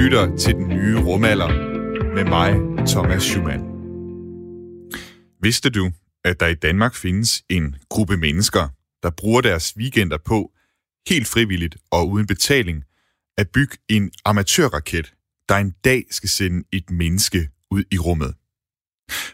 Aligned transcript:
lytter 0.00 0.36
til 0.36 0.54
den 0.54 0.68
nye 0.68 0.98
rumalder 0.98 1.48
med 2.14 2.24
mig, 2.24 2.50
Thomas 2.86 3.22
Schumann. 3.22 3.62
Vidste 5.42 5.70
du, 5.70 5.90
at 6.24 6.40
der 6.40 6.46
i 6.46 6.54
Danmark 6.54 6.94
findes 6.94 7.42
en 7.50 7.76
gruppe 7.90 8.16
mennesker, 8.16 8.68
der 9.02 9.10
bruger 9.10 9.40
deres 9.40 9.76
weekender 9.76 10.18
på, 10.18 10.52
helt 11.08 11.28
frivilligt 11.28 11.76
og 11.90 12.08
uden 12.08 12.26
betaling, 12.26 12.84
at 13.38 13.48
bygge 13.50 13.76
en 13.88 14.10
amatørraket, 14.24 15.12
der 15.48 15.56
en 15.56 15.74
dag 15.84 16.04
skal 16.10 16.28
sende 16.28 16.64
et 16.72 16.90
menneske 16.90 17.48
ud 17.70 17.84
i 17.90 17.98
rummet? 17.98 18.34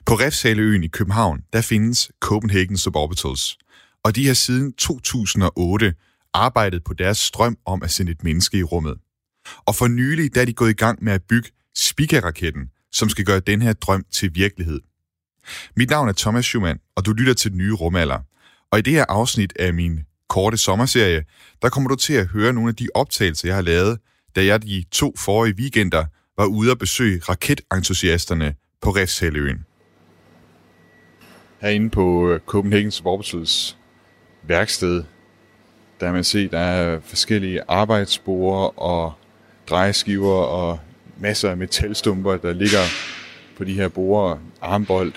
På 0.06 0.14
Refshaleøen 0.14 0.84
i 0.84 0.88
København, 0.88 1.42
der 1.52 1.60
findes 1.60 2.10
Copenhagen 2.20 2.76
Suborbitals, 2.76 3.58
og 4.04 4.16
de 4.16 4.26
har 4.26 4.34
siden 4.34 4.72
2008 4.72 5.94
arbejdet 6.34 6.84
på 6.84 6.94
deres 6.94 7.18
strøm 7.18 7.56
om 7.66 7.82
at 7.82 7.90
sende 7.90 8.12
et 8.12 8.24
menneske 8.24 8.58
i 8.58 8.62
rummet. 8.62 8.98
Og 9.64 9.74
for 9.74 9.88
nylig 9.88 10.34
der 10.34 10.40
er 10.40 10.44
de 10.44 10.52
gået 10.52 10.70
i 10.70 10.72
gang 10.72 11.04
med 11.04 11.12
at 11.12 11.22
bygge 11.22 11.50
Spica-raketten, 11.76 12.70
som 12.92 13.08
skal 13.08 13.24
gøre 13.24 13.40
den 13.40 13.62
her 13.62 13.72
drøm 13.72 14.04
til 14.12 14.30
virkelighed. 14.34 14.80
Mit 15.76 15.90
navn 15.90 16.08
er 16.08 16.12
Thomas 16.12 16.44
Schumann, 16.44 16.78
og 16.96 17.06
du 17.06 17.12
lytter 17.12 17.34
til 17.34 17.50
den 17.50 17.58
nye 17.58 17.72
rumalder. 17.72 18.18
Og 18.70 18.78
i 18.78 18.82
det 18.82 18.92
her 18.92 19.04
afsnit 19.08 19.52
af 19.58 19.74
min 19.74 20.00
korte 20.28 20.56
sommerserie, 20.56 21.24
der 21.62 21.68
kommer 21.68 21.88
du 21.88 21.96
til 21.96 22.12
at 22.12 22.26
høre 22.26 22.52
nogle 22.52 22.68
af 22.68 22.76
de 22.76 22.88
optagelser, 22.94 23.48
jeg 23.48 23.54
har 23.54 23.62
lavet, 23.62 23.98
da 24.36 24.44
jeg 24.44 24.62
de 24.62 24.84
to 24.92 25.14
forrige 25.18 25.54
weekender 25.58 26.04
var 26.36 26.46
ude 26.46 26.70
at 26.70 26.78
besøge 26.78 27.20
raketentusiasterne 27.28 28.54
på 28.82 28.90
Refshaløen. 28.90 29.64
Herinde 31.60 31.90
på 31.90 32.30
øh, 32.30 32.40
Copenhagen 32.40 32.90
Suborbitals 32.90 33.78
værksted, 34.42 35.04
der 36.00 36.06
kan 36.06 36.14
man 36.14 36.24
se, 36.24 36.48
der 36.48 36.58
er 36.58 37.00
forskellige 37.00 37.62
arbejdsborer 37.68 38.78
og 38.78 39.12
drejeskiver 39.70 40.34
og 40.34 40.78
masser 41.18 41.50
af 41.50 41.56
metalstumper, 41.56 42.36
der 42.36 42.52
ligger 42.52 42.80
på 43.56 43.64
de 43.64 43.74
her 43.74 43.88
borer, 43.88 44.36
armbold, 44.60 45.12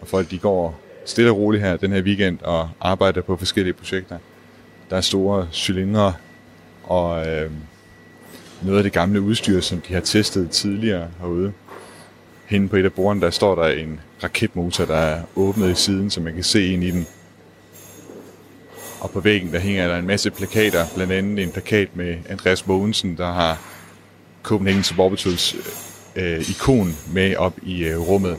og 0.00 0.08
folk 0.08 0.30
de 0.30 0.38
går 0.38 0.80
stille 1.04 1.30
og 1.30 1.36
roligt 1.36 1.62
her 1.62 1.76
den 1.76 1.92
her 1.92 2.02
weekend 2.02 2.38
og 2.42 2.68
arbejder 2.80 3.20
på 3.20 3.36
forskellige 3.36 3.74
projekter. 3.74 4.18
Der 4.90 4.96
er 4.96 5.00
store 5.00 5.48
cylindre 5.52 6.14
og 6.82 7.26
øh, 7.26 7.50
noget 8.62 8.78
af 8.78 8.82
det 8.82 8.92
gamle 8.92 9.20
udstyr, 9.20 9.60
som 9.60 9.80
de 9.80 9.94
har 9.94 10.00
testet 10.00 10.50
tidligere 10.50 11.08
herude. 11.20 11.52
Hende 12.46 12.68
på 12.68 12.76
et 12.76 12.84
af 12.84 12.92
bordene, 12.92 13.24
der 13.24 13.30
står 13.30 13.54
der 13.54 13.68
en 13.68 14.00
raketmotor, 14.22 14.84
der 14.84 14.96
er 14.96 15.22
åbnet 15.36 15.70
i 15.70 15.74
siden, 15.74 16.10
så 16.10 16.20
man 16.20 16.34
kan 16.34 16.42
se 16.42 16.66
ind 16.66 16.84
i 16.84 16.90
den. 16.90 17.06
Og 19.00 19.10
på 19.10 19.20
væggen, 19.20 19.52
der 19.52 19.58
hænger 19.58 19.88
der 19.88 19.96
en 19.96 20.06
masse 20.06 20.30
plakater, 20.30 20.84
blandt 20.94 21.12
andet 21.12 21.44
en 21.44 21.50
plakat 21.50 21.96
med 21.96 22.16
Andreas 22.28 22.66
Mogensen, 22.66 23.16
der 23.16 23.32
har 23.32 23.58
Copenhagen 24.42 24.82
Suborbitals 24.82 25.56
øh, 26.16 26.50
ikon 26.50 26.96
med 27.12 27.36
op 27.36 27.54
i 27.62 27.84
øh, 27.84 27.98
rummet. 27.98 28.36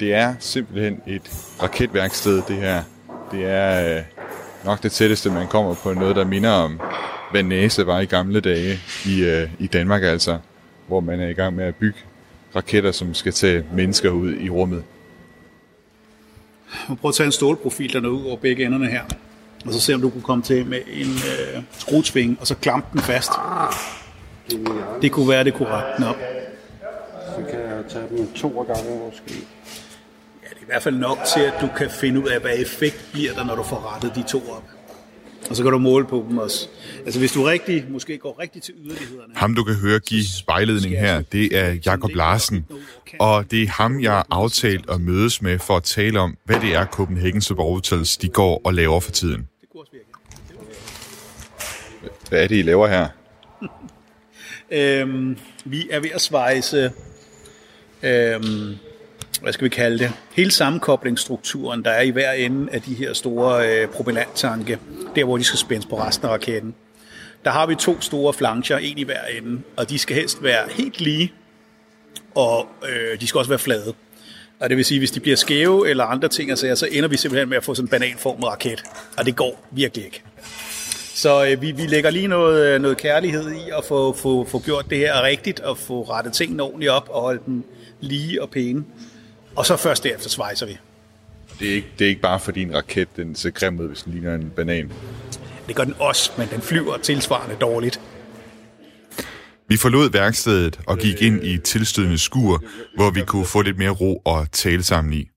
Det 0.00 0.14
er 0.14 0.34
simpelthen 0.38 1.00
et 1.06 1.22
raketværksted, 1.62 2.42
det 2.48 2.56
her. 2.56 2.82
Det 3.32 3.44
er 3.44 3.96
øh, 3.96 4.02
nok 4.64 4.82
det 4.82 4.92
tætteste, 4.92 5.30
man 5.30 5.48
kommer 5.48 5.74
på 5.74 5.94
noget, 5.94 6.16
der 6.16 6.24
minder 6.24 6.50
om, 6.50 6.80
hvad 7.30 7.42
NASA 7.42 7.82
var 7.82 8.00
i 8.00 8.04
gamle 8.04 8.40
dage 8.40 8.78
i, 9.06 9.24
øh, 9.24 9.48
i 9.58 9.66
Danmark 9.66 10.02
altså, 10.02 10.38
hvor 10.86 11.00
man 11.00 11.20
er 11.20 11.28
i 11.28 11.32
gang 11.32 11.56
med 11.56 11.64
at 11.64 11.74
bygge 11.74 11.98
raketter, 12.56 12.92
som 12.92 13.14
skal 13.14 13.32
tage 13.32 13.64
mennesker 13.72 14.10
ud 14.10 14.34
i 14.40 14.50
rummet. 14.50 14.84
Prøv 16.86 17.08
at 17.08 17.14
tage 17.14 17.26
en 17.26 17.32
stålprofil 17.32 17.92
der 17.92 18.08
ud 18.08 18.24
over 18.24 18.36
begge 18.36 18.64
enderne 18.64 18.86
her, 18.86 19.02
og 19.66 19.72
så 19.72 19.80
se 19.80 19.94
om 19.94 20.00
du 20.00 20.10
kunne 20.10 20.22
komme 20.22 20.42
til 20.44 20.66
med 20.66 20.78
en 20.92 21.06
øh, 21.06 21.62
skrutsving, 21.78 22.36
og 22.40 22.46
så 22.46 22.54
klampe 22.54 22.88
den 22.92 23.00
fast. 23.00 23.30
Det 25.02 25.12
kunne 25.12 25.28
være, 25.28 25.44
det 25.44 25.54
kunne 25.54 25.68
rette 25.68 25.88
den 25.96 26.04
op. 26.04 26.16
Så 27.36 27.42
kan 27.50 27.60
jeg 27.60 27.84
tage 27.88 28.04
dem 28.10 28.32
to 28.32 28.48
gange 28.48 29.00
måske. 29.06 29.34
Ja, 30.42 30.48
det 30.50 30.56
er 30.56 30.62
i 30.62 30.66
hvert 30.66 30.82
fald 30.82 30.94
nok 30.94 31.18
til, 31.34 31.40
at 31.40 31.54
du 31.60 31.68
kan 31.76 31.90
finde 31.90 32.20
ud 32.20 32.28
af, 32.28 32.40
hvad 32.40 32.58
effekt 32.58 33.08
bliver 33.12 33.32
der, 33.32 33.44
når 33.44 33.54
du 33.54 33.62
får 33.62 33.94
rettet 33.94 34.14
de 34.14 34.22
to 34.22 34.38
op. 34.38 34.62
Og 35.50 35.56
så 35.56 35.62
kan 35.62 35.72
du 35.72 35.78
måle 35.78 36.06
på 36.06 36.26
dem 36.28 36.38
også. 36.38 36.68
Altså 37.04 37.20
hvis 37.20 37.32
du 37.32 37.42
rigtig, 37.42 37.84
måske 37.90 38.18
går 38.18 38.40
rigtig 38.40 38.62
til 38.62 38.74
yderlighederne. 38.84 39.32
Ham, 39.36 39.54
du 39.54 39.64
kan 39.64 39.74
høre 39.74 39.98
give 39.98 40.24
vejledning 40.46 40.98
her, 40.98 41.22
det 41.22 41.58
er 41.58 41.76
Jakob 41.86 42.10
Larsen. 42.14 42.66
Og 43.18 43.50
det 43.50 43.62
er 43.62 43.66
ham, 43.68 44.00
jeg 44.00 44.12
har 44.12 44.26
aftalt 44.30 44.90
at 44.90 45.00
mødes 45.00 45.42
med 45.42 45.58
for 45.58 45.76
at 45.76 45.82
tale 45.82 46.20
om, 46.20 46.36
hvad 46.44 46.60
det 46.60 46.74
er 46.74 46.86
Copenhagen 46.86 47.40
Suborbitals, 47.40 48.16
de 48.16 48.28
går 48.28 48.60
og 48.64 48.74
laver 48.74 49.00
for 49.00 49.10
tiden. 49.10 49.48
Det 49.60 49.68
kunne 49.72 49.80
også 49.82 49.92
virke. 49.92 50.04
Hvad 52.28 52.42
er 52.42 52.48
det, 52.48 52.56
I 52.56 52.62
laver 52.62 52.86
her? 52.86 53.08
Øhm, 54.70 55.38
vi 55.64 55.88
er 55.90 56.00
ved 56.00 56.10
at 56.14 56.20
svejse, 56.20 56.92
øhm, 58.02 58.76
hvad 59.42 59.52
skal 59.52 59.64
vi 59.64 59.68
kalde 59.68 59.98
det, 59.98 60.12
hele 60.34 60.50
sammenkoblingsstrukturen, 60.50 61.84
der 61.84 61.90
er 61.90 62.00
i 62.00 62.10
hver 62.10 62.32
ende 62.32 62.72
af 62.72 62.82
de 62.82 62.94
her 62.94 63.12
store 63.12 63.68
øh, 63.68 63.88
propellanttanke, 63.88 64.78
der 65.16 65.24
hvor 65.24 65.36
de 65.36 65.44
skal 65.44 65.58
spændes 65.58 65.86
på 65.86 65.98
resten 65.98 66.26
af 66.26 66.30
raketten. 66.30 66.74
Der 67.44 67.50
har 67.50 67.66
vi 67.66 67.74
to 67.74 68.00
store 68.00 68.32
flancher, 68.32 68.78
en 68.78 68.98
i 68.98 69.02
hver 69.02 69.24
ende, 69.38 69.62
og 69.76 69.90
de 69.90 69.98
skal 69.98 70.16
helst 70.16 70.42
være 70.42 70.68
helt 70.70 71.00
lige, 71.00 71.32
og 72.34 72.66
øh, 72.88 73.20
de 73.20 73.26
skal 73.26 73.38
også 73.38 73.48
være 73.48 73.58
flade. 73.58 73.94
Og 74.60 74.68
det 74.68 74.76
vil 74.76 74.84
sige, 74.84 74.98
hvis 74.98 75.10
de 75.10 75.20
bliver 75.20 75.36
skæve 75.36 75.90
eller 75.90 76.04
andre 76.04 76.28
ting, 76.28 76.50
altså, 76.50 76.76
så 76.76 76.88
ender 76.92 77.08
vi 77.08 77.16
simpelthen 77.16 77.48
med 77.48 77.56
at 77.56 77.64
få 77.64 77.74
sådan 77.74 77.84
en 77.84 77.90
bananformet 77.90 78.44
raket. 78.44 78.84
Og 79.18 79.26
det 79.26 79.36
går 79.36 79.66
virkelig 79.70 80.04
ikke. 80.04 80.22
Så 81.16 81.46
øh, 81.46 81.62
vi, 81.62 81.72
vi 81.72 81.82
lægger 81.82 82.10
lige 82.10 82.28
noget, 82.28 82.74
øh, 82.74 82.80
noget 82.80 82.96
kærlighed 82.96 83.50
i 83.52 83.70
at 83.78 83.84
få, 83.88 84.12
få, 84.12 84.44
få 84.44 84.58
gjort 84.60 84.90
det 84.90 84.98
her 84.98 85.22
rigtigt, 85.22 85.60
og 85.60 85.78
få 85.78 86.02
rettet 86.02 86.32
tingene 86.32 86.62
ordentligt 86.62 86.90
op, 86.90 87.08
og 87.10 87.20
holde 87.20 87.40
dem 87.46 87.64
lige 88.00 88.42
og 88.42 88.50
pæne. 88.50 88.84
Og 89.56 89.66
så 89.66 89.76
først 89.76 90.04
derefter 90.04 90.28
svejser 90.28 90.66
vi. 90.66 90.78
Det 91.58 91.70
er 91.70 91.74
ikke, 91.74 91.88
det 91.98 92.04
er 92.04 92.08
ikke 92.08 92.20
bare 92.20 92.40
fordi 92.40 92.62
en 92.62 92.74
raket 92.74 93.08
den 93.16 93.34
ser 93.34 93.50
grim 93.50 93.80
ud, 93.80 93.88
hvis 93.88 94.02
den 94.02 94.12
ligner 94.12 94.34
en 94.34 94.52
banan. 94.56 94.92
Det 95.66 95.76
gør 95.76 95.84
den 95.84 95.94
også, 95.98 96.32
men 96.38 96.48
den 96.50 96.60
flyver 96.60 96.96
tilsvarende 96.96 97.56
dårligt. 97.60 98.00
Vi 99.68 99.76
forlod 99.76 100.10
værkstedet 100.10 100.80
og 100.86 100.98
gik 100.98 101.22
ind 101.22 101.44
i 101.44 101.58
tilstødende 101.58 102.18
skur, 102.18 102.64
hvor 102.96 103.10
vi 103.10 103.20
kunne 103.20 103.44
få 103.44 103.62
lidt 103.62 103.78
mere 103.78 103.90
ro 103.90 104.22
og 104.24 104.52
tale 104.52 104.82
sammen 104.82 105.12
i. 105.12 105.28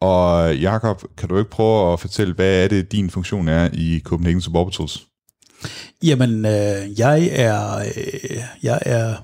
Og 0.00 0.56
Jakob, 0.56 1.02
kan 1.16 1.28
du 1.28 1.38
ikke 1.38 1.50
prøve 1.50 1.92
at 1.92 2.00
fortælle, 2.00 2.34
hvad 2.34 2.64
er 2.64 2.68
det, 2.68 2.92
din 2.92 3.10
funktion 3.10 3.48
er 3.48 3.68
i 3.72 4.00
Copenhagen 4.04 4.40
Suborbitals? 4.40 5.06
Jamen, 6.02 6.46
øh, 6.46 6.98
jeg 6.98 7.28
er 7.32 7.78
øh, 7.78 8.38
jeg 8.62 8.78
er 8.82 9.14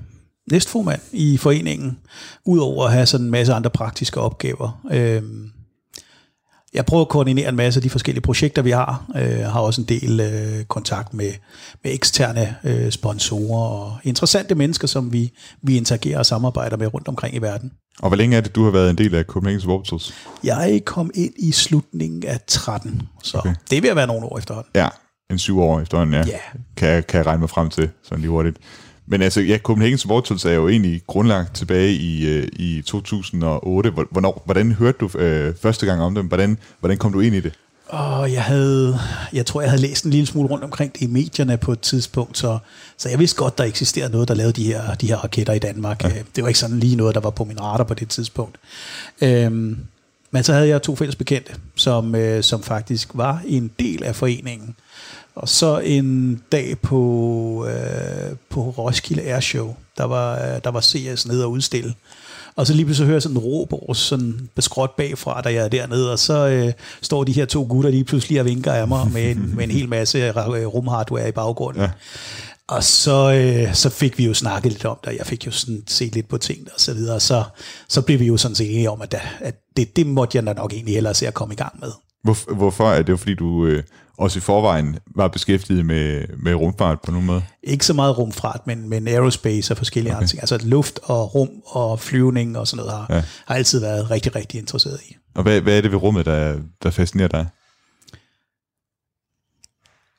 næstformand 0.50 1.00
i 1.12 1.36
foreningen, 1.36 1.98
udover 2.44 2.86
at 2.86 2.92
have 2.92 3.06
sådan 3.06 3.26
en 3.26 3.30
masse 3.30 3.52
andre 3.52 3.70
praktiske 3.70 4.20
opgaver. 4.20 4.80
Øh, 4.90 5.22
jeg 6.74 6.86
prøver 6.86 7.02
at 7.02 7.08
koordinere 7.08 7.48
en 7.48 7.56
masse 7.56 7.78
af 7.78 7.82
de 7.82 7.90
forskellige 7.90 8.22
projekter, 8.22 8.62
vi 8.62 8.70
har. 8.70 9.04
Jeg 9.14 9.52
har 9.52 9.60
også 9.60 9.80
en 9.80 9.86
del 9.88 10.20
øh, 10.20 10.64
kontakt 10.64 11.14
med, 11.14 11.32
med 11.84 11.94
eksterne 11.94 12.56
øh, 12.64 12.90
sponsorer 12.90 13.68
og 13.70 13.98
interessante 14.04 14.54
mennesker, 14.54 14.86
som 14.86 15.12
vi, 15.12 15.32
vi 15.62 15.76
interagerer 15.76 16.18
og 16.18 16.26
samarbejder 16.26 16.76
med 16.76 16.94
rundt 16.94 17.08
omkring 17.08 17.34
i 17.34 17.38
verden. 17.38 17.72
Og 18.02 18.08
hvor 18.08 18.16
længe 18.16 18.36
er 18.36 18.40
det, 18.40 18.54
du 18.54 18.64
har 18.64 18.70
været 18.70 18.90
en 18.90 18.98
del 18.98 19.14
af 19.14 19.24
Copenhagen 19.24 19.60
Suborbitals? 19.60 20.14
Jeg 20.44 20.82
kom 20.84 21.10
ind 21.14 21.32
i 21.38 21.52
slutningen 21.52 22.24
af 22.26 22.40
13, 22.46 23.02
så 23.22 23.38
okay. 23.38 23.54
det 23.70 23.84
at 23.86 23.96
være 23.96 24.06
nogle 24.06 24.26
år 24.26 24.38
efterhånden. 24.38 24.70
Ja, 24.74 24.88
en 25.30 25.38
syv 25.38 25.60
år 25.60 25.80
efterhånden, 25.80 26.14
ja. 26.14 26.24
Ja. 26.26 26.38
Kan, 26.76 26.88
jeg- 26.88 27.06
kan 27.06 27.18
jeg 27.18 27.26
regne 27.26 27.40
mig 27.40 27.50
frem 27.50 27.70
til, 27.70 27.88
sådan 28.02 28.20
lige 28.20 28.30
hurtigt. 28.30 28.56
Men 29.06 29.22
altså, 29.22 29.40
ja, 29.40 29.58
Copenhagen 29.58 29.98
Suborbitals 29.98 30.44
er 30.44 30.52
jo 30.52 30.68
egentlig 30.68 31.02
grundlagt 31.06 31.54
tilbage 31.56 31.92
i, 31.92 32.26
øh, 32.28 32.48
i 32.52 32.82
2008. 32.86 33.90
Hvor- 33.90 34.06
Hvornår, 34.10 34.42
hvordan 34.44 34.72
hørte 34.72 34.98
du 35.00 35.18
øh, 35.18 35.54
første 35.62 35.86
gang 35.86 36.02
om 36.02 36.14
dem? 36.14 36.26
Hvordan, 36.26 36.58
hvordan 36.80 36.98
kom 36.98 37.12
du 37.12 37.20
ind 37.20 37.34
i 37.34 37.40
det? 37.40 37.52
Og 37.88 38.32
jeg 38.32 38.42
havde, 38.42 38.98
jeg 39.32 39.46
tror, 39.46 39.60
jeg 39.60 39.70
havde 39.70 39.82
læst 39.82 40.04
en 40.04 40.10
lille 40.10 40.26
smule 40.26 40.48
rundt 40.48 40.64
omkring 40.64 40.92
det 40.92 41.00
i 41.02 41.06
medierne 41.06 41.56
på 41.56 41.72
et 41.72 41.80
tidspunkt, 41.80 42.38
så, 42.38 42.58
så 42.96 43.08
jeg 43.08 43.18
vidste 43.18 43.36
godt, 43.36 43.58
der 43.58 43.64
eksisterede 43.64 44.12
noget, 44.12 44.28
der 44.28 44.34
lavede 44.34 44.52
de 44.52 44.64
her, 44.64 44.94
de 44.94 45.06
her 45.06 45.16
raketter 45.16 45.52
i 45.52 45.58
Danmark. 45.58 46.04
Ja. 46.04 46.10
Det 46.36 46.42
var 46.42 46.48
ikke 46.48 46.60
sådan 46.60 46.78
lige 46.80 46.96
noget, 46.96 47.14
der 47.14 47.20
var 47.20 47.30
på 47.30 47.44
min 47.44 47.60
radar 47.60 47.84
på 47.84 47.94
det 47.94 48.08
tidspunkt. 48.08 48.56
Øhm, 49.20 49.76
men 50.30 50.42
så 50.44 50.52
havde 50.52 50.68
jeg 50.68 50.82
to 50.82 50.96
fælles 50.96 51.16
bekendte, 51.16 51.52
som, 51.76 52.14
øh, 52.14 52.42
som 52.42 52.62
faktisk 52.62 53.08
var 53.14 53.42
en 53.46 53.70
del 53.78 54.04
af 54.04 54.16
foreningen. 54.16 54.76
Og 55.40 55.48
så 55.48 55.78
en 55.78 56.40
dag 56.52 56.78
på, 56.82 57.66
øh, 57.68 58.36
på 58.50 58.60
Roskilde 58.60 59.22
Air 59.22 59.40
Show, 59.40 59.74
der 59.98 60.04
var, 60.04 60.34
øh, 60.34 60.60
der 60.64 60.70
var 60.70 60.80
CS 60.80 61.26
nede 61.26 61.44
og 61.44 61.50
udstille. 61.50 61.94
Og 62.56 62.66
så 62.66 62.74
lige 62.74 62.84
pludselig 62.84 63.06
hører 63.06 63.14
jeg 63.14 63.22
sådan 63.22 63.36
en 63.36 63.42
råb 63.42 63.72
over 63.72 63.92
sådan 63.92 64.48
beskråt 64.54 64.90
bagfra, 64.96 65.40
da 65.40 65.52
jeg 65.52 65.64
er 65.64 65.68
dernede, 65.68 66.12
og 66.12 66.18
så 66.18 66.48
øh, 66.48 66.72
står 67.02 67.24
de 67.24 67.32
her 67.32 67.44
to 67.44 67.66
gutter 67.68 67.90
lige 67.90 68.04
pludselig 68.04 68.40
og 68.40 68.46
vinker 68.46 68.72
af 68.72 68.88
mig 68.88 69.10
med 69.12 69.30
en, 69.30 69.52
med 69.56 69.64
en 69.64 69.70
hel 69.70 69.88
masse 69.88 70.18
øh, 70.18 70.66
rumhardware 70.66 71.28
i 71.28 71.32
baggrunden. 71.32 71.82
Ja. 71.82 71.90
Og 72.68 72.84
så, 72.84 73.32
øh, 73.32 73.74
så 73.74 73.90
fik 73.90 74.18
vi 74.18 74.26
jo 74.26 74.34
snakket 74.34 74.72
lidt 74.72 74.84
om 74.84 74.98
det, 75.00 75.08
og 75.08 75.16
jeg 75.18 75.26
fik 75.26 75.46
jo 75.46 75.50
sådan 75.50 75.82
set 75.86 76.14
lidt 76.14 76.28
på 76.28 76.38
tingene 76.38 76.70
og 76.74 76.80
så 76.80 76.94
videre, 76.94 77.14
og 77.14 77.22
så, 77.22 77.44
så 77.88 78.02
blev 78.02 78.20
vi 78.20 78.26
jo 78.26 78.36
sådan 78.36 78.54
set 78.54 78.70
enige 78.70 78.90
om, 78.90 79.02
at, 79.02 79.14
da- 79.14 79.28
at 79.40 79.54
det, 79.76 79.96
det 79.96 80.06
måtte 80.06 80.36
jeg 80.36 80.46
da 80.46 80.52
nok 80.52 80.72
egentlig 80.72 80.94
hellere 80.94 81.14
se 81.14 81.26
at 81.26 81.34
komme 81.34 81.54
i 81.54 81.56
gang 81.56 81.80
med. 81.80 81.90
Hvor, 82.24 82.54
hvorfor? 82.54 82.90
Er 82.90 83.02
det 83.02 83.18
fordi, 83.18 83.34
du 83.34 83.66
øh, 83.66 83.82
også 84.20 84.38
i 84.38 84.40
forvejen 84.40 84.98
var 85.16 85.28
beskæftiget 85.28 85.86
med, 85.86 86.24
med 86.42 86.54
rumfart 86.54 86.98
på 87.00 87.10
nogen 87.10 87.26
måde? 87.26 87.42
Ikke 87.62 87.86
så 87.86 87.94
meget 87.94 88.18
rumfart, 88.18 88.66
men, 88.66 88.88
men 88.88 89.08
aerospace 89.08 89.72
og 89.72 89.76
forskellige 89.76 90.12
okay. 90.12 90.16
andre 90.16 90.28
ting. 90.28 90.42
Altså 90.42 90.58
luft 90.62 91.00
og 91.02 91.34
rum 91.34 91.48
og 91.66 92.00
flyvning 92.00 92.58
og 92.58 92.66
sådan 92.66 92.86
noget 92.86 92.98
har, 92.98 93.06
ja. 93.10 93.22
har 93.46 93.54
altid 93.54 93.80
været 93.80 94.10
rigtig, 94.10 94.36
rigtig 94.36 94.60
interesseret 94.60 95.00
i. 95.08 95.16
Og 95.34 95.42
hvad, 95.42 95.60
hvad 95.60 95.76
er 95.76 95.80
det 95.80 95.92
ved 95.92 95.98
rummet, 95.98 96.26
der, 96.26 96.56
der 96.82 96.90
fascinerer 96.90 97.28
dig? 97.28 97.46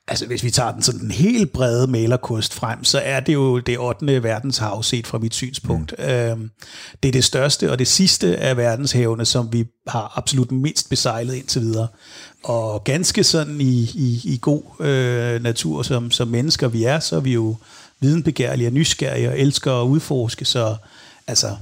altså 0.08 0.26
hvis 0.26 0.44
vi 0.44 0.50
tager 0.50 0.72
den 0.72 0.82
sådan 0.82 1.00
den 1.00 1.10
helt 1.10 1.52
brede 1.52 1.86
malerkost 1.86 2.54
frem, 2.54 2.84
så 2.84 2.98
er 2.98 3.20
det 3.20 3.34
jo 3.34 3.58
det 3.58 3.78
8. 3.78 4.22
verdenshav 4.22 4.82
set 4.82 5.06
fra 5.06 5.18
mit 5.18 5.34
synspunkt. 5.34 5.94
Mm. 5.98 6.04
Øhm, 6.04 6.50
det 7.02 7.08
er 7.08 7.12
det 7.12 7.24
største 7.24 7.70
og 7.70 7.78
det 7.78 7.88
sidste 7.88 8.36
af 8.36 8.56
verdenshavene, 8.56 9.24
som 9.24 9.52
vi 9.52 9.64
har 9.88 10.12
absolut 10.16 10.52
mindst 10.52 10.90
besejlet 10.90 11.34
indtil 11.34 11.62
videre. 11.62 11.88
Og 12.44 12.84
ganske 12.84 13.24
sådan 13.24 13.60
i, 13.60 13.82
i, 13.94 14.20
i 14.24 14.38
god 14.40 14.62
øh, 14.80 15.42
natur, 15.42 15.82
som, 15.82 16.10
som 16.10 16.28
mennesker 16.28 16.68
vi 16.68 16.84
er, 16.84 17.00
så 17.00 17.16
er 17.16 17.20
vi 17.20 17.32
jo 17.32 17.56
videnbegærlige 18.00 18.68
og 18.68 18.72
nysgerrige 18.72 19.28
og 19.28 19.38
elsker 19.38 19.72
at 19.82 19.86
udforske, 19.86 20.44
så 20.44 20.76
altså 21.26 21.56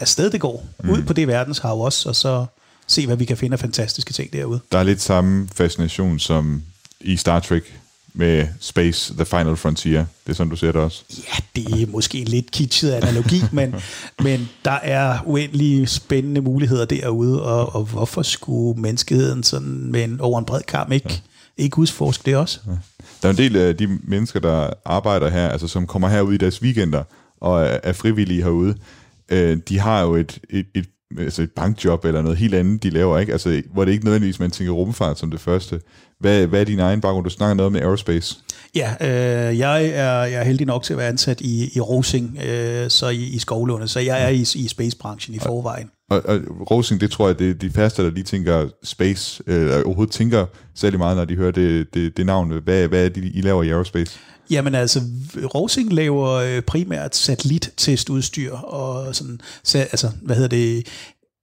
afsted 0.00 0.30
det 0.30 0.40
går. 0.40 0.64
Mm. 0.84 0.90
Ud 0.90 1.02
på 1.02 1.12
det 1.12 1.28
verdenshav 1.28 1.84
også, 1.84 2.08
og 2.08 2.16
så 2.16 2.46
se, 2.86 3.06
hvad 3.06 3.16
vi 3.16 3.24
kan 3.24 3.36
finde 3.36 3.54
af 3.54 3.60
fantastiske 3.60 4.12
ting 4.12 4.32
derude. 4.32 4.60
Der 4.72 4.78
er 4.78 4.82
lidt 4.82 5.02
samme 5.02 5.48
fascination 5.54 6.18
som 6.18 6.62
i 7.00 7.16
Star 7.16 7.40
Trek 7.40 7.80
med 8.16 8.48
Space, 8.60 9.14
The 9.14 9.24
Final 9.24 9.56
Frontier. 9.56 10.06
Det 10.24 10.32
er 10.32 10.34
sådan, 10.34 10.50
du 10.50 10.56
ser 10.56 10.72
det 10.72 10.80
også. 10.80 11.04
Ja, 11.10 11.60
det 11.60 11.82
er 11.82 11.86
måske 11.86 12.18
en 12.18 12.28
lidt 12.28 12.50
kitschet 12.50 12.92
analogi, 12.92 13.42
men, 13.52 13.74
men 14.22 14.48
der 14.64 14.70
er 14.70 15.18
uendelig 15.26 15.88
spændende 15.88 16.40
muligheder 16.40 16.84
derude, 16.84 17.42
og, 17.42 17.74
og 17.74 17.84
hvorfor 17.84 18.22
skulle 18.22 18.80
menneskeheden 18.80 19.42
sådan 19.42 19.90
med 19.92 20.04
en, 20.04 20.20
over 20.20 20.38
en 20.38 20.44
bred 20.44 20.62
kamp 20.62 20.92
ikke, 20.92 21.08
ja. 21.58 21.62
ikke 21.62 21.78
udforske 21.78 22.22
det 22.26 22.36
også? 22.36 22.60
Ja. 22.66 22.72
Der 23.22 23.28
er 23.28 23.32
en 23.32 23.38
del 23.38 23.56
af 23.56 23.76
de 23.76 23.98
mennesker, 24.02 24.40
der 24.40 24.70
arbejder 24.84 25.28
her, 25.28 25.48
altså 25.48 25.68
som 25.68 25.86
kommer 25.86 26.08
herud 26.08 26.34
i 26.34 26.36
deres 26.36 26.62
weekender 26.62 27.02
og 27.40 27.62
er, 27.62 27.78
er 27.82 27.92
frivillige 27.92 28.42
herude. 28.42 28.74
Øh, 29.28 29.58
de 29.68 29.78
har 29.78 30.02
jo 30.02 30.14
et, 30.14 30.38
et, 30.50 30.66
et 30.74 30.86
altså 31.18 31.42
et 31.42 31.50
bankjob 31.50 32.04
eller 32.04 32.22
noget 32.22 32.38
helt 32.38 32.54
andet, 32.54 32.82
de 32.82 32.90
laver, 32.90 33.18
ikke? 33.18 33.32
Altså, 33.32 33.62
hvor 33.72 33.84
det 33.84 33.92
ikke 33.92 34.04
nødvendigvis, 34.04 34.40
man 34.40 34.50
tænker 34.50 34.72
rumfart 34.72 35.18
som 35.18 35.30
det 35.30 35.40
første. 35.40 35.80
Hvad, 36.20 36.46
hvad 36.46 36.60
er 36.60 36.64
din 36.64 36.78
egen 36.78 37.00
baggrund? 37.00 37.24
Du 37.24 37.30
snakker 37.30 37.54
noget 37.54 37.72
med 37.72 37.80
aerospace. 37.80 38.36
Ja, 38.74 38.94
øh, 39.00 39.58
jeg, 39.58 39.86
er, 39.86 40.24
jeg 40.24 40.40
er 40.40 40.44
heldig 40.44 40.66
nok 40.66 40.82
til 40.82 40.92
at 40.92 40.98
være 40.98 41.08
ansat 41.08 41.40
i, 41.40 41.70
i 41.76 41.80
Rosing, 41.80 42.38
øh, 42.48 42.90
så 42.90 43.08
i, 43.08 43.22
i 43.22 43.38
Skovlunde, 43.38 43.88
så 43.88 44.00
jeg 44.00 44.24
er 44.24 44.28
i, 44.28 44.40
i 44.54 44.68
spacebranchen 44.68 45.34
i 45.34 45.38
forvejen. 45.38 45.90
Og, 46.10 46.22
og 46.26 46.40
Rosing, 46.70 47.00
det 47.00 47.10
tror 47.10 47.26
jeg, 47.26 47.38
det 47.38 47.50
er 47.50 47.54
de 47.54 47.70
færreste, 47.70 48.04
der 48.04 48.10
lige 48.10 48.24
tænker 48.24 48.68
space, 48.84 49.42
øh, 49.46 49.82
overhovedet 49.84 50.12
tænker 50.12 50.46
særlig 50.74 50.98
meget, 50.98 51.16
når 51.16 51.24
de 51.24 51.36
hører 51.36 51.50
det, 51.50 51.94
det, 51.94 52.16
det 52.16 52.26
navn. 52.26 52.52
Hvad, 52.64 52.88
hvad 52.88 53.04
er 53.04 53.08
det, 53.08 53.30
I 53.34 53.40
laver 53.40 53.62
i 53.62 53.68
aerospace? 53.68 54.18
Jamen 54.50 54.74
altså, 54.74 55.00
Rosing 55.54 55.92
laver 55.92 56.28
øh, 56.30 56.62
primært 56.62 57.16
satellittestudstyr 57.16 58.52
og 58.52 59.14
sådan, 59.14 59.40
altså, 59.74 60.10
hvad 60.22 60.36
hedder 60.36 60.48
det, 60.48 60.86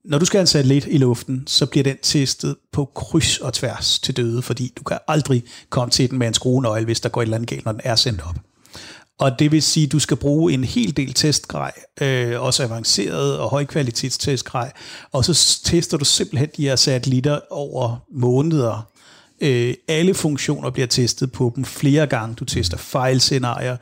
når 0.05 0.17
du 0.17 0.25
skal 0.25 0.37
have 0.37 0.41
en 0.41 0.47
satellit 0.47 0.87
i 0.89 0.97
luften, 0.97 1.43
så 1.47 1.65
bliver 1.65 1.83
den 1.83 1.97
testet 2.01 2.55
på 2.71 2.85
kryds 2.85 3.37
og 3.37 3.53
tværs 3.53 3.99
til 3.99 4.17
døde, 4.17 4.41
fordi 4.41 4.73
du 4.77 4.83
kan 4.83 4.97
aldrig 5.07 5.43
komme 5.69 5.91
til 5.91 6.09
den 6.09 6.19
med 6.19 6.27
en 6.27 6.33
skruenøgle, 6.33 6.85
hvis 6.85 6.99
der 6.99 7.09
går 7.09 7.21
et 7.21 7.25
eller 7.25 7.37
andet 7.37 7.49
galt, 7.49 7.65
når 7.65 7.71
den 7.71 7.81
er 7.83 7.95
sendt 7.95 8.21
op. 8.29 8.35
Og 9.19 9.39
det 9.39 9.51
vil 9.51 9.61
sige, 9.61 9.85
at 9.85 9.91
du 9.91 9.99
skal 9.99 10.17
bruge 10.17 10.53
en 10.53 10.63
hel 10.63 10.97
del 10.97 11.13
testgrej, 11.13 11.71
øh, 12.01 12.41
også 12.41 12.63
avanceret 12.63 13.37
og 13.37 13.49
højkvalitetstestgrej, 13.49 14.71
og 15.11 15.25
så 15.25 15.61
tester 15.63 15.97
du 15.97 16.05
simpelthen 16.05 16.49
de 16.57 16.63
her 16.63 16.75
satellitter 16.75 17.39
over 17.49 17.97
måneder. 18.13 18.87
Øh, 19.41 19.73
alle 19.87 20.13
funktioner 20.13 20.69
bliver 20.69 20.87
testet 20.87 21.31
på 21.31 21.53
dem 21.55 21.65
flere 21.65 22.07
gange. 22.07 22.35
Du 22.35 22.45
tester 22.45 22.77
fejlscenarier, 22.77 23.77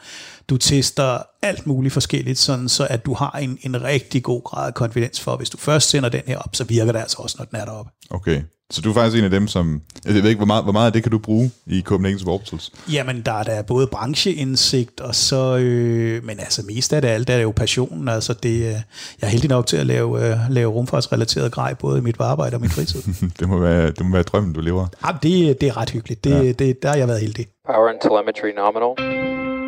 du 0.51 0.57
tester 0.57 1.18
alt 1.42 1.68
muligt 1.68 1.94
forskelligt, 1.94 2.39
sådan 2.39 2.69
så 2.69 2.88
at 2.89 3.06
du 3.06 3.13
har 3.13 3.31
en, 3.31 3.57
en 3.62 3.83
rigtig 3.83 4.24
god 4.24 4.42
grad 4.44 4.68
af 4.68 4.74
konfidens 4.74 5.19
for, 5.19 5.36
hvis 5.36 5.50
du 5.50 5.57
først 5.57 5.89
sender 5.89 6.09
den 6.09 6.21
her 6.27 6.38
op, 6.38 6.56
så 6.56 6.63
virker 6.63 6.92
det 6.92 7.00
altså 7.00 7.18
også, 7.19 7.36
når 7.39 7.45
den 7.45 7.56
er 7.56 7.65
deroppe. 7.65 7.92
Okay, 8.09 8.42
så 8.71 8.81
du 8.81 8.89
er 8.89 8.94
faktisk 8.94 9.18
en 9.18 9.24
af 9.24 9.30
dem, 9.30 9.48
som... 9.48 9.81
Jeg 10.06 10.13
ved 10.13 10.25
ikke, 10.25 10.39
hvor 10.39 10.45
meget, 10.45 10.63
hvor 10.63 10.71
meget 10.71 10.86
af 10.86 10.94
det 10.94 11.03
kan 11.03 11.12
du 11.12 11.18
bruge 11.18 11.51
i 11.68 11.81
Copenhagen 11.81 12.27
Orbitals? 12.27 12.71
Jamen, 12.92 13.21
der 13.21 13.31
er 13.31 13.44
der 13.44 13.62
både 13.62 13.88
brancheindsigt, 13.88 15.01
og 15.01 15.15
så... 15.15 15.57
Øh, 15.57 16.24
men 16.24 16.39
altså, 16.39 16.63
mest 16.68 16.94
af 16.94 17.01
det 17.01 17.07
alt, 17.09 17.27
der 17.27 17.33
er 17.33 17.42
jo 17.42 17.51
passionen. 17.51 18.07
Altså, 18.07 18.33
det, 18.33 18.50
øh, 18.50 18.62
jeg 18.62 18.83
er 19.21 19.27
heldig 19.27 19.50
nok 19.50 19.68
til 19.68 19.77
at 19.77 19.86
lave, 19.86 20.31
øh, 20.31 20.38
lave 20.50 20.71
rumfartsrelateret 20.71 21.51
grej, 21.51 21.74
både 21.74 21.97
i 21.97 22.01
mit 22.01 22.15
arbejde 22.19 22.56
og 22.56 22.62
mit 22.62 22.71
fritid. 22.71 23.01
det, 23.39 23.50
må 23.50 23.59
være, 23.59 23.88
det 23.88 24.06
må 24.06 24.12
være 24.12 24.24
drømmen, 24.24 24.54
du 24.54 24.62
lever. 24.62 24.88
Jamen, 25.06 25.19
det, 25.24 25.62
det 25.62 25.69
er 25.69 25.77
ret 25.77 25.89
hyggeligt. 25.89 26.24
Det, 26.24 26.45
ja. 26.45 26.51
det, 26.51 26.83
der 26.83 26.89
har 26.89 26.95
jeg 26.95 27.07
været 27.07 27.21
heldig. 27.21 27.47
Power 27.65 27.89
and 27.89 27.97
telemetry 28.01 28.50
nominal. 28.56 29.60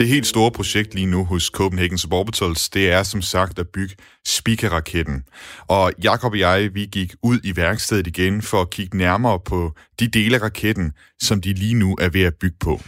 Det 0.00 0.08
helt 0.08 0.26
store 0.26 0.50
projekt 0.50 0.94
lige 0.94 1.06
nu 1.06 1.24
hos 1.24 1.44
Copenhagen 1.44 1.98
Suborbitals, 1.98 2.68
det 2.68 2.90
er 2.90 3.02
som 3.02 3.22
sagt 3.22 3.58
at 3.58 3.68
bygge 3.68 3.94
Spica-raketten. 4.28 5.24
Og 5.68 5.92
Jakob 6.02 6.32
og 6.32 6.38
jeg, 6.38 6.74
vi 6.74 6.86
gik 6.92 7.14
ud 7.22 7.38
i 7.44 7.56
værkstedet 7.56 8.06
igen 8.06 8.42
for 8.42 8.60
at 8.60 8.70
kigge 8.70 8.96
nærmere 8.96 9.40
på 9.40 9.72
de 10.00 10.08
dele 10.08 10.36
af 10.36 10.42
raketten, 10.42 10.92
som 11.18 11.40
de 11.40 11.52
lige 11.52 11.74
nu 11.74 11.96
er 12.00 12.08
ved 12.08 12.22
at 12.22 12.34
bygge 12.34 12.56
på. 12.60 12.80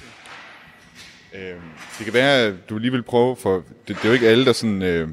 Øhm, 1.35 1.61
det 1.99 2.05
kan 2.05 2.15
være, 2.15 2.41
at 2.41 2.55
du 2.71 2.79
lige 2.79 2.93
vil 2.93 3.03
prøve, 3.03 3.37
for 3.37 3.65
det, 3.89 3.97
det 3.97 4.05
er 4.05 4.09
jo 4.09 4.15
ikke 4.15 4.29
alle, 4.29 4.45
der 4.45 4.53
sådan, 4.53 4.83
øh, 4.83 5.09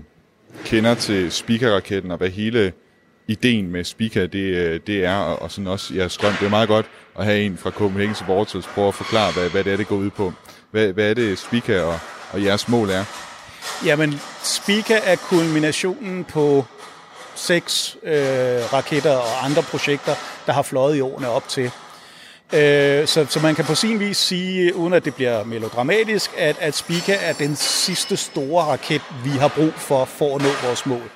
kender 0.66 0.94
til 0.96 1.32
Spica-raketten, 1.32 2.12
og 2.12 2.18
hvad 2.18 2.30
hele 2.30 2.74
ideen 3.28 3.72
med 3.72 3.84
Spica, 3.84 4.26
det, 4.26 4.40
øh, 4.40 4.80
det 4.88 5.06
er, 5.06 5.16
og 5.16 5.52
sådan 5.52 5.68
også 5.68 5.96
jeres 5.96 6.14
strøm. 6.14 6.34
Det 6.34 6.46
er 6.46 6.50
meget 6.50 6.68
godt 6.68 6.86
at 7.20 7.26
have 7.26 7.42
en 7.42 7.58
fra 7.58 7.72
Copenhagen 7.72 8.16
Suborbitals 8.16 8.68
prøve 8.68 8.88
at 8.88 8.96
forklare, 8.96 9.34
hvad, 9.34 9.50
hvad 9.50 9.64
det 9.64 9.74
er, 9.74 9.78
det 9.78 9.88
går 9.88 9.96
ud 9.96 10.10
på. 10.10 10.34
Hvad, 10.72 10.94
hvad 10.94 11.10
er 11.10 11.14
det, 11.14 11.40
Spica 11.40 11.82
og, 11.82 12.00
og 12.32 12.44
jeres 12.44 12.68
mål 12.68 12.90
er? 12.90 13.06
Jamen, 13.86 14.22
Spica 14.44 15.00
er 15.04 15.16
kulminationen 15.16 16.24
på 16.24 16.66
seks 17.36 17.98
øh, 18.04 18.74
raketter 18.74 19.16
og 19.16 19.46
andre 19.46 19.64
projekter, 19.64 20.16
der 20.46 20.54
har 20.54 20.62
fløjet 20.62 20.96
i 20.96 21.02
årene 21.02 21.30
op 21.30 21.48
til. 21.48 21.72
Øh, 22.54 23.08
så, 23.08 23.26
så 23.30 23.40
man 23.44 23.56
kan 23.56 23.66
på 23.66 23.76
sin 23.76 24.00
vis 24.00 24.18
sige, 24.18 24.76
uden 24.76 24.94
at 24.94 25.06
det 25.06 25.16
bliver 25.16 25.44
melodramatisk, 25.44 26.32
at, 26.38 26.58
at 26.60 26.76
Spica 26.76 27.18
er 27.22 27.34
den 27.34 27.56
sidste 27.56 28.18
store 28.18 28.64
raket, 28.64 29.02
vi 29.24 29.30
har 29.30 29.48
brug 29.48 29.74
for 29.74 30.06
for 30.06 30.36
at 30.36 30.42
nå 30.42 30.50
vores 30.64 30.86
mål. 30.86 31.12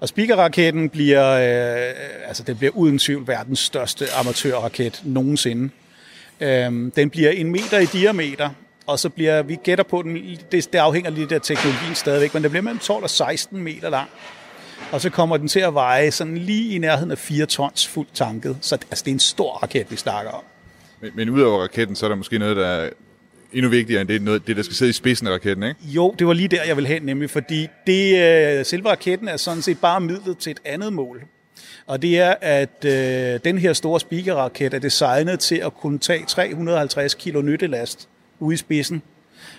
Og 0.00 0.08
Spica-raketten 0.08 0.88
bliver, 0.88 1.30
øh, 1.30 2.28
altså 2.28 2.42
det 2.42 2.58
bliver 2.58 2.72
uden 2.74 2.98
tvivl 2.98 3.26
verdens 3.26 3.58
største 3.58 4.12
amatørraket 4.12 5.00
nogensinde. 5.04 5.70
Øh, 6.40 6.72
den 6.96 7.10
bliver 7.10 7.30
en 7.30 7.52
meter 7.52 7.78
i 7.78 7.84
diameter, 7.84 8.50
og 8.86 8.98
så 8.98 9.08
bliver, 9.08 9.42
vi 9.42 9.58
gætter 9.64 9.84
på 9.84 10.02
den, 10.02 10.16
det, 10.52 10.72
det 10.72 10.78
afhænger 10.78 11.10
lidt 11.10 11.32
af 11.32 11.40
teknologien 11.40 11.94
stadigvæk, 11.94 12.34
men 12.34 12.42
det 12.42 12.50
bliver 12.50 12.62
mellem 12.62 12.78
12 12.78 13.02
og 13.02 13.10
16 13.10 13.62
meter 13.62 13.90
lang. 13.90 14.10
Og 14.92 15.00
så 15.00 15.10
kommer 15.10 15.36
den 15.36 15.48
til 15.48 15.60
at 15.60 15.74
veje 15.74 16.10
sådan 16.10 16.38
lige 16.38 16.74
i 16.74 16.78
nærheden 16.78 17.10
af 17.10 17.18
4 17.18 17.46
tons 17.46 17.88
fuldt 17.88 18.14
tanket. 18.14 18.56
Så 18.60 18.74
altså, 18.90 19.04
det 19.04 19.10
er 19.10 19.14
en 19.14 19.20
stor 19.20 19.52
raket, 19.52 19.90
vi 19.90 19.96
snakker 19.96 20.30
om. 20.30 20.42
Men, 21.00 21.10
men 21.14 21.30
udover 21.30 21.62
raketten, 21.62 21.96
så 21.96 22.06
er 22.06 22.08
der 22.08 22.16
måske 22.16 22.38
noget, 22.38 22.56
der 22.56 22.66
er 22.66 22.90
endnu 23.52 23.70
vigtigere 23.70 24.00
end 24.00 24.08
det, 24.08 24.22
noget, 24.22 24.46
det, 24.46 24.56
der 24.56 24.62
skal 24.62 24.76
sidde 24.76 24.90
i 24.90 24.92
spidsen 24.92 25.26
af 25.26 25.32
raketten, 25.32 25.64
ikke? 25.64 25.80
Jo, 25.82 26.14
det 26.18 26.26
var 26.26 26.32
lige 26.32 26.48
der, 26.48 26.64
jeg 26.64 26.76
vil 26.76 26.86
hen, 26.86 27.02
nemlig 27.02 27.30
fordi 27.30 27.68
det, 27.86 28.16
øh, 28.58 28.64
selve 28.64 28.88
raketten 28.88 29.28
er 29.28 29.36
sådan 29.36 29.62
set 29.62 29.78
bare 29.80 30.00
midlet 30.00 30.38
til 30.38 30.50
et 30.50 30.60
andet 30.64 30.92
mål. 30.92 31.22
Og 31.86 32.02
det 32.02 32.18
er, 32.18 32.34
at 32.40 32.84
øh, 32.84 33.40
den 33.44 33.58
her 33.58 33.72
store 33.72 34.00
speaker-raket 34.00 34.74
er 34.74 34.78
designet 34.78 35.40
til 35.40 35.56
at 35.56 35.74
kunne 35.74 35.98
tage 35.98 36.24
350 36.26 37.14
kilo 37.14 37.42
nyttelast 37.42 38.08
ude 38.40 38.54
i 38.54 38.56
spidsen. 38.56 39.02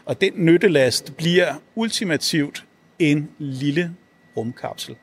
Og 0.05 0.21
den 0.21 0.33
nyttelast 0.35 1.17
bliver 1.17 1.53
ultimativt 1.75 2.65
en 2.99 3.29
lille 3.37 3.95
rumkapsel. 4.37 4.95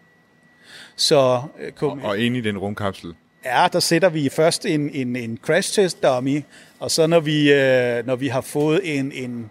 Så, 0.96 1.42
øh, 1.60 1.72
kom, 1.72 2.02
og, 2.02 2.08
og 2.08 2.18
ind 2.18 2.36
i 2.36 2.40
den 2.40 2.58
rumkapsel? 2.58 3.14
Ja, 3.44 3.68
der 3.72 3.80
sætter 3.80 4.08
vi 4.08 4.28
først 4.28 4.66
en, 4.66 4.90
en, 4.90 5.16
en 5.16 5.38
crash 5.42 5.74
test 5.74 6.02
dummy, 6.02 6.42
og 6.80 6.90
så 6.90 7.06
når 7.06 7.20
vi, 7.20 7.52
øh, 7.52 8.06
når 8.06 8.16
vi 8.16 8.28
har 8.28 8.40
fået 8.40 8.98
en, 8.98 9.12
en, 9.12 9.50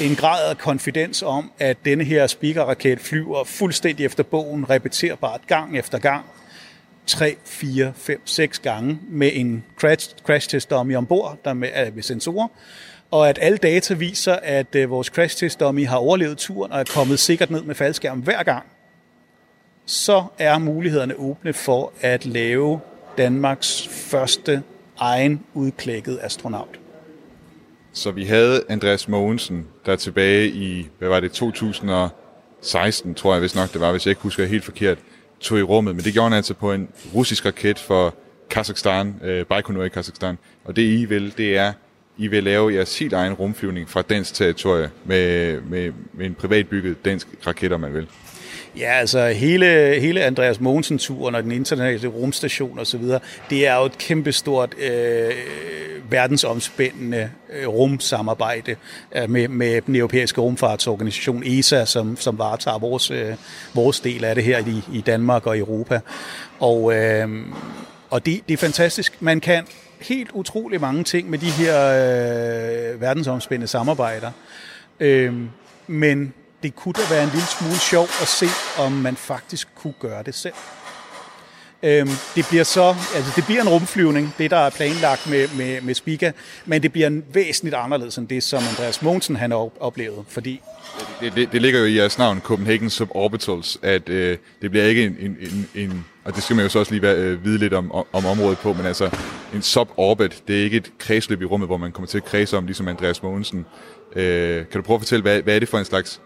en 0.00 0.16
grad 0.16 0.50
af 0.50 0.58
konfidens 0.58 1.22
om, 1.22 1.50
at 1.58 1.84
denne 1.84 2.04
her 2.04 2.26
speaker-raket 2.26 3.00
flyver 3.00 3.44
fuldstændig 3.44 4.06
efter 4.06 4.22
bogen, 4.22 4.70
repeterbart 4.70 5.40
gang 5.46 5.78
efter 5.78 5.98
gang, 5.98 6.24
3, 7.06 7.36
4, 7.44 7.92
5, 7.96 8.20
6 8.24 8.58
gange 8.58 8.98
med 9.08 9.30
en 9.32 9.64
crash, 9.78 10.10
crash 10.22 10.48
test 10.48 10.70
dummy 10.70 10.96
ombord, 10.96 11.38
der 11.44 11.52
med, 11.52 11.92
med 11.92 12.02
sensorer, 12.02 12.48
og 13.14 13.28
at 13.28 13.38
alle 13.42 13.58
data 13.58 13.94
viser, 13.94 14.34
at 14.42 14.74
øh, 14.74 14.90
vores 14.90 15.06
crash 15.06 15.36
test 15.36 15.60
dummy 15.60 15.86
har 15.86 15.96
overlevet 15.96 16.38
turen 16.38 16.72
og 16.72 16.80
er 16.80 16.84
kommet 16.84 17.18
sikkert 17.18 17.50
ned 17.50 17.62
med 17.62 17.74
faldskærm 17.74 18.20
hver 18.20 18.42
gang, 18.42 18.66
så 19.86 20.24
er 20.38 20.58
mulighederne 20.58 21.14
åbne 21.16 21.52
for 21.52 21.92
at 22.00 22.26
lave 22.26 22.80
Danmarks 23.18 23.88
første 23.88 24.62
egen 24.98 25.44
udklækket 25.54 26.18
astronaut. 26.22 26.80
Så 27.92 28.10
vi 28.10 28.24
havde 28.24 28.62
Andreas 28.68 29.08
Mogensen, 29.08 29.66
der 29.86 29.96
tilbage 29.96 30.48
i, 30.48 30.88
hvad 30.98 31.08
var 31.08 31.20
det, 31.20 31.32
2016, 31.32 33.14
tror 33.14 33.32
jeg 33.32 33.40
hvis 33.40 33.54
nok 33.54 33.72
det 33.72 33.80
var, 33.80 33.90
hvis 33.90 34.06
jeg 34.06 34.10
ikke 34.10 34.22
husker 34.22 34.46
helt 34.46 34.64
forkert, 34.64 34.98
tog 35.40 35.58
i 35.58 35.62
rummet, 35.62 35.96
men 35.96 36.04
det 36.04 36.12
gjorde 36.12 36.28
han 36.28 36.36
altså 36.36 36.54
på 36.54 36.72
en 36.72 36.88
russisk 37.14 37.46
raket 37.46 37.78
for 37.78 38.14
Kazakhstan, 38.50 39.14
øh, 39.22 39.46
Baikonur 39.46 39.84
i 39.84 39.88
Kazakhstan. 39.88 40.38
Og 40.64 40.76
det 40.76 40.82
I 40.82 41.04
vil, 41.04 41.38
det 41.38 41.56
er, 41.56 41.72
i 42.18 42.26
vil 42.26 42.44
lave 42.44 42.74
jeres 42.74 42.98
helt 42.98 43.12
egen 43.12 43.32
rumflyvning 43.32 43.90
fra 43.90 44.02
dansk 44.02 44.34
territorie 44.34 44.90
med, 45.04 45.60
med, 45.60 45.92
med 46.12 46.26
en 46.26 46.34
privatbygget 46.34 47.04
dansk 47.04 47.26
raket, 47.46 47.72
om 47.72 47.80
man 47.80 47.94
vil. 47.94 48.06
Ja, 48.78 48.92
altså 48.92 49.28
hele, 49.28 50.00
hele 50.00 50.22
Andreas 50.24 50.60
Mogensen-turen 50.60 51.34
og 51.34 51.42
den 51.42 51.52
internationale 51.52 52.08
rumstation 52.08 52.78
osv., 52.78 53.02
det 53.50 53.66
er 53.66 53.76
jo 53.76 53.84
et 53.84 53.98
kæmpestort 53.98 54.74
øh, 54.78 55.32
verdensomspændende 56.10 57.30
øh, 57.52 57.68
rumsamarbejde 57.68 58.76
øh, 59.16 59.30
med, 59.30 59.48
med 59.48 59.80
den 59.80 59.96
europæiske 59.96 60.40
rumfartsorganisation 60.40 61.42
ESA, 61.46 61.84
som, 61.84 62.16
som 62.16 62.38
varetager 62.38 62.78
vores, 62.78 63.10
øh, 63.10 63.34
vores 63.74 64.00
del 64.00 64.24
af 64.24 64.34
det 64.34 64.44
her 64.44 64.58
i, 64.58 64.96
i 64.98 65.00
Danmark 65.00 65.46
og 65.46 65.58
Europa. 65.58 66.00
Og, 66.60 66.94
øh, 66.94 67.28
og 68.10 68.26
det, 68.26 68.40
det 68.48 68.54
er 68.54 68.58
fantastisk. 68.58 69.22
Man 69.22 69.40
kan 69.40 69.64
helt 70.00 70.30
utrolig 70.30 70.80
mange 70.80 71.04
ting 71.04 71.30
med 71.30 71.38
de 71.38 71.50
her 71.50 71.86
øh, 72.94 73.00
verdensomspændende 73.00 73.66
samarbejder. 73.66 74.30
Øh, 75.00 75.34
men 75.86 76.34
det 76.62 76.76
kunne 76.76 76.92
da 76.94 77.14
være 77.14 77.22
en 77.22 77.30
lille 77.30 77.46
smule 77.46 77.78
sjov 77.78 78.04
at 78.22 78.28
se, 78.28 78.46
om 78.78 78.92
man 78.92 79.16
faktisk 79.16 79.68
kunne 79.74 79.94
gøre 80.00 80.22
det 80.22 80.34
selv. 80.34 80.54
Øhm, 81.82 82.10
det 82.34 82.46
bliver 82.48 82.64
så, 82.64 82.94
altså 83.14 83.32
det 83.36 83.44
bliver 83.44 83.62
en 83.62 83.68
rumflyvning, 83.68 84.34
det 84.38 84.50
der 84.50 84.56
er 84.56 84.70
planlagt 84.70 85.30
med, 85.30 85.48
med, 85.56 85.80
med 85.80 85.94
Spica, 85.94 86.32
men 86.66 86.82
det 86.82 86.92
bliver 86.92 87.20
væsentligt 87.32 87.76
anderledes 87.76 88.16
end 88.16 88.28
det, 88.28 88.42
som 88.42 88.62
Andreas 88.70 89.02
Mogensen 89.02 89.36
han 89.36 89.50
har 89.50 89.82
oplevet, 89.82 90.24
fordi 90.28 90.60
det, 91.20 91.34
det, 91.34 91.52
det 91.52 91.62
ligger 91.62 91.80
jo 91.80 91.86
i 91.86 91.96
jeres 91.96 92.18
navn, 92.18 92.40
Copenhagen 92.40 92.90
Suborbitals, 92.90 93.78
at 93.82 94.08
øh, 94.08 94.38
det 94.62 94.70
bliver 94.70 94.84
ikke 94.84 95.04
en, 95.04 95.16
en, 95.20 95.36
en, 95.40 95.68
en, 95.74 96.04
og 96.24 96.34
det 96.34 96.42
skal 96.42 96.56
man 96.56 96.64
jo 96.64 96.68
så 96.68 96.78
også 96.78 96.92
lige 96.92 97.02
være, 97.02 97.16
øh, 97.16 97.44
vide 97.44 97.58
lidt 97.58 97.74
om, 97.74 97.92
om 98.12 98.26
området 98.26 98.58
på, 98.58 98.72
men 98.72 98.86
altså 98.86 99.10
en 99.54 99.62
suborbit, 99.62 100.42
det 100.48 100.58
er 100.58 100.64
ikke 100.64 100.76
et 100.76 100.92
kredsløb 100.98 101.42
i 101.42 101.44
rummet, 101.44 101.68
hvor 101.68 101.76
man 101.76 101.92
kommer 101.92 102.06
til 102.06 102.18
at 102.18 102.24
kredse 102.24 102.56
om, 102.56 102.66
ligesom 102.66 102.88
Andreas 102.88 103.22
Mogensen. 103.22 103.66
Øh, 104.16 104.56
kan 104.56 104.80
du 104.80 104.82
prøve 104.82 104.94
at 104.94 105.00
fortælle, 105.00 105.22
hvad, 105.22 105.42
hvad 105.42 105.54
er 105.54 105.58
det 105.58 105.68
for 105.68 105.78
en 105.78 105.84
slags 105.84 106.20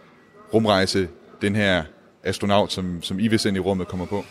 rumrejse, 0.55 1.09
den 1.43 1.57
her 1.57 1.83
astronaut, 2.25 2.73
som, 2.73 3.03
som 3.03 3.21
I 3.21 3.29
vil 3.29 3.39
sende 3.39 3.57
i 3.57 3.61
rummet, 3.61 3.89
kommer 3.89 4.07
på? 4.07 4.25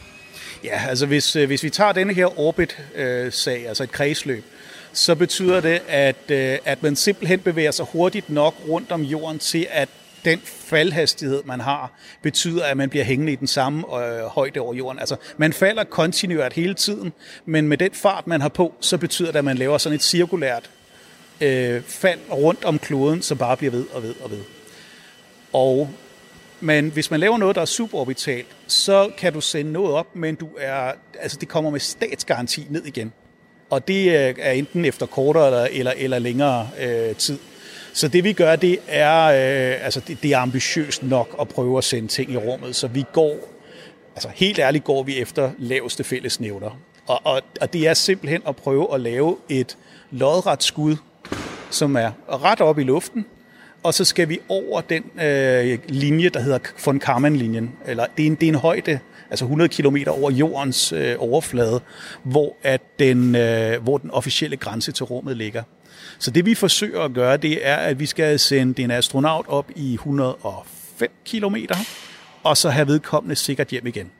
Ja, 0.64 0.82
altså 0.90 1.06
hvis, 1.06 1.36
øh, 1.36 1.48
hvis 1.48 1.64
vi 1.64 1.70
tager 1.70 1.92
denne 1.92 2.14
her 2.14 2.40
orbit-sag, 2.40 3.62
øh, 3.62 3.68
altså 3.68 3.84
et 3.84 3.92
kredsløb, 3.92 4.44
så 4.94 5.16
betyder 5.16 5.60
det, 5.60 5.82
at, 5.88 6.32
øh, 6.32 6.58
at 6.66 6.84
man 6.84 6.96
simpelthen 6.96 7.40
bevæger 7.40 7.72
sig 7.72 7.86
hurtigt 7.92 8.30
nok 8.30 8.56
rundt 8.68 8.92
om 8.92 9.02
jorden 9.02 9.40
til, 9.40 9.68
at 9.70 9.90
den 10.28 10.40
faldhastighed, 10.44 11.44
man 11.46 11.60
har, 11.60 11.92
betyder, 12.22 12.66
at 12.66 12.78
man 12.78 12.90
bliver 12.90 13.06
hængende 13.06 13.32
i 13.32 13.36
den 13.36 13.48
samme 13.48 14.06
øh, 14.06 14.24
højde 14.24 14.60
over 14.60 14.74
jorden. 14.74 15.00
Altså, 15.00 15.16
man 15.38 15.54
falder 15.54 15.84
kontinuert 15.84 16.54
hele 16.54 16.74
tiden, 16.74 17.14
men 17.46 17.68
med 17.68 17.78
den 17.78 17.92
fart, 17.94 18.28
man 18.28 18.42
har 18.42 18.50
på, 18.50 18.74
så 18.80 18.98
betyder 18.98 19.32
det, 19.32 19.40
at 19.40 19.46
man 19.46 19.58
laver 19.58 19.78
sådan 19.78 19.96
et 19.96 20.04
cirkulært 20.04 20.70
øh, 21.42 21.82
fald 21.82 22.20
rundt 22.32 22.66
om 22.66 22.80
kloden, 22.80 23.22
som 23.22 23.38
bare 23.38 23.58
bliver 23.58 23.72
ved 23.72 23.86
og 23.94 24.04
ved 24.04 24.16
og 24.24 24.32
ved. 24.32 24.42
Og 25.54 25.90
men 26.60 26.90
hvis 26.90 27.12
man 27.12 27.20
laver 27.20 27.38
noget, 27.38 27.56
der 27.56 27.62
er 27.62 27.66
suborbitalt, 27.66 28.48
så 28.68 29.10
kan 29.18 29.34
du 29.34 29.42
sende 29.42 29.72
noget 29.72 29.94
op, 29.94 30.16
men 30.16 30.36
du 30.36 30.50
er, 30.60 30.92
altså 31.20 31.38
det 31.40 31.48
kommer 31.48 31.72
med 31.72 31.80
statsgaranti 31.80 32.68
ned 32.70 32.86
igen. 32.86 33.14
Og 33.70 33.88
det 33.88 34.08
øh, 34.08 34.36
er 34.40 34.52
enten 34.52 34.86
efter 34.86 35.06
kortere 35.06 35.48
eller, 35.48 35.68
eller, 35.72 35.94
eller 35.98 36.20
længere 36.20 36.70
øh, 36.80 37.16
tid. 37.16 37.40
Så 37.98 38.08
det 38.08 38.24
vi 38.24 38.34
gør, 38.34 38.56
det 38.56 38.80
er, 38.88 39.24
øh, 39.24 39.86
altså 39.86 40.00
det, 40.08 40.24
det 40.24 40.34
er 40.34 40.38
ambitiøst 40.38 41.04
nok 41.04 41.36
at 41.42 41.48
prøve 41.48 41.78
at 41.78 41.84
sende 41.84 42.08
ting 42.08 42.32
i 42.32 42.38
rummet, 42.38 42.76
så 42.76 42.88
vi 42.88 43.06
går, 43.14 43.36
altså 44.16 44.30
helt 44.36 44.60
ærligt 44.60 44.84
går 44.84 45.04
vi 45.04 45.18
efter 45.18 45.52
laveste 45.58 46.04
fællesnævner. 46.04 46.80
Og, 47.08 47.22
og, 47.24 47.42
og 47.62 47.74
det 47.74 47.88
er 47.88 47.94
simpelthen 47.94 48.42
at 48.48 48.56
prøve 48.56 48.94
at 48.94 49.02
lave 49.02 49.38
et 49.50 49.78
lodret 50.12 50.64
skud, 50.64 50.96
som 51.70 51.96
er 51.96 52.12
ret 52.44 52.62
op 52.62 52.80
i 52.80 52.84
luften, 52.84 53.26
og 53.84 53.94
så 53.94 54.06
skal 54.06 54.30
vi 54.30 54.40
over 54.50 54.82
den 54.82 55.04
øh, 55.22 55.80
linje, 55.88 56.30
der 56.30 56.40
hedder 56.40 56.60
von 56.86 57.00
Karman-linjen. 57.00 57.72
Eller 57.86 58.06
det 58.18 58.24
er 58.24 58.28
en, 58.28 58.36
det 58.36 58.44
er 58.44 58.50
en 58.50 58.56
højde, 58.56 59.00
altså 59.30 59.46
100 59.46 59.70
km 59.70 59.98
over 60.08 60.32
jordens 60.32 60.92
øh, 60.92 61.16
overflade, 61.20 61.82
hvor, 62.24 62.56
at 62.64 62.82
den, 63.00 63.36
øh, 63.36 63.84
hvor 63.84 63.98
den 63.98 64.12
officielle 64.12 64.58
grænse 64.58 64.92
til 64.92 65.06
rummet 65.06 65.38
ligger. 65.38 65.64
Så 66.20 66.32
det 66.32 66.46
vi 66.46 66.56
forsøger 66.56 67.02
at 67.02 67.14
gøre, 67.14 67.38
det 67.38 67.68
er, 67.68 67.76
at 67.76 68.00
vi 68.00 68.06
skal 68.06 68.40
sende 68.40 68.84
en 68.84 68.92
astronaut 68.92 69.46
op 69.48 69.72
i 69.76 69.94
105 69.94 71.12
km, 71.26 71.56
og 72.44 72.58
så 72.58 72.70
have 72.70 72.88
vedkommende 72.88 73.36
sikkert 73.36 73.68
hjem 73.68 73.88
igen. 73.88 74.12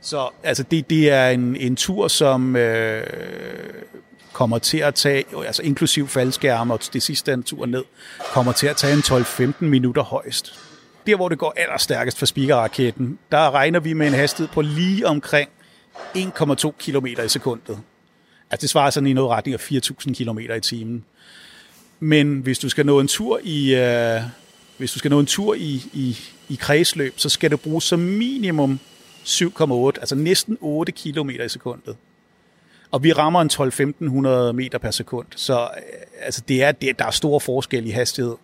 Så 0.00 0.28
altså 0.42 0.62
det, 0.62 0.90
det 0.90 1.10
er 1.10 1.28
en, 1.28 1.56
en 1.56 1.76
tur, 1.76 2.08
som 2.08 2.56
øh, 2.56 3.06
kommer 4.32 4.58
til 4.58 4.78
at 4.78 4.94
tage, 4.94 5.24
altså 5.46 5.62
inklusiv 5.62 6.08
faldskærme 6.08 6.74
og 6.74 6.80
det 6.92 7.02
sidste 7.02 7.32
en 7.32 7.42
tur 7.42 7.66
ned, 7.66 7.84
kommer 8.32 8.52
til 8.52 8.66
at 8.66 8.76
tage 8.76 8.92
en 8.92 8.98
12-15 8.98 9.64
minutter 9.64 10.02
højst. 10.02 10.54
Der, 11.06 11.16
hvor 11.16 11.28
det 11.28 11.38
går 11.38 11.54
allerstærkest 11.56 12.18
for 12.18 12.26
speakerraketten, 12.26 13.18
der 13.32 13.50
regner 13.50 13.80
vi 13.80 13.92
med 13.92 14.06
en 14.06 14.12
hastighed 14.12 14.48
på 14.48 14.62
lige 14.62 15.06
omkring 15.06 15.48
1,2 16.16 16.70
km 16.78 17.06
i 17.06 17.28
sekundet. 17.28 17.78
Altså 18.50 18.62
det 18.62 18.70
svarer 18.70 18.90
sådan 18.90 19.06
i 19.06 19.12
noget 19.12 19.30
retning 19.30 19.54
af 19.54 19.72
4.000 19.72 20.14
km 20.14 20.38
i 20.38 20.60
timen. 20.60 21.04
Men 22.00 22.40
hvis 22.40 22.58
du 22.58 22.68
skal 22.68 22.86
nå 22.86 23.00
en 23.00 23.08
tur 23.08 23.40
i, 23.42 23.74
øh, 23.74 24.20
hvis 24.78 24.92
du 24.92 24.98
skal 24.98 25.10
nå 25.10 25.20
en 25.20 25.26
tur 25.26 25.54
i, 25.54 25.82
i, 25.92 26.18
i 26.48 26.54
kredsløb, 26.54 27.14
så 27.16 27.28
skal 27.28 27.50
du 27.50 27.56
bruge 27.56 27.82
som 27.82 27.98
minimum 27.98 28.80
7,8, 29.24 30.00
altså 30.00 30.14
næsten 30.14 30.58
8 30.60 30.92
km 30.92 31.30
i 31.30 31.48
sekundet. 31.48 31.96
Og 32.90 33.02
vi 33.02 33.12
rammer 33.12 33.40
en 33.40 33.50
12-1500 34.48 34.52
meter 34.52 34.78
per 34.78 34.90
sekund. 34.90 35.26
Så 35.36 35.60
øh, 35.60 35.68
altså, 36.20 36.42
det 36.48 36.62
er, 36.62 36.72
det, 36.72 36.98
der 36.98 37.04
er 37.04 37.10
store 37.10 37.40
forskel 37.40 37.86
i 37.86 37.90
hastighed. 37.90 38.34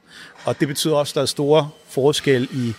Og 0.45 0.61
det 0.61 0.69
betyder 0.69 0.95
også, 0.95 1.11
at 1.11 1.15
der 1.15 1.23
er 1.23 1.27
store 1.27 1.71
forskel 1.89 2.49
i, 2.53 2.73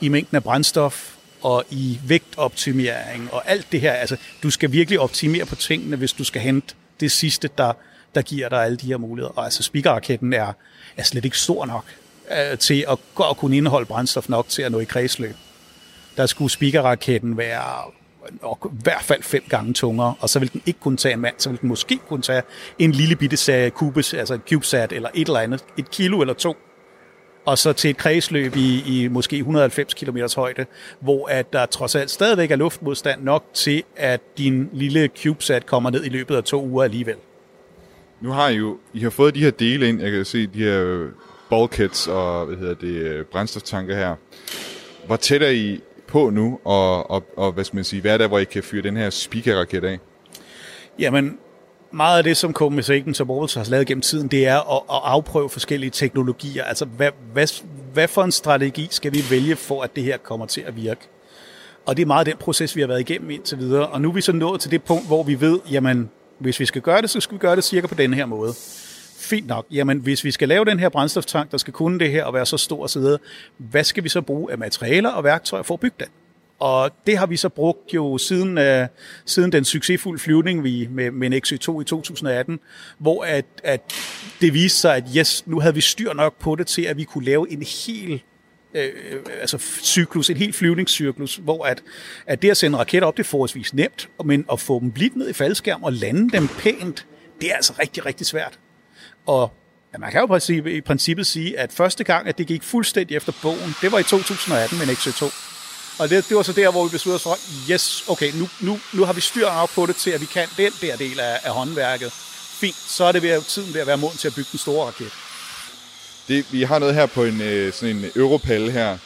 i 0.00 0.08
mængden 0.08 0.36
af 0.36 0.42
brændstof 0.42 1.15
og 1.42 1.64
i 1.70 2.00
vægtoptimering 2.04 3.32
og 3.32 3.50
alt 3.50 3.72
det 3.72 3.80
her. 3.80 3.92
Altså, 3.92 4.16
du 4.42 4.50
skal 4.50 4.72
virkelig 4.72 5.00
optimere 5.00 5.46
på 5.46 5.54
tingene, 5.54 5.96
hvis 5.96 6.12
du 6.12 6.24
skal 6.24 6.42
hente 6.42 6.74
det 7.00 7.12
sidste, 7.12 7.50
der, 7.58 7.72
der 8.14 8.22
giver 8.22 8.48
dig 8.48 8.64
alle 8.64 8.76
de 8.76 8.86
her 8.86 8.96
muligheder. 8.96 9.32
Og 9.38 9.44
altså, 9.44 9.62
speakerraketten 9.62 10.32
er, 10.32 10.52
er 10.96 11.02
slet 11.02 11.24
ikke 11.24 11.38
stor 11.38 11.66
nok 11.66 11.84
øh, 12.30 12.58
til 12.58 12.84
at, 12.88 12.98
at 13.30 13.36
kunne 13.36 13.56
indeholde 13.56 13.86
brændstof 13.86 14.28
nok 14.28 14.48
til 14.48 14.62
at 14.62 14.72
nå 14.72 14.78
i 14.78 14.84
kredsløb. 14.84 15.36
Der 16.16 16.26
skulle 16.26 16.50
speakerraketten 16.50 17.36
være 17.36 17.90
nok 18.42 18.68
i 18.72 18.82
hvert 18.82 19.02
fald 19.02 19.22
fem 19.22 19.44
gange 19.48 19.72
tungere, 19.72 20.14
og 20.20 20.28
så 20.28 20.38
vil 20.38 20.52
den 20.52 20.62
ikke 20.66 20.80
kunne 20.80 20.96
tage 20.96 21.14
en 21.14 21.20
mand, 21.20 21.34
så 21.38 21.50
vil 21.50 21.60
den 21.60 21.68
måske 21.68 21.98
kunne 22.08 22.22
tage 22.22 22.42
en 22.78 22.92
lille 22.92 23.16
bitte 23.16 23.36
sag 23.36 23.74
kubes, 23.74 24.14
altså 24.14 24.34
en 24.34 24.42
CubeSat 24.48 24.92
eller 24.92 25.08
et 25.14 25.26
eller 25.26 25.40
andet, 25.40 25.64
et 25.78 25.90
kilo 25.90 26.20
eller 26.20 26.34
to, 26.34 26.56
og 27.46 27.58
så 27.58 27.72
til 27.72 27.90
et 27.90 27.96
kredsløb 27.96 28.56
i, 28.56 28.82
i 28.86 29.08
måske 29.08 29.36
190 29.36 29.94
km 29.94 30.18
højde, 30.36 30.66
hvor 31.00 31.26
at 31.26 31.52
der 31.52 31.66
trods 31.66 31.94
alt 31.94 32.10
stadigvæk 32.10 32.50
er 32.50 32.56
luftmodstand 32.56 33.22
nok 33.22 33.44
til, 33.54 33.82
at 33.96 34.20
din 34.38 34.70
lille 34.72 35.08
CubeSat 35.22 35.66
kommer 35.66 35.90
ned 35.90 36.04
i 36.04 36.08
løbet 36.08 36.36
af 36.36 36.44
to 36.44 36.64
uger 36.64 36.84
alligevel. 36.84 37.16
Nu 38.20 38.30
har 38.30 38.48
I 38.48 38.54
jo 38.56 38.78
I 38.94 39.00
har 39.00 39.10
fået 39.10 39.34
de 39.34 39.40
her 39.40 39.50
dele 39.50 39.88
ind, 39.88 40.00
jeg 40.02 40.12
kan 40.12 40.24
se 40.24 40.46
de 40.46 40.58
her 40.58 41.08
bulkheads 41.50 42.08
og 42.08 42.46
hvad 42.46 42.56
hedder 42.56 42.74
det, 42.74 43.26
brændstoftanker 43.26 43.96
her. 43.96 44.14
Hvor 45.06 45.16
tæt 45.16 45.42
er 45.42 45.50
I 45.50 45.80
på 46.06 46.30
nu, 46.30 46.60
og, 46.64 47.10
og, 47.10 47.24
og 47.36 47.52
hvad 47.52 47.64
skal 47.64 47.76
man 47.76 47.84
sige, 47.84 48.02
hvad 48.02 48.12
er 48.12 48.18
der, 48.18 48.28
hvor 48.28 48.38
I 48.38 48.44
kan 48.44 48.62
fyre 48.62 48.82
den 48.82 48.96
her 48.96 49.10
speaker-raket 49.10 49.84
af? 49.84 49.98
Jamen, 50.98 51.38
meget 51.96 52.18
af 52.18 52.24
det, 52.24 52.36
som 52.36 52.52
Copenhagen 52.52 53.14
som 53.14 53.30
Aarhus 53.30 53.54
har 53.54 53.64
lavet 53.64 53.86
gennem 53.86 54.02
tiden, 54.02 54.28
det 54.28 54.46
er 54.46 54.76
at, 54.76 54.82
at 54.90 55.00
afprøve 55.04 55.50
forskellige 55.50 55.90
teknologier. 55.90 56.64
Altså, 56.64 56.84
hvad, 56.84 57.10
hvad, 57.32 57.62
hvad 57.92 58.08
for 58.08 58.24
en 58.24 58.32
strategi 58.32 58.88
skal 58.90 59.12
vi 59.12 59.18
vælge 59.30 59.56
for, 59.56 59.82
at 59.82 59.96
det 59.96 60.04
her 60.04 60.16
kommer 60.16 60.46
til 60.46 60.60
at 60.60 60.76
virke? 60.76 61.08
Og 61.86 61.96
det 61.96 62.02
er 62.02 62.06
meget 62.06 62.26
den 62.26 62.36
proces, 62.36 62.76
vi 62.76 62.80
har 62.80 62.88
været 62.88 63.00
igennem 63.00 63.30
indtil 63.30 63.58
videre. 63.58 63.86
Og 63.86 64.00
nu 64.00 64.08
er 64.08 64.12
vi 64.12 64.20
så 64.20 64.32
nået 64.32 64.60
til 64.60 64.70
det 64.70 64.82
punkt, 64.82 65.06
hvor 65.06 65.22
vi 65.22 65.40
ved, 65.40 65.60
jamen, 65.70 66.10
hvis 66.38 66.60
vi 66.60 66.66
skal 66.66 66.82
gøre 66.82 67.02
det, 67.02 67.10
så 67.10 67.20
skal 67.20 67.34
vi 67.34 67.38
gøre 67.38 67.56
det 67.56 67.64
cirka 67.64 67.86
på 67.86 67.94
den 67.94 68.14
her 68.14 68.26
måde 68.26 68.54
fint 69.18 69.46
nok, 69.46 69.66
jamen 69.70 69.98
hvis 69.98 70.24
vi 70.24 70.30
skal 70.30 70.48
lave 70.48 70.64
den 70.64 70.78
her 70.78 70.88
brændstoftank, 70.88 71.50
der 71.50 71.58
skal 71.58 71.72
kunne 71.72 71.98
det 71.98 72.10
her 72.10 72.24
og 72.24 72.34
være 72.34 72.46
så 72.46 72.56
stor 72.56 72.84
osv., 72.84 73.02
hvad 73.58 73.84
skal 73.84 74.04
vi 74.04 74.08
så 74.08 74.20
bruge 74.20 74.52
af 74.52 74.58
materialer 74.58 75.10
og 75.10 75.24
værktøjer 75.24 75.62
for 75.62 75.74
at 75.74 75.80
bygge 75.80 75.96
den? 76.00 76.08
Og 76.58 76.90
det 77.06 77.18
har 77.18 77.26
vi 77.26 77.36
så 77.36 77.48
brugt 77.48 77.94
jo 77.94 78.18
siden, 78.18 78.58
uh, 78.58 78.86
siden 79.24 79.52
den 79.52 79.64
succesfulde 79.64 80.18
flyvning 80.18 80.64
vi, 80.64 80.88
med, 80.90 81.10
med 81.10 81.26
en 81.26 81.34
XC2 81.34 81.80
i 81.80 81.84
2018, 81.84 82.60
hvor 82.98 83.24
at, 83.24 83.44
at 83.64 83.92
det 84.40 84.54
viste 84.54 84.78
sig, 84.78 84.96
at 84.96 85.04
yes, 85.16 85.46
nu 85.46 85.60
havde 85.60 85.74
vi 85.74 85.80
styr 85.80 86.12
nok 86.12 86.38
på 86.38 86.54
det 86.54 86.66
til, 86.66 86.82
at 86.82 86.96
vi 86.96 87.04
kunne 87.04 87.24
lave 87.24 87.52
en 87.52 87.62
hel 87.62 88.22
øh, 88.74 88.84
øh 89.10 89.20
altså 89.40 89.58
cyklus, 89.82 90.30
en 90.30 90.36
helt 90.36 90.54
flyvningscyklus, 90.54 91.36
hvor 91.36 91.64
at, 91.64 91.82
at 92.26 92.42
det 92.42 92.50
at 92.50 92.56
sende 92.56 92.78
raketter 92.78 93.08
op, 93.08 93.16
det 93.16 93.22
er 93.22 93.28
forholdsvis 93.28 93.74
nemt, 93.74 94.08
men 94.24 94.44
at 94.52 94.60
få 94.60 94.80
dem 94.80 94.92
blidt 94.92 95.16
ned 95.16 95.28
i 95.28 95.32
faldskærm 95.32 95.82
og 95.82 95.92
lande 95.92 96.30
dem 96.30 96.48
pænt, 96.48 97.06
det 97.40 97.50
er 97.50 97.54
altså 97.54 97.72
rigtig, 97.78 98.06
rigtig 98.06 98.26
svært. 98.26 98.58
Og 99.26 99.52
ja, 99.92 99.98
man 99.98 100.10
kan 100.10 100.20
jo 100.20 100.66
i 100.66 100.80
princippet 100.80 101.26
sige, 101.26 101.58
at 101.58 101.72
første 101.72 102.04
gang, 102.04 102.28
at 102.28 102.38
det 102.38 102.46
gik 102.46 102.62
fuldstændig 102.62 103.16
efter 103.16 103.32
bogen, 103.42 103.74
det 103.82 103.92
var 103.92 103.98
i 103.98 104.02
2018 104.02 104.78
med 104.78 104.86
en 104.86 104.92
XC2. 104.92 105.55
Og 105.98 106.10
det, 106.10 106.28
det 106.28 106.36
var 106.36 106.42
så 106.42 106.52
der, 106.52 106.70
hvor 106.70 106.84
vi 106.84 106.90
besluttede 106.90 107.16
os 107.16 107.22
for, 107.22 107.38
yes, 107.72 108.04
okay, 108.08 108.32
nu, 108.34 108.48
nu, 108.60 108.80
nu 108.92 109.04
har 109.04 109.12
vi 109.12 109.20
styr 109.20 109.48
på 109.74 109.86
det 109.86 109.96
til, 109.96 110.10
at 110.10 110.20
vi 110.20 110.26
kan 110.26 110.48
den 110.56 110.72
der 110.80 110.96
del 110.96 111.20
af, 111.20 111.40
af 111.42 111.50
håndværket. 111.50 112.12
Fint, 112.60 112.76
så 112.76 113.04
er 113.04 113.12
det 113.12 113.22
ved, 113.22 113.42
tiden 113.42 113.74
ved 113.74 113.80
at 113.80 113.86
være 113.86 113.96
moden 113.96 114.16
til 114.16 114.28
at 114.28 114.34
bygge 114.34 114.48
den 114.52 114.58
store 114.58 114.86
raket. 114.86 115.12
Det, 116.28 116.52
vi 116.52 116.62
har 116.62 116.78
noget 116.78 116.94
her 116.94 117.06
på 117.06 117.24
en, 117.24 117.40
øh, 117.40 117.72
sådan 117.72 117.96
en 117.96 118.10
Europal 118.16 118.70
her, 118.70 118.98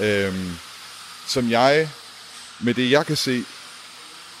øhm, 0.00 0.50
som 1.26 1.50
jeg, 1.50 1.88
med 2.60 2.74
det 2.74 2.90
jeg 2.90 3.06
kan 3.06 3.16
se, 3.16 3.44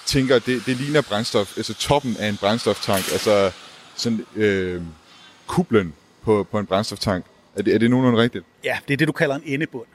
tænker, 0.06 0.38
det, 0.38 0.66
det 0.66 0.76
ligner 0.76 1.00
brændstof, 1.00 1.56
altså 1.56 1.74
toppen 1.74 2.16
af 2.16 2.28
en 2.28 2.36
brændstoftank, 2.36 3.12
altså 3.12 3.50
sådan 3.96 4.26
øh, 4.36 4.82
kublen 5.46 5.94
på, 6.22 6.46
på 6.50 6.58
en 6.58 6.66
brændstoftank. 6.66 7.24
Er 7.56 7.62
det, 7.62 7.74
er 7.74 7.78
det 7.78 7.90
nogenlunde 7.90 8.22
rigtigt? 8.22 8.44
Ja, 8.64 8.78
det 8.88 8.92
er 8.92 8.96
det, 8.96 9.08
du 9.08 9.12
kalder 9.12 9.34
en 9.34 9.42
endebund. 9.44 9.86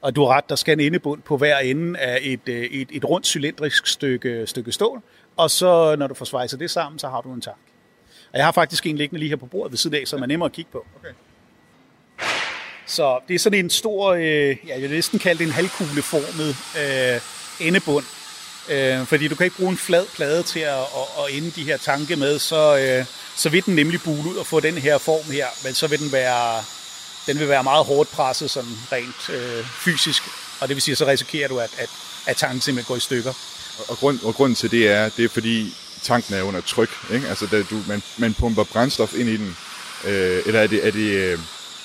Og 0.00 0.16
du 0.16 0.24
har 0.24 0.36
ret, 0.36 0.48
der 0.48 0.56
skal 0.56 0.72
en 0.72 0.80
endebund 0.80 1.22
på 1.22 1.36
hver 1.36 1.58
ende 1.58 1.98
af 1.98 2.18
et, 2.22 2.40
øh, 2.46 2.64
et, 2.64 2.88
et 2.92 3.04
rundt 3.04 3.26
cylindrisk 3.26 3.86
stykke, 3.86 4.46
stykke 4.46 4.72
stål, 4.72 5.02
og 5.36 5.50
så 5.50 5.96
når 5.96 6.06
du 6.06 6.14
får 6.14 6.24
svejset 6.24 6.60
det 6.60 6.70
sammen, 6.70 6.98
så 6.98 7.08
har 7.08 7.20
du 7.20 7.32
en 7.32 7.40
tank. 7.40 7.58
Og 8.32 8.38
jeg 8.38 8.44
har 8.44 8.52
faktisk 8.52 8.86
en 8.86 8.96
liggende 8.96 9.18
lige 9.18 9.28
her 9.28 9.36
på 9.36 9.46
bordet 9.46 9.72
ved 9.72 9.78
siden 9.78 9.96
af, 9.96 10.02
som 10.06 10.22
er 10.22 10.26
nemmere 10.26 10.46
at 10.46 10.52
kigge 10.52 10.70
på. 10.72 10.86
Okay. 11.00 11.14
Så 12.86 13.20
det 13.28 13.34
er 13.34 13.38
sådan 13.38 13.58
en 13.58 13.70
stor, 13.70 14.12
øh, 14.12 14.22
ja, 14.22 14.56
jeg 14.68 14.82
vil 14.82 14.90
næsten 14.90 15.18
kalde 15.18 15.38
det 15.38 15.46
en 15.46 15.52
halvkugleformet 15.52 16.56
øh, 16.80 17.20
endebund. 17.66 18.04
Øh, 18.70 19.06
fordi 19.06 19.28
du 19.28 19.34
kan 19.34 19.44
ikke 19.44 19.56
bruge 19.56 19.70
en 19.70 19.76
flad 19.76 20.06
plade 20.14 20.42
til 20.42 20.60
at, 20.60 20.78
at, 20.78 21.24
at 21.24 21.36
ende 21.36 21.50
de 21.50 21.64
her 21.64 21.76
tanke 21.76 22.16
med, 22.16 22.38
så, 22.38 22.78
øh, 22.78 23.04
så 23.36 23.48
vil 23.48 23.66
den 23.66 23.74
nemlig 23.74 24.00
bule 24.04 24.30
ud 24.30 24.36
og 24.36 24.46
få 24.46 24.60
den 24.60 24.74
her 24.74 24.98
form 24.98 25.32
her, 25.32 25.46
men 25.64 25.74
så 25.74 25.86
vil 25.88 25.98
den 25.98 26.12
være, 26.12 26.62
den 27.30 27.40
vil 27.40 27.48
være 27.48 27.62
meget 27.62 27.84
hårdt 27.84 28.10
presset 28.10 28.50
sådan 28.50 28.78
rent 28.92 29.30
øh, 29.30 29.64
fysisk, 29.64 30.22
og 30.60 30.68
det 30.68 30.76
vil 30.76 30.82
sige, 30.82 30.96
så 30.96 31.06
risikerer 31.06 31.48
du, 31.48 31.58
at, 31.58 31.70
at, 31.78 31.90
at 32.26 32.36
tanken 32.36 32.60
simpelthen 32.60 32.88
går 32.88 32.96
i 32.96 33.00
stykker. 33.00 33.32
Og, 33.88 33.96
grund, 33.96 34.20
og 34.22 34.34
grunden 34.34 34.56
til 34.56 34.70
det 34.70 34.88
er, 34.88 35.08
det 35.08 35.24
er 35.24 35.28
fordi 35.28 35.74
tanken 36.02 36.34
er 36.34 36.42
under 36.42 36.60
tryk, 36.60 36.90
ikke? 37.12 37.28
Altså, 37.28 37.46
da 37.46 37.62
du, 37.62 37.82
man, 37.88 38.02
man 38.18 38.34
pumper 38.34 38.64
brændstof 38.64 39.14
ind 39.14 39.28
i 39.28 39.36
den, 39.36 39.56
øh, 40.04 40.42
eller 40.46 40.60
er 40.60 40.66
det, 40.66 40.86
er 40.86 40.90
det, 40.90 41.10
øh, 41.10 41.38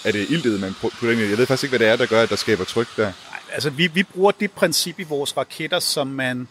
er 0.03 0.11
det 0.11 0.29
iltet, 0.29 0.59
man 0.59 0.75
putter 0.81 1.11
ind 1.11 1.21
i? 1.21 1.29
Jeg 1.29 1.37
ved 1.37 1.45
faktisk 1.45 1.63
ikke, 1.63 1.77
hvad 1.77 1.87
det 1.87 1.93
er, 1.93 1.95
der 1.95 2.05
gør, 2.05 2.23
at 2.23 2.29
der 2.29 2.35
skaber 2.35 2.63
tryk 2.63 2.97
der. 2.97 3.03
Nej, 3.03 3.39
altså 3.53 3.69
vi, 3.69 3.87
vi 3.87 4.03
bruger 4.03 4.31
det 4.31 4.51
princip 4.51 4.99
i 4.99 5.03
vores 5.03 5.37
raketter, 5.37 5.79
som 5.79 6.07
man, 6.07 6.47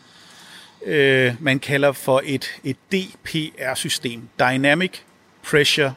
øh, 0.86 1.34
man 1.40 1.58
kalder 1.58 1.92
for 1.92 2.22
et, 2.24 2.50
et 2.64 2.76
DPR-system. 2.92 4.28
Dynamic 4.38 4.92
Pressure 5.42 5.94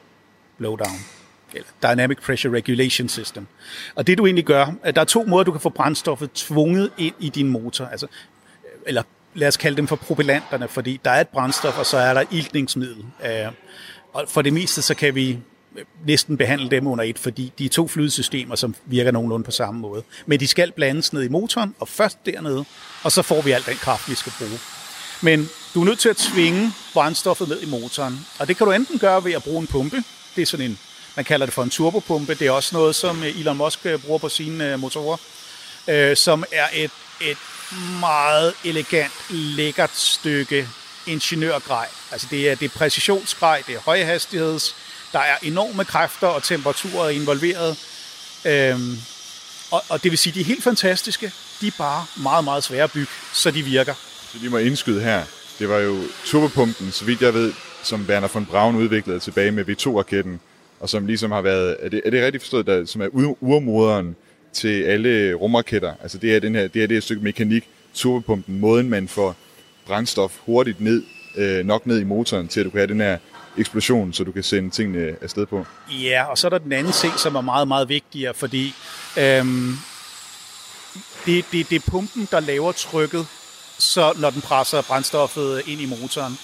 Blowdown. 0.57 1.16
Eller 1.53 1.67
Dynamic 1.83 2.17
Pressure 2.21 2.53
Regulation 2.53 3.09
System. 3.09 3.47
Og 3.95 4.07
det 4.07 4.17
du 4.17 4.25
egentlig 4.25 4.45
gør, 4.45 4.65
at 4.83 4.95
der 4.95 5.01
er 5.01 5.05
to 5.05 5.23
måder, 5.23 5.43
du 5.43 5.51
kan 5.51 5.61
få 5.61 5.69
brændstoffet 5.69 6.31
tvunget 6.31 6.91
ind 6.97 7.15
i 7.19 7.29
din 7.29 7.47
motor. 7.47 7.85
Altså, 7.85 8.05
øh, 8.05 8.81
eller 8.85 9.03
lad 9.33 9.47
os 9.47 9.57
kalde 9.57 9.77
dem 9.77 9.87
for 9.87 9.95
propellanterne, 9.95 10.67
fordi 10.67 10.99
der 11.05 11.11
er 11.11 11.21
et 11.21 11.27
brændstof, 11.27 11.77
og 11.77 11.85
så 11.85 11.97
er 11.97 12.13
der 12.13 12.23
iltningsmiddel. 12.31 13.05
Øh, 13.25 13.51
og 14.13 14.23
for 14.27 14.41
det 14.41 14.53
meste, 14.53 14.81
så 14.81 14.95
kan 14.95 15.15
vi 15.15 15.39
øh, 15.75 15.85
næsten 16.05 16.37
behandle 16.37 16.69
dem 16.69 16.87
under 16.87 17.03
et, 17.03 17.19
fordi 17.19 17.53
de 17.59 17.65
er 17.65 17.69
to 17.69 17.87
flydesystemer, 17.87 18.55
som 18.55 18.75
virker 18.85 19.11
nogenlunde 19.11 19.43
på 19.43 19.51
samme 19.51 19.79
måde. 19.81 20.03
Men 20.25 20.39
de 20.39 20.47
skal 20.47 20.71
blandes 20.71 21.13
ned 21.13 21.23
i 21.23 21.27
motoren, 21.27 21.75
og 21.79 21.87
først 21.87 22.25
dernede, 22.25 22.65
og 23.03 23.11
så 23.11 23.21
får 23.21 23.41
vi 23.41 23.51
al 23.51 23.65
den 23.65 23.75
kraft, 23.75 24.09
vi 24.09 24.15
skal 24.15 24.33
bruge. 24.39 24.59
Men 25.21 25.49
du 25.73 25.81
er 25.81 25.85
nødt 25.85 25.99
til 25.99 26.09
at 26.09 26.17
tvinge 26.17 26.71
brændstoffet 26.93 27.49
ned 27.49 27.61
i 27.61 27.69
motoren, 27.69 28.25
og 28.39 28.47
det 28.47 28.57
kan 28.57 28.67
du 28.67 28.73
enten 28.73 28.99
gøre 28.99 29.23
ved 29.23 29.33
at 29.33 29.43
bruge 29.43 29.61
en 29.61 29.67
pumpe. 29.67 30.03
Det 30.35 30.41
er 30.41 30.45
sådan 30.45 30.65
en, 30.65 30.79
man 31.17 31.25
kalder 31.25 31.45
det 31.45 31.53
for 31.53 31.63
en 31.63 31.69
turbopumpe. 31.69 32.33
Det 32.33 32.47
er 32.47 32.51
også 32.51 32.75
noget, 32.75 32.95
som 32.95 33.23
øh, 33.23 33.39
Elon 33.39 33.57
Musk 33.57 33.79
øh, 33.85 33.99
bruger 33.99 34.19
på 34.19 34.29
sine 34.29 34.71
øh, 34.71 34.79
motorer, 34.79 35.17
øh, 35.87 36.17
som 36.17 36.43
er 36.51 36.67
et, 36.73 36.91
et 37.21 37.37
meget 37.99 38.53
elegant, 38.65 39.13
lækkert 39.29 39.95
stykke 39.95 40.67
ingeniørgrej. 41.07 41.87
Altså 42.11 42.27
det 42.31 42.49
er, 42.49 42.55
det 42.55 42.65
er 42.65 42.77
præcisionsgrej, 42.77 43.63
det 43.67 43.75
er 43.75 43.79
højhastigheds, 43.79 44.75
der 45.11 45.19
er 45.19 45.35
enorme 45.41 45.85
kræfter 45.85 46.27
og 46.27 46.43
temperaturer 46.43 47.09
involveret. 47.09 47.77
Øhm, 48.45 48.97
og, 49.71 49.83
og 49.89 50.03
det 50.03 50.11
vil 50.11 50.17
sige, 50.17 50.33
de 50.33 50.41
er 50.41 50.45
helt 50.45 50.63
fantastiske. 50.63 51.31
De 51.61 51.67
er 51.67 51.71
bare 51.77 52.05
meget, 52.15 52.43
meget 52.43 52.63
svære 52.63 52.83
at 52.83 52.91
bygge, 52.91 53.11
så 53.33 53.51
de 53.51 53.63
virker. 53.63 53.93
Så 54.31 54.37
vi 54.37 54.47
må 54.47 54.57
indskyde 54.57 55.01
her. 55.01 55.23
Det 55.59 55.69
var 55.69 55.77
jo 55.77 56.01
turbopumpen, 56.25 56.91
så 56.91 57.05
vidt 57.05 57.21
jeg 57.21 57.33
ved, 57.33 57.53
som 57.83 58.05
Werner 58.09 58.27
von 58.27 58.45
Braun 58.45 58.75
udviklede 58.75 59.19
tilbage 59.19 59.51
med 59.51 59.69
V2-raketten, 59.69 60.39
og 60.79 60.89
som 60.89 61.05
ligesom 61.05 61.31
har 61.31 61.41
været, 61.41 61.77
er 61.79 61.89
det, 61.89 62.01
er 62.05 62.09
det 62.09 62.23
rigtigt 62.23 62.43
forstået, 62.43 62.65
der, 62.65 62.85
som 62.85 63.01
er 63.01 63.07
urmoderen 63.41 64.15
til 64.53 64.83
alle 64.83 65.33
rumraketter? 65.33 65.93
Altså 66.01 66.17
det 66.17 66.35
er, 66.35 66.39
den 66.39 66.55
her, 66.55 66.67
det 66.67 66.83
er 66.83 66.87
det 66.87 66.95
her 66.95 67.01
stykke 67.01 67.23
mekanik, 67.23 67.69
turbopumpen, 67.93 68.59
måden 68.59 68.89
man 68.89 69.07
får 69.07 69.35
brændstof 69.85 70.37
hurtigt 70.45 70.81
ned, 70.81 71.03
øh, 71.35 71.65
nok 71.65 71.85
ned 71.85 71.99
i 71.99 72.03
motoren, 72.03 72.47
til 72.47 72.59
at 72.59 72.65
du 72.65 72.69
kan 72.69 72.79
have 72.79 72.87
den 72.87 73.01
her 73.01 73.17
eksplosion, 73.57 74.13
så 74.13 74.23
du 74.23 74.31
kan 74.31 74.43
sende 74.43 74.69
tingene 74.69 75.15
afsted 75.21 75.45
på. 75.45 75.65
Ja, 75.89 76.23
og 76.23 76.37
så 76.37 76.47
er 76.47 76.49
der 76.49 76.57
den 76.57 76.71
anden 76.71 76.93
ting, 76.93 77.19
som 77.19 77.35
er 77.35 77.41
meget, 77.41 77.67
meget 77.67 77.89
vigtigere, 77.89 78.33
fordi 78.33 78.73
øhm, 79.17 79.73
det, 81.25 81.45
det, 81.51 81.69
det 81.69 81.75
er 81.75 81.91
pumpen, 81.91 82.27
der 82.31 82.39
laver 82.39 82.71
trykket, 82.71 83.27
så 83.79 84.13
når 84.19 84.29
den 84.29 84.41
presser 84.41 84.81
brændstoffet 84.81 85.61
ind 85.67 85.81
i 85.81 85.85
motoren. 85.85 86.37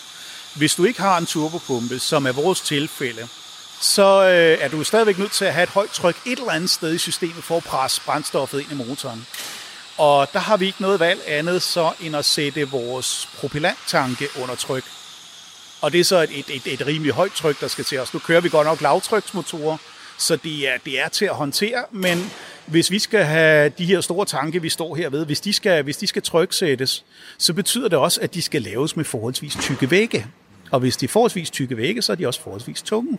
Hvis 0.55 0.75
du 0.75 0.83
ikke 0.83 1.01
har 1.01 1.17
en 1.17 1.25
turbopumpe, 1.25 1.99
som 1.99 2.25
er 2.25 2.31
vores 2.31 2.61
tilfælde, 2.61 3.27
så 3.83 4.23
øh, 4.23 4.57
er 4.65 4.67
du 4.67 4.83
stadigvæk 4.83 5.17
nødt 5.17 5.31
til 5.31 5.45
at 5.45 5.53
have 5.53 5.63
et 5.63 5.69
højt 5.69 5.89
tryk 5.89 6.15
et 6.25 6.39
eller 6.39 6.51
andet 6.51 6.69
sted 6.69 6.93
i 6.93 6.97
systemet 6.97 7.43
for 7.43 7.57
at 7.57 7.63
presse 7.63 8.01
brændstoffet 8.05 8.59
ind 8.59 8.71
i 8.71 8.87
motoren. 8.87 9.25
Og 9.97 10.27
der 10.33 10.39
har 10.39 10.57
vi 10.57 10.65
ikke 10.65 10.81
noget 10.81 10.99
valg 10.99 11.21
andet 11.27 11.61
så 11.61 11.91
end 12.01 12.15
at 12.15 12.25
sætte 12.25 12.69
vores 12.69 13.29
propellanttanke 13.37 14.27
under 14.41 14.55
tryk. 14.55 14.83
Og 15.81 15.91
det 15.93 15.99
er 15.99 16.03
så 16.03 16.21
et, 16.21 16.29
et, 16.29 16.45
et, 16.55 16.73
et 16.73 16.87
rimelig 16.87 17.13
højt 17.13 17.31
tryk, 17.31 17.61
der 17.61 17.67
skal 17.67 17.85
til 17.85 17.99
os. 17.99 18.13
Nu 18.13 18.19
kører 18.19 18.41
vi 18.41 18.49
godt 18.49 18.67
nok 18.67 18.81
lavtryksmotorer, 18.81 19.77
så 20.17 20.35
det 20.35 20.69
er, 20.69 20.77
det 20.85 20.99
er 20.99 21.09
til 21.09 21.25
at 21.25 21.35
håndtere, 21.35 21.85
men 21.91 22.31
hvis 22.65 22.91
vi 22.91 22.99
skal 22.99 23.23
have 23.23 23.69
de 23.69 23.85
her 23.85 24.01
store 24.01 24.25
tanke, 24.25 24.61
vi 24.61 24.69
står 24.69 24.95
her 24.95 25.09
ved, 25.09 25.25
hvis 25.25 25.41
de 25.41 25.53
skal, 25.53 25.83
hvis 25.83 25.97
de 25.97 26.07
skal 26.07 26.21
tryksættes, 26.21 27.05
så 27.37 27.53
betyder 27.53 27.87
det 27.87 27.99
også, 27.99 28.21
at 28.21 28.33
de 28.33 28.41
skal 28.41 28.61
laves 28.61 28.95
med 28.95 29.05
forholdsvis 29.05 29.57
tykke 29.61 29.91
vægge. 29.91 30.27
Og 30.71 30.79
hvis 30.79 30.97
de 30.97 31.05
er 31.05 31.09
forholdsvis 31.09 31.49
tykke 31.49 31.77
vægge, 31.77 32.01
så 32.01 32.11
er 32.11 32.15
de 32.15 32.27
også 32.27 32.41
forholdsvis 32.41 32.81
tunge. 32.81 33.17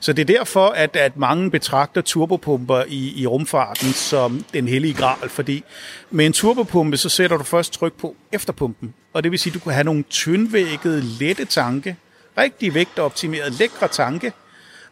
Så 0.00 0.12
det 0.12 0.30
er 0.30 0.38
derfor, 0.38 0.68
at, 0.68 0.96
at 0.96 1.16
mange 1.16 1.50
betragter 1.50 2.00
turbopumper 2.00 2.84
i, 2.88 3.20
i 3.22 3.26
rumfarten 3.26 3.92
som 3.92 4.44
den 4.54 4.68
hellige 4.68 4.94
gral, 4.94 5.28
fordi 5.28 5.64
med 6.10 6.26
en 6.26 6.32
turbopumpe, 6.32 6.96
så 6.96 7.08
sætter 7.08 7.36
du 7.36 7.44
først 7.44 7.72
tryk 7.72 7.92
på 7.92 8.16
efter 8.32 8.52
pumpen. 8.52 8.94
Og 9.12 9.22
det 9.22 9.30
vil 9.30 9.38
sige, 9.38 9.50
at 9.50 9.54
du 9.54 9.60
kan 9.60 9.72
have 9.72 9.84
nogle 9.84 10.04
tyndvæggede, 10.10 11.00
lette 11.00 11.44
tanke, 11.44 11.96
rigtig 12.38 12.74
vægtoptimeret, 12.74 13.52
lækre 13.52 13.88
tanke, 13.88 14.32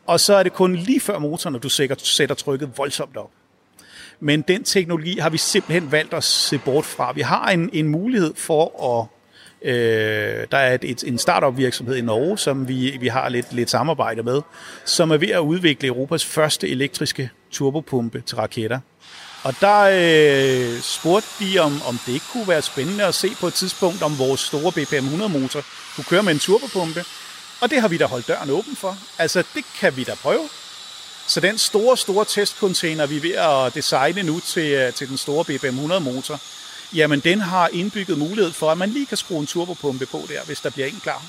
og 0.07 0.21
så 0.21 0.35
er 0.35 0.43
det 0.43 0.53
kun 0.53 0.77
lige 0.77 1.01
før 1.01 1.19
motoren, 1.19 1.57
at 1.57 1.63
du 1.63 1.69
sætter 1.97 2.35
trykket 2.35 2.71
voldsomt 2.77 3.17
op. 3.17 3.31
Men 4.21 4.43
den 4.43 4.65
teknologi 4.65 5.19
har 5.19 5.31
vi 5.31 5.39
simpelthen 5.39 5.93
valgt 5.93 6.15
at 6.15 6.25
se 6.25 6.59
bort 6.59 6.85
fra. 6.85 7.13
Vi 7.13 7.21
har 7.21 7.49
en, 7.49 7.71
en 7.73 7.89
mulighed 7.89 8.35
for 8.37 8.99
at 9.01 9.20
Øh, 9.65 10.47
der 10.51 10.59
er 10.59 10.75
et, 10.75 10.85
et, 10.85 11.05
en 11.07 11.19
startup 11.19 11.57
virksomhed 11.57 11.97
i 11.97 12.01
Norge, 12.01 12.39
som 12.39 12.69
vi, 12.69 12.97
vi 13.01 13.09
har 13.09 13.29
lidt, 13.29 13.53
lidt 13.53 13.71
samarbejde 13.71 14.23
med, 14.23 14.41
som 14.85 15.11
er 15.11 15.17
ved 15.17 15.29
at 15.29 15.39
udvikle 15.39 15.89
Europas 15.89 16.25
første 16.25 16.69
elektriske 16.69 17.31
turbopumpe 17.51 18.23
til 18.27 18.37
raketter. 18.37 18.81
Og 19.43 19.55
der 19.61 19.81
øh, 19.81 20.81
spurgte 20.81 21.29
de, 21.41 21.59
om, 21.59 21.83
om 21.89 21.99
det 22.07 22.13
ikke 22.13 22.27
kunne 22.33 22.49
være 22.49 22.63
spændende 22.63 23.05
at 23.05 23.15
se 23.15 23.31
på 23.41 23.47
et 23.47 23.55
tidspunkt, 23.55 24.03
om 24.03 24.19
vores 24.19 24.41
store 24.41 24.73
BPM 24.73 25.23
100-motor 25.23 25.63
kunne 25.95 26.05
køre 26.05 26.23
med 26.23 26.33
en 26.33 26.39
turbopumpe. 26.39 27.05
Og 27.61 27.71
det 27.71 27.81
har 27.81 27.89
vi 27.89 27.97
da 27.97 28.07
holdt 28.07 28.29
døren 28.29 28.51
åben 28.51 28.77
for. 28.77 28.97
Altså, 29.19 29.45
det 29.55 29.65
kan 29.81 29.97
vi 29.97 30.05
da 30.05 30.15
prøve. 30.15 30.49
Så 31.27 31.41
den 31.41 31.59
store, 31.59 31.97
store 31.97 32.25
testcontainer, 32.25 33.07
vi 33.07 33.17
er 33.17 33.21
ved 33.21 33.35
at 33.35 33.75
designe 33.75 34.23
nu 34.23 34.41
til, 34.41 34.73
øh, 34.73 34.93
til 34.93 35.09
den 35.09 35.17
store 35.17 35.45
BPM 35.45 35.79
100-motor, 35.79 36.41
jamen 36.95 37.21
den 37.21 37.41
har 37.41 37.69
indbygget 37.69 38.19
mulighed 38.19 38.53
for, 38.53 38.71
at 38.71 38.79
man 38.79 38.91
lige 38.91 39.07
kan 39.07 39.17
skrue 39.17 39.41
en 39.41 39.47
turbopumpe 39.47 40.07
på 40.07 40.23
der, 40.29 40.45
hvis 40.47 40.61
der 40.61 40.71
bliver 40.71 40.87
en 40.87 41.01
klar. 41.03 41.23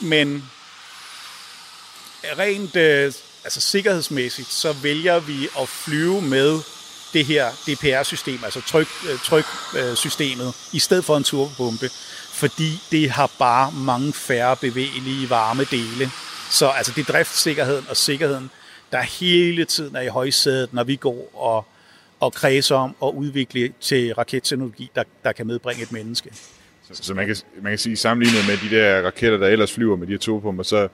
Men 0.00 0.50
rent 2.38 2.76
øh, 2.76 3.12
altså 3.44 3.60
sikkerhedsmæssigt, 3.60 4.48
så 4.48 4.72
vælger 4.72 5.20
vi 5.20 5.48
at 5.58 5.68
flyve 5.68 6.22
med 6.22 6.60
det 7.12 7.26
her 7.26 7.50
DPR-system, 7.50 8.44
altså 8.44 8.60
tryk, 8.60 8.88
øh, 9.08 9.18
tryksystemet, 9.18 10.54
i 10.72 10.78
stedet 10.78 11.04
for 11.04 11.16
en 11.16 11.24
turbopumpe, 11.24 11.90
fordi 12.32 12.80
det 12.90 13.10
har 13.10 13.30
bare 13.38 13.72
mange 13.72 14.12
færre 14.12 14.56
bevægelige 14.56 15.30
varme 15.30 15.64
dele. 15.64 16.10
Så 16.50 16.68
altså 16.68 16.92
det 16.96 17.08
er 17.08 17.12
driftssikkerheden 17.12 17.86
og 17.88 17.96
sikkerheden, 17.96 18.50
der 18.92 19.00
hele 19.00 19.64
tiden 19.64 19.96
er 19.96 20.00
i 20.00 20.08
højsædet, 20.08 20.72
når 20.72 20.84
vi 20.84 20.96
går 20.96 21.30
og 21.34 21.66
og 22.20 22.32
kredse 22.32 22.74
om 22.74 22.96
at 23.02 23.08
udvikle 23.08 23.72
til 23.80 24.14
raketteknologi, 24.14 24.90
der, 24.94 25.02
der 25.24 25.32
kan 25.32 25.46
medbringe 25.46 25.82
et 25.82 25.92
menneske. 25.92 26.30
Så, 26.92 27.02
så 27.02 27.14
man, 27.14 27.26
kan, 27.26 27.36
man 27.62 27.72
kan 27.72 27.78
sige, 27.78 27.96
sammenlignet 27.96 28.46
med 28.48 28.70
de 28.70 28.76
der 28.76 29.02
raketter, 29.02 29.38
der 29.38 29.46
ellers 29.46 29.72
flyver 29.72 29.96
med 29.96 30.06
de 30.06 30.12
her 30.12 30.18
togpumper, 30.18 30.62
så 30.62 30.88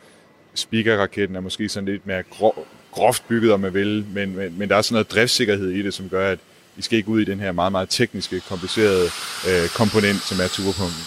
Spica-raketten 0.55 1.37
er 1.37 1.41
måske 1.41 1.69
sådan 1.69 1.89
lidt 1.89 2.07
mere 2.07 2.23
grov, 2.23 2.67
groft 2.93 3.29
bygget, 3.29 3.53
om 3.53 3.61
man 3.61 3.75
vil, 3.75 4.07
men, 4.15 4.37
men, 4.37 4.59
men 4.59 4.69
der 4.69 4.77
er 4.77 4.83
sådan 4.83 4.95
noget 4.95 5.11
driftssikkerhed 5.11 5.71
i 5.71 5.83
det, 5.83 5.95
som 5.95 6.09
gør, 6.09 6.31
at 6.31 6.39
I 6.77 6.83
skal 6.83 6.99
ikke 6.99 7.09
ud 7.09 7.21
i 7.21 7.25
den 7.25 7.41
her 7.41 7.53
meget, 7.53 7.73
meget 7.73 7.89
tekniske, 7.91 8.41
komplicerede 8.41 9.11
øh, 9.49 9.69
komponent, 9.69 10.23
som 10.23 10.41
er 10.41 10.49
turbopumpen. 10.49 11.03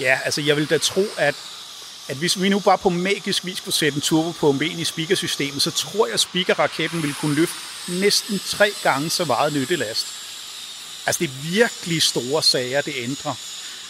Ja, 0.00 0.18
altså 0.24 0.40
jeg 0.40 0.56
vil 0.56 0.70
da 0.70 0.78
tro, 0.78 1.02
at, 1.18 1.34
at 2.08 2.16
hvis 2.16 2.42
vi 2.42 2.48
nu 2.48 2.60
bare 2.60 2.78
på 2.78 2.88
magisk 2.88 3.46
vis 3.46 3.60
kunne 3.60 3.72
sætte 3.72 3.96
en 3.96 4.02
turbopumpe 4.02 4.66
ind 4.66 4.80
i 4.80 4.84
speakersystemet, 4.84 5.62
så 5.62 5.70
tror 5.70 6.06
jeg, 6.06 6.14
at 6.14 6.20
speakerraketten 6.20 7.02
ville 7.02 7.14
kunne 7.20 7.34
løfte 7.34 7.73
næsten 7.88 8.38
tre 8.38 8.70
gange 8.82 9.10
så 9.10 9.24
meget 9.24 9.52
nyttelast. 9.52 10.06
Altså 11.06 11.18
det 11.18 11.28
er 11.28 11.50
virkelig 11.50 12.02
store 12.02 12.42
sager, 12.42 12.80
det 12.80 12.94
ændrer. 12.96 13.34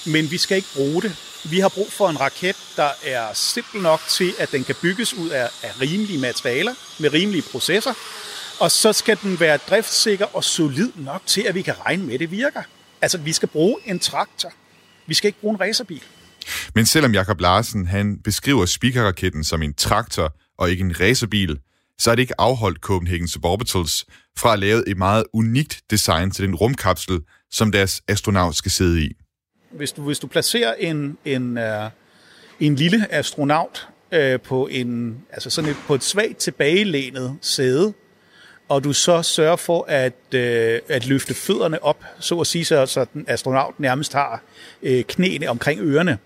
Men 0.07 0.30
vi 0.30 0.38
skal 0.38 0.57
ikke 0.57 0.68
bruge 0.74 1.02
det. 1.02 1.16
Vi 1.44 1.59
har 1.59 1.68
brug 1.68 1.92
for 1.92 2.09
en 2.09 2.20
raket, 2.20 2.57
der 2.76 2.90
er 3.04 3.35
simpel 3.35 3.83
nok 3.83 4.00
til, 4.09 4.35
at 4.38 4.52
den 4.52 4.64
kan 4.64 4.74
bygges 4.83 5.14
ud 5.14 5.28
af, 5.28 5.50
af 5.62 5.80
rimelige 5.80 6.18
materialer, 6.18 6.74
med 6.98 7.12
rimelige 7.12 7.42
processer, 7.42 7.94
og 8.61 8.70
så 8.70 8.92
skal 8.92 9.18
den 9.22 9.40
være 9.40 9.57
driftsikker 9.57 10.26
og 10.37 10.44
solid 10.44 10.90
nok 10.96 11.22
til, 11.26 11.40
at 11.40 11.54
vi 11.54 11.62
kan 11.62 11.74
regne 11.87 12.04
med, 12.04 12.14
at 12.14 12.20
det 12.20 12.30
virker. 12.30 12.62
Altså, 13.02 13.18
vi 13.18 13.33
skal 13.33 13.48
bruge 13.48 13.80
en 13.85 13.98
traktor. 13.98 14.52
Vi 15.07 15.14
skal 15.14 15.28
ikke 15.28 15.40
bruge 15.40 15.54
en 15.54 15.61
racerbil. 15.61 16.02
Men 16.74 16.87
selvom 16.87 17.14
Jakob 17.14 17.40
Larsen 17.40 17.87
han 17.87 18.18
beskriver 18.24 18.66
speakerraketten 18.66 19.44
som 19.44 19.62
en 19.62 19.74
traktor 19.74 20.33
og 20.59 20.70
ikke 20.70 20.85
en 20.85 21.00
racerbil, 21.00 21.59
så 21.98 22.11
er 22.11 22.14
det 22.14 22.22
ikke 22.22 22.40
afholdt 22.40 22.78
Copenhagen 22.78 23.28
Suborbitals 23.28 24.07
fra 24.38 24.52
at 24.52 24.59
lave 24.59 24.88
et 24.88 24.98
meget 24.98 25.24
unikt 25.33 25.80
design 25.90 26.30
til 26.30 26.46
den 26.46 26.54
rumkapsel, 26.54 27.20
som 27.50 27.72
deres 27.72 28.02
astronaut 28.09 28.57
skal 28.57 28.70
sidde 28.70 29.04
i. 29.04 29.12
Hvis 29.70 29.92
du, 29.92 30.02
hvis 30.02 30.18
du 30.18 30.26
placerer 30.26 30.74
en, 30.74 31.18
en, 31.24 31.59
uh, 31.59 31.64
en 32.61 32.74
lille 32.74 33.14
astronaut 33.14 33.88
uh, 34.12 34.40
på, 34.40 34.68
en, 34.70 35.18
altså 35.30 35.50
sådan 35.50 35.70
et, 35.70 35.76
på 35.87 35.94
et 35.94 36.04
svagt 36.04 36.37
tilbagelænet 36.37 37.38
sæde, 37.40 37.94
og 38.68 38.85
du 38.85 38.92
så 38.92 39.22
sørger 39.22 39.57
for 39.57 39.85
at, 39.88 40.35
øh, 40.35 40.80
at 40.88 41.07
løfte 41.07 41.35
fødderne 41.35 41.83
op, 41.83 42.04
så 42.20 42.40
at 42.40 42.46
sige, 42.46 42.64
så, 42.64 42.87
så 42.87 43.07
den 43.12 43.24
astronaut 43.28 43.80
nærmest 43.80 44.12
har 44.12 44.42
øh, 44.83 45.04
knæene 45.04 45.48
omkring 45.48 45.80
ørerne, 45.80 46.18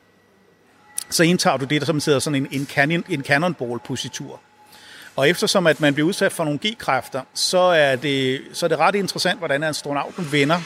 så 1.10 1.22
indtager 1.22 1.56
du 1.56 1.64
det, 1.64 1.80
der 1.80 1.86
som 1.86 2.00
sidder 2.00 2.18
sådan 2.18 2.42
en, 2.42 2.60
en, 2.60 2.66
cannon, 2.66 3.04
en 3.08 3.24
cannonball-positur. 3.24 4.40
Og 5.18 5.28
eftersom 5.28 5.66
at 5.66 5.80
man 5.80 5.94
bliver 5.94 6.08
udsat 6.08 6.32
for 6.32 6.44
nogle 6.44 6.58
G-kræfter, 6.66 7.22
så 7.34 7.58
er, 7.58 7.96
det, 7.96 8.42
så 8.52 8.66
er 8.66 8.68
det 8.68 8.78
ret 8.78 8.94
interessant, 8.94 9.38
hvordan 9.38 9.62
astronauten 9.62 10.32
vender, 10.32 10.60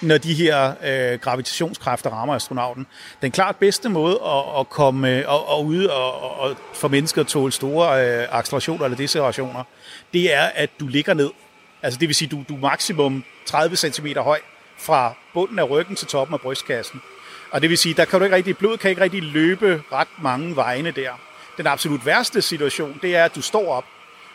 når 0.00 0.18
de 0.18 0.34
her 0.34 0.74
øh, 0.84 1.18
gravitationskræfter 1.18 2.10
rammer 2.10 2.34
astronauten. 2.34 2.86
Den 3.22 3.30
klart 3.30 3.56
bedste 3.56 3.88
måde 3.88 4.20
at, 4.24 4.60
at 4.60 4.68
komme 4.68 5.10
øh, 5.10 5.24
og, 5.26 5.48
og 5.48 5.66
ud 5.66 5.84
og, 5.84 6.40
og 6.40 6.56
for 6.74 6.88
mennesker 6.88 7.20
at 7.20 7.26
tåle 7.26 7.52
store 7.52 8.06
øh, 8.06 8.28
accelerationer 8.30 8.84
eller 8.84 8.96
decelerationer, 8.96 9.64
det 10.12 10.34
er, 10.34 10.44
at 10.54 10.70
du 10.80 10.86
ligger 10.86 11.14
ned. 11.14 11.30
Altså 11.82 12.00
det 12.00 12.08
vil 12.08 12.14
sige, 12.14 12.28
du, 12.28 12.44
du 12.48 12.56
er 12.56 12.60
maksimum 12.60 13.24
30 13.46 13.76
cm 13.76 14.06
høj 14.16 14.40
fra 14.78 15.14
bunden 15.34 15.58
af 15.58 15.70
ryggen 15.70 15.96
til 15.96 16.06
toppen 16.06 16.34
af 16.34 16.40
brystkassen. 16.40 17.00
Og 17.50 17.62
det 17.62 17.70
vil 17.70 17.78
sige, 17.78 17.94
der 17.94 18.04
kan 18.04 18.18
du 18.18 18.24
ikke 18.24 18.36
rigtig, 18.36 18.56
blodet 18.56 18.80
kan 18.80 18.90
ikke 18.90 19.02
rigtig 19.02 19.22
løbe 19.22 19.82
ret 19.92 20.08
mange 20.18 20.56
vegne 20.56 20.90
der. 20.90 21.12
Den 21.56 21.66
absolut 21.66 22.06
værste 22.06 22.42
situation, 22.42 22.98
det 23.02 23.16
er, 23.16 23.24
at 23.24 23.34
du 23.34 23.42
står 23.42 23.72
op, 23.72 23.84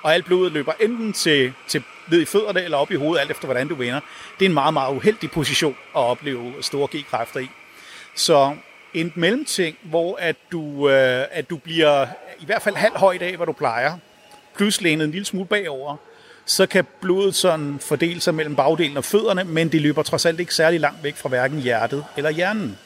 og 0.04 0.14
alt 0.14 0.26
blodet 0.26 0.52
løber 0.52 0.74
enten 0.80 1.14
til, 1.14 1.54
til 1.68 1.84
ned 2.08 2.22
i 2.22 2.26
fødderne 2.26 2.64
eller 2.64 2.78
op 2.78 2.92
i 2.92 2.96
hovedet, 2.96 3.22
alt 3.22 3.32
efter 3.32 3.46
hvordan 3.46 3.68
du 3.68 3.76
vender. 3.76 4.00
Det 4.40 4.46
er 4.46 4.50
en 4.50 4.54
meget, 4.54 4.74
meget 4.74 4.96
uheldig 4.96 5.32
position 5.32 5.76
at 5.96 6.02
opleve 6.02 6.54
store 6.62 6.88
G-kræfter 6.96 7.40
i. 7.40 7.50
Så 8.16 8.56
en 8.94 9.14
mellemting, 9.16 9.78
hvor 9.84 10.18
at 10.22 10.36
du, 10.52 10.90
øh, 10.90 11.26
at 11.32 11.50
du 11.50 11.58
bliver 11.58 12.08
i 12.40 12.46
hvert 12.46 12.62
fald 12.62 12.76
halv 12.76 12.98
højt 12.98 13.22
af, 13.22 13.36
hvad 13.36 13.46
du 13.46 13.52
plejer, 13.52 13.98
plus 14.56 14.82
lænet 14.82 15.06
en 15.06 15.12
lille 15.12 15.26
smule 15.26 15.48
bagover, 15.48 15.98
så 16.46 16.66
kan 16.66 16.86
blodet 17.02 17.36
sådan 17.36 17.80
fordele 17.80 18.22
sig 18.22 18.36
mellem 18.36 18.56
bagdelen 18.56 18.98
og 18.98 19.06
fødderne, 19.06 19.44
men 19.44 19.72
det 19.72 19.82
løber 19.82 20.04
trods 20.04 20.26
alt 20.26 20.40
ikke 20.40 20.56
særlig 20.56 20.80
langt 20.80 21.04
væk 21.04 21.16
fra 21.16 21.30
hverken 21.30 21.60
hjertet 21.60 22.06
eller 22.18 22.30
hjernen. 22.30 22.78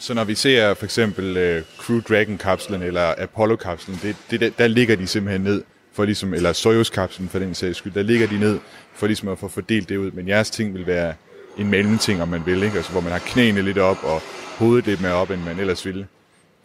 Så 0.00 0.14
når 0.14 0.24
vi 0.24 0.34
ser 0.34 0.74
for 0.74 0.84
eksempel 0.84 1.56
uh, 1.58 1.84
Crew 1.84 2.00
Dragon-kapslen 2.00 2.82
eller 2.82 3.14
Apollo-kapslen, 3.18 4.00
det, 4.02 4.16
det, 4.30 4.58
der 4.58 4.66
ligger 4.66 4.96
de 4.96 5.06
simpelthen 5.06 5.40
ned, 5.40 5.62
for 5.94 6.04
ligesom, 6.04 6.34
eller 6.34 6.52
Soyuz-kapslen 6.52 7.28
for 7.28 7.38
den 7.38 7.54
sags 7.54 7.78
skyld, 7.78 7.92
der 7.92 8.02
ligger 8.02 8.26
de 8.26 8.38
ned 8.38 8.58
for 8.94 9.06
ligesom 9.06 9.28
at 9.28 9.38
få 9.38 9.48
fordelt 9.48 9.88
det 9.88 9.96
ud. 9.96 10.10
Men 10.10 10.28
jeres 10.28 10.50
ting 10.50 10.74
vil 10.74 10.86
være 10.86 11.14
en 11.58 11.70
mellemting, 11.70 12.22
om 12.22 12.28
man 12.28 12.46
vil, 12.46 12.62
ikke? 12.62 12.76
Altså, 12.76 12.92
hvor 12.92 13.00
man 13.00 13.12
har 13.12 13.18
knæene 13.18 13.62
lidt 13.62 13.78
op 13.78 14.04
og 14.04 14.22
hovedet 14.56 14.86
lidt 14.86 15.00
mere 15.00 15.12
op, 15.12 15.30
end 15.30 15.42
man 15.42 15.60
ellers 15.60 15.86
ville. 15.86 16.06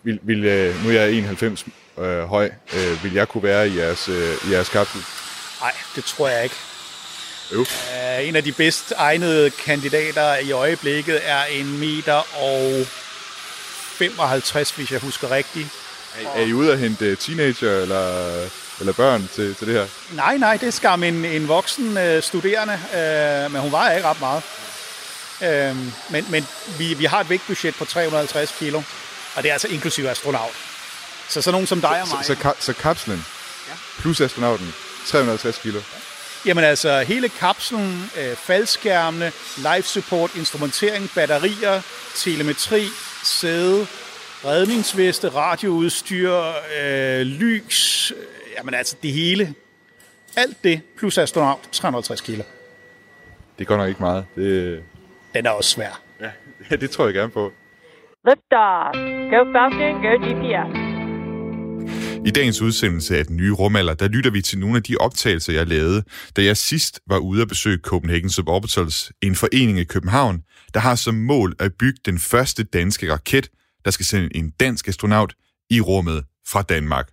Vil, 0.04 0.20
vil, 0.22 0.38
uh, 0.38 0.84
nu 0.84 0.90
er 0.90 0.94
jeg 0.94 1.12
91 1.12 1.66
uh, 1.98 2.06
høj. 2.06 2.52
Uh, 2.74 3.04
vil 3.04 3.14
jeg 3.14 3.28
kunne 3.28 3.44
være 3.44 3.70
i 3.70 3.78
jeres, 3.78 4.10
uh, 4.10 4.50
i 4.50 4.54
jeres 4.54 4.70
kapsel? 4.70 5.02
Nej, 5.62 5.74
det 5.96 6.04
tror 6.04 6.28
jeg 6.28 6.44
ikke. 6.44 6.56
Jo. 7.54 7.60
Uh, 7.60 8.28
en 8.28 8.36
af 8.36 8.44
de 8.44 8.52
bedst 8.52 8.94
egnede 8.98 9.50
kandidater 9.50 10.38
i 10.38 10.52
øjeblikket 10.52 11.20
er 11.24 11.44
en 11.44 11.80
meter 11.80 12.42
og 12.44 12.86
55, 14.10 14.72
hvis 14.72 14.92
jeg 14.92 15.00
husker 15.00 15.32
rigtigt. 15.32 15.68
Er, 16.22 16.30
er 16.36 16.42
I 16.42 16.54
ude 16.54 16.72
at 16.72 16.80
hente 16.80 17.16
teenager 17.16 17.82
eller, 17.82 18.32
eller 18.80 18.94
børn 18.94 19.30
til, 19.36 19.56
til 19.56 19.68
det 19.68 19.76
her? 19.76 19.88
Nej, 20.16 20.38
nej, 20.38 20.58
det 20.58 20.74
skam 20.74 21.04
en, 21.04 21.26
en 21.26 21.48
voksen 21.48 21.98
uh, 21.98 22.24
studerende, 22.24 22.74
uh, 22.74 23.52
men 23.52 23.62
hun 23.62 23.72
vejer 23.72 23.96
ikke 23.96 24.08
ret 24.08 24.20
meget. 24.20 24.44
Uh, 25.42 25.78
men 26.10 26.26
men 26.30 26.48
vi, 26.78 26.94
vi 26.94 27.06
har 27.06 27.20
et 27.20 27.30
vægtbudget 27.30 27.76
på 27.76 27.86
350 27.86 28.56
kilo, 28.60 28.82
og 29.36 29.44
det 29.44 29.50
er 29.50 29.54
altså 29.54 29.68
inklusive 29.68 30.10
astronaut. 30.10 30.56
Så 31.30 31.42
sådan 31.42 31.54
nogen 31.54 31.68
som 31.68 31.82
dig 31.82 32.02
og 32.02 32.08
mig. 32.08 32.26
Så, 32.26 32.36
så, 32.42 32.54
så 32.60 32.74
kapslen 32.74 33.26
ja. 33.70 33.74
plus 34.00 34.22
astronauten, 34.22 34.74
350 35.08 35.58
kilo? 35.58 35.80
Jamen 36.46 36.64
altså, 36.64 37.00
hele 37.00 37.30
kapslen, 37.30 37.90
øh, 38.20 38.36
faldskærmene, 38.36 39.26
life 39.58 39.88
support, 39.88 40.36
instrumentering, 40.38 41.10
batterier, 41.16 41.82
telemetri, 42.16 42.82
sæde, 43.24 43.88
redningsveste, 44.46 45.30
radioudstyr, 45.30 46.32
øh, 46.82 47.22
lys, 47.22 48.12
øh, 48.12 48.18
jamen 48.58 48.74
altså 48.74 48.98
det 49.04 49.12
hele. 49.12 49.54
Alt 50.38 50.64
det 50.64 50.82
plus 50.98 51.18
astronaut, 51.18 51.60
350 51.72 52.22
kilo. 52.22 52.44
Det 53.60 53.68
går 53.68 53.78
nok 53.78 53.90
ikke 53.90 54.02
meget. 54.02 54.26
Det... 54.36 54.84
Den 55.34 55.46
er 55.46 55.50
også 55.50 55.70
svær. 55.70 56.02
Ja, 56.22 56.76
det 56.82 56.90
tror 56.90 57.06
jeg 57.06 57.14
gerne 57.14 57.32
på. 57.32 57.52
Liftoff. 58.26 58.98
Go 59.32 59.40
Falcon, 59.54 60.02
go 60.02 60.14
GPS. 60.26 60.83
I 62.26 62.30
dagens 62.30 62.62
udsendelse 62.62 63.18
af 63.18 63.26
Den 63.26 63.38
Nye 63.38 63.52
Rumalder, 63.52 63.94
der 63.94 64.08
lytter 64.08 64.32
vi 64.32 64.42
til 64.42 64.60
nogle 64.60 64.78
af 64.78 64.84
de 64.84 64.98
optagelser, 64.98 65.54
jeg 65.54 65.68
lavede, 65.68 66.04
da 66.36 66.44
jeg 66.44 66.58
sidst 66.58 67.00
var 67.08 67.18
ude 67.18 67.42
at 67.42 67.48
besøge 67.48 67.78
Copenhagen 67.84 68.30
Suborbitals, 68.30 69.12
en 69.22 69.36
forening 69.36 69.80
i 69.80 69.84
København, 69.84 70.42
der 70.74 70.80
har 70.80 70.96
som 70.96 71.16
mål 71.16 71.56
at 71.60 71.72
bygge 71.80 72.00
den 72.06 72.20
første 72.20 72.64
danske 72.64 73.12
raket, 73.12 73.50
der 73.86 73.92
skal 73.92 74.06
sende 74.06 74.36
en 74.36 74.50
dansk 74.50 74.88
astronaut 74.88 75.34
i 75.70 75.82
rummet 75.82 76.24
fra 76.48 76.62
Danmark. 76.62 77.10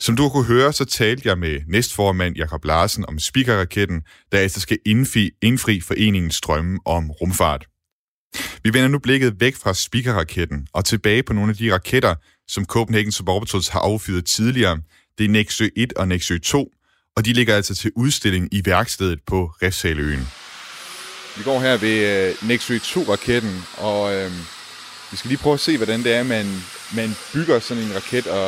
Som 0.00 0.16
du 0.16 0.28
kunne 0.28 0.44
høre, 0.44 0.72
så 0.72 0.84
talte 0.84 1.28
jeg 1.28 1.38
med 1.38 1.60
næstformand 1.68 2.36
Jakob 2.36 2.64
Larsen 2.64 3.04
om 3.08 3.18
speakerraketten, 3.18 4.02
der 4.32 4.38
altså 4.38 4.60
skal 4.60 4.78
indfri, 4.86 5.30
indfri 5.42 5.80
foreningens 5.80 6.40
drømme 6.40 6.78
om 6.84 7.10
rumfart. 7.10 7.66
Vi 8.62 8.72
vender 8.72 8.88
nu 8.88 8.98
blikket 8.98 9.40
væk 9.40 9.56
fra 9.56 9.74
speakerraketten 9.74 10.66
og 10.72 10.84
tilbage 10.84 11.22
på 11.22 11.32
nogle 11.32 11.50
af 11.50 11.56
de 11.56 11.72
raketter, 11.72 12.14
som 12.48 12.64
Copenhagen 12.64 13.12
Suborbitals 13.12 13.68
har 13.68 13.80
affyret 13.80 14.24
tidligere. 14.24 14.78
Det 15.18 15.24
er 15.24 15.28
Nexø 15.28 15.68
1 15.76 15.92
og 15.92 16.08
Nexø 16.08 16.38
2, 16.38 16.68
og 17.16 17.24
de 17.24 17.32
ligger 17.32 17.56
altså 17.56 17.74
til 17.74 17.92
udstilling 17.96 18.48
i 18.52 18.62
værkstedet 18.64 19.18
på 19.26 19.50
Refshaleøen. 19.62 20.28
Vi 21.36 21.42
går 21.42 21.60
her 21.60 21.76
ved 21.76 22.30
uh, 22.42 22.48
Nexø 22.48 22.78
2-raketten, 22.78 23.66
og 23.78 24.14
øh, 24.14 24.30
vi 25.10 25.16
skal 25.16 25.28
lige 25.28 25.38
prøve 25.38 25.54
at 25.54 25.60
se, 25.60 25.76
hvordan 25.76 26.02
det 26.02 26.14
er, 26.14 26.22
man, 26.22 26.46
man 26.94 27.16
bygger 27.32 27.58
sådan 27.58 27.82
en 27.82 27.94
raket, 27.94 28.26
og 28.26 28.46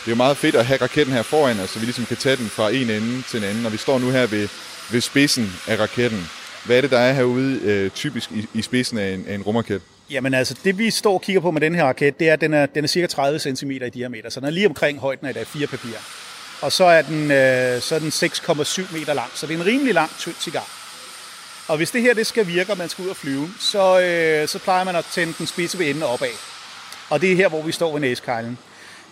det 0.00 0.06
er 0.06 0.10
jo 0.10 0.14
meget 0.14 0.36
fedt 0.36 0.54
at 0.54 0.66
have 0.66 0.80
raketten 0.80 1.14
her 1.14 1.22
foran 1.22 1.60
os, 1.60 1.70
så 1.70 1.78
vi 1.78 1.84
ligesom 1.84 2.06
kan 2.06 2.16
tage 2.16 2.36
den 2.36 2.48
fra 2.48 2.70
en 2.70 2.90
ende 2.90 3.22
til 3.22 3.38
en 3.38 3.44
anden, 3.44 3.66
og 3.66 3.72
vi 3.72 3.76
står 3.76 3.98
nu 3.98 4.10
her 4.10 4.26
ved, 4.26 4.48
ved 4.90 5.00
spidsen 5.00 5.52
af 5.66 5.78
raketten. 5.78 6.28
Hvad 6.64 6.76
er 6.76 6.80
det, 6.80 6.90
der 6.90 6.98
er 6.98 7.12
herude 7.12 7.60
øh, 7.62 7.90
typisk 7.90 8.30
i, 8.32 8.46
i 8.54 8.62
spidsen 8.62 8.98
af 8.98 9.14
en, 9.14 9.26
af 9.26 9.34
en 9.34 9.42
rumraket? 9.42 9.82
Jamen 10.10 10.34
altså, 10.34 10.54
det 10.64 10.78
vi 10.78 10.90
står 10.90 11.14
og 11.14 11.22
kigger 11.22 11.40
på 11.40 11.50
med 11.50 11.60
den 11.60 11.74
her 11.74 11.84
raket, 11.84 12.18
det 12.18 12.28
er, 12.28 12.32
at 12.32 12.40
den 12.40 12.54
er, 12.54 12.66
den 12.66 12.84
er 12.84 12.88
cirka 12.88 13.06
30 13.06 13.38
cm 13.38 13.70
i 13.70 13.78
diameter, 13.78 14.30
så 14.30 14.40
den 14.40 14.46
er 14.46 14.50
lige 14.50 14.66
omkring 14.66 14.98
højden 14.98 15.26
af 15.26 15.30
et 15.30 15.36
A4-papir. 15.36 15.96
Og 16.62 16.72
så 16.72 16.84
er 16.84 17.02
den, 17.02 17.30
øh, 17.30 17.80
så 17.80 17.94
er 17.94 17.98
den 17.98 18.08
6,7 18.08 18.98
meter 18.98 19.14
lang, 19.14 19.30
så 19.34 19.46
det 19.46 19.54
er 19.54 19.58
en 19.58 19.66
rimelig 19.66 19.94
lang 19.94 20.10
tynd 20.18 20.34
cigar. 20.40 20.68
Og 21.68 21.76
hvis 21.76 21.90
det 21.90 22.02
her 22.02 22.14
det 22.14 22.26
skal 22.26 22.46
virke, 22.46 22.72
og 22.72 22.78
man 22.78 22.88
skal 22.88 23.04
ud 23.04 23.08
og 23.08 23.16
flyve, 23.16 23.48
så, 23.60 24.00
øh, 24.00 24.48
så 24.48 24.58
plejer 24.58 24.84
man 24.84 24.96
at 24.96 25.04
tænde 25.04 25.34
den 25.38 25.46
spidse 25.46 25.78
ved 25.78 25.86
enden 25.86 26.02
opad. 26.02 26.28
Og 27.10 27.20
det 27.20 27.32
er 27.32 27.36
her, 27.36 27.48
hvor 27.48 27.62
vi 27.62 27.72
står 27.72 27.92
ved 27.92 28.00
næskejlen. 28.00 28.58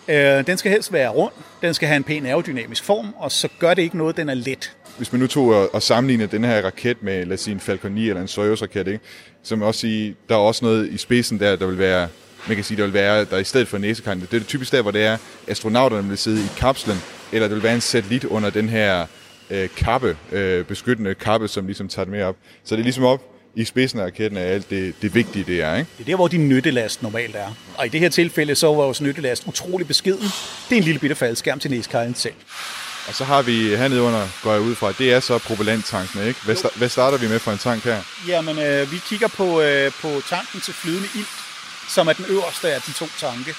Øh, 0.07 0.47
den 0.47 0.57
skal 0.57 0.71
helst 0.71 0.93
være 0.93 1.09
rund, 1.09 1.33
den 1.61 1.73
skal 1.73 1.87
have 1.87 1.97
en 1.97 2.03
pæn 2.03 2.25
aerodynamisk 2.25 2.83
form, 2.83 3.13
og 3.17 3.31
så 3.31 3.47
gør 3.59 3.73
det 3.73 3.81
ikke 3.81 3.97
noget, 3.97 4.17
den 4.17 4.29
er 4.29 4.33
let. 4.33 4.75
Hvis 4.97 5.11
man 5.11 5.21
nu 5.21 5.27
tog 5.27 5.69
og, 5.73 5.81
sammenlignede 5.83 6.31
den 6.31 6.43
her 6.43 6.61
raket 6.61 7.03
med, 7.03 7.25
lad 7.25 7.33
os 7.33 7.41
sige, 7.41 7.53
en 7.53 7.59
Falcon 7.59 7.91
9 7.91 8.09
eller 8.09 8.21
en 8.21 8.27
Soyuz-raket, 8.27 8.87
ikke? 8.87 8.99
så 9.43 9.55
man 9.55 9.67
også 9.67 9.79
sige, 9.79 10.15
der 10.29 10.35
er 10.35 10.39
også 10.39 10.65
noget 10.65 10.89
i 10.89 10.97
spidsen 10.97 11.39
der, 11.39 11.55
der 11.55 11.65
vil 11.65 11.77
være, 11.77 12.07
man 12.47 12.55
kan 12.55 12.63
sige, 12.63 12.77
der 12.77 12.83
vil 12.83 12.93
være, 12.93 13.25
der 13.25 13.37
i 13.37 13.43
stedet 13.43 13.67
for 13.67 13.77
næsekant, 13.77 14.21
det 14.21 14.33
er 14.33 14.39
det 14.39 14.47
typisk 14.47 14.71
der, 14.71 14.81
hvor 14.81 14.91
det 14.91 15.03
er, 15.03 15.17
astronauterne 15.47 16.07
vil 16.09 16.17
sidde 16.17 16.41
i 16.41 16.47
kapslen, 16.57 16.97
eller 17.31 17.47
der 17.47 17.55
vil 17.55 17.63
være 17.63 17.75
en 17.75 17.81
satellit 17.81 18.23
under 18.23 18.49
den 18.49 18.69
her 18.69 19.05
øh, 19.49 19.69
kappe, 19.77 20.17
øh, 20.31 20.65
beskyttende 20.65 21.15
kappe, 21.15 21.47
som 21.47 21.65
ligesom 21.65 21.87
tager 21.87 22.03
det 22.03 22.11
med 22.11 22.23
op. 22.23 22.35
Så 22.63 22.75
det 22.75 22.81
er 22.81 22.83
ligesom 22.83 23.03
op 23.03 23.21
i 23.55 23.63
spidsen 23.63 23.99
af 23.99 24.03
raketten 24.03 24.37
er 24.37 24.43
alt 24.43 24.69
det, 24.69 24.93
det 25.01 25.15
vigtige, 25.15 25.45
det 25.45 25.61
er. 25.61 25.75
Ikke? 25.75 25.89
Det 25.97 26.03
er 26.03 26.05
der, 26.05 26.15
hvor 26.15 26.27
din 26.27 26.49
nyttelast 26.49 27.03
normalt 27.03 27.35
er. 27.35 27.57
Og 27.77 27.85
i 27.85 27.89
det 27.89 27.99
her 27.99 28.09
tilfælde, 28.09 28.55
så 28.55 28.67
var 28.67 28.73
vores 28.73 29.01
nyttelast 29.01 29.47
utrolig 29.47 29.87
beskeden. 29.87 30.23
Det 30.69 30.71
er 30.71 30.77
en 30.77 30.83
lille 30.83 30.99
bitte 30.99 31.15
faldskærm 31.15 31.59
til 31.59 31.71
næskejlen 31.71 32.15
selv. 32.15 32.33
Og 33.07 33.15
så 33.15 33.23
har 33.23 33.41
vi 33.41 33.75
hernede 33.75 34.01
under, 34.01 34.27
går 34.43 34.51
jeg 34.51 34.61
ud 34.61 34.75
fra, 34.75 34.91
det 34.91 35.13
er 35.13 35.19
så 35.19 35.37
propellanttankene, 35.37 36.27
ikke? 36.27 36.39
Hvad, 36.43 36.55
sta- 36.55 36.77
hvad 36.77 36.89
starter 36.89 37.17
vi 37.17 37.27
med 37.27 37.39
for 37.39 37.51
en 37.51 37.57
tank 37.57 37.83
her? 37.83 38.01
Jamen, 38.27 38.59
øh, 38.59 38.91
vi 38.91 38.97
kigger 38.97 39.27
på, 39.27 39.61
øh, 39.61 39.91
på 40.01 40.21
tanken 40.29 40.61
til 40.61 40.73
flydende 40.73 41.09
ilt, 41.15 41.27
som 41.87 42.07
er 42.07 42.13
den 42.13 42.25
øverste 42.25 42.73
af 42.73 42.81
de 42.81 42.91
to 42.91 43.07
tanke. 43.19 43.55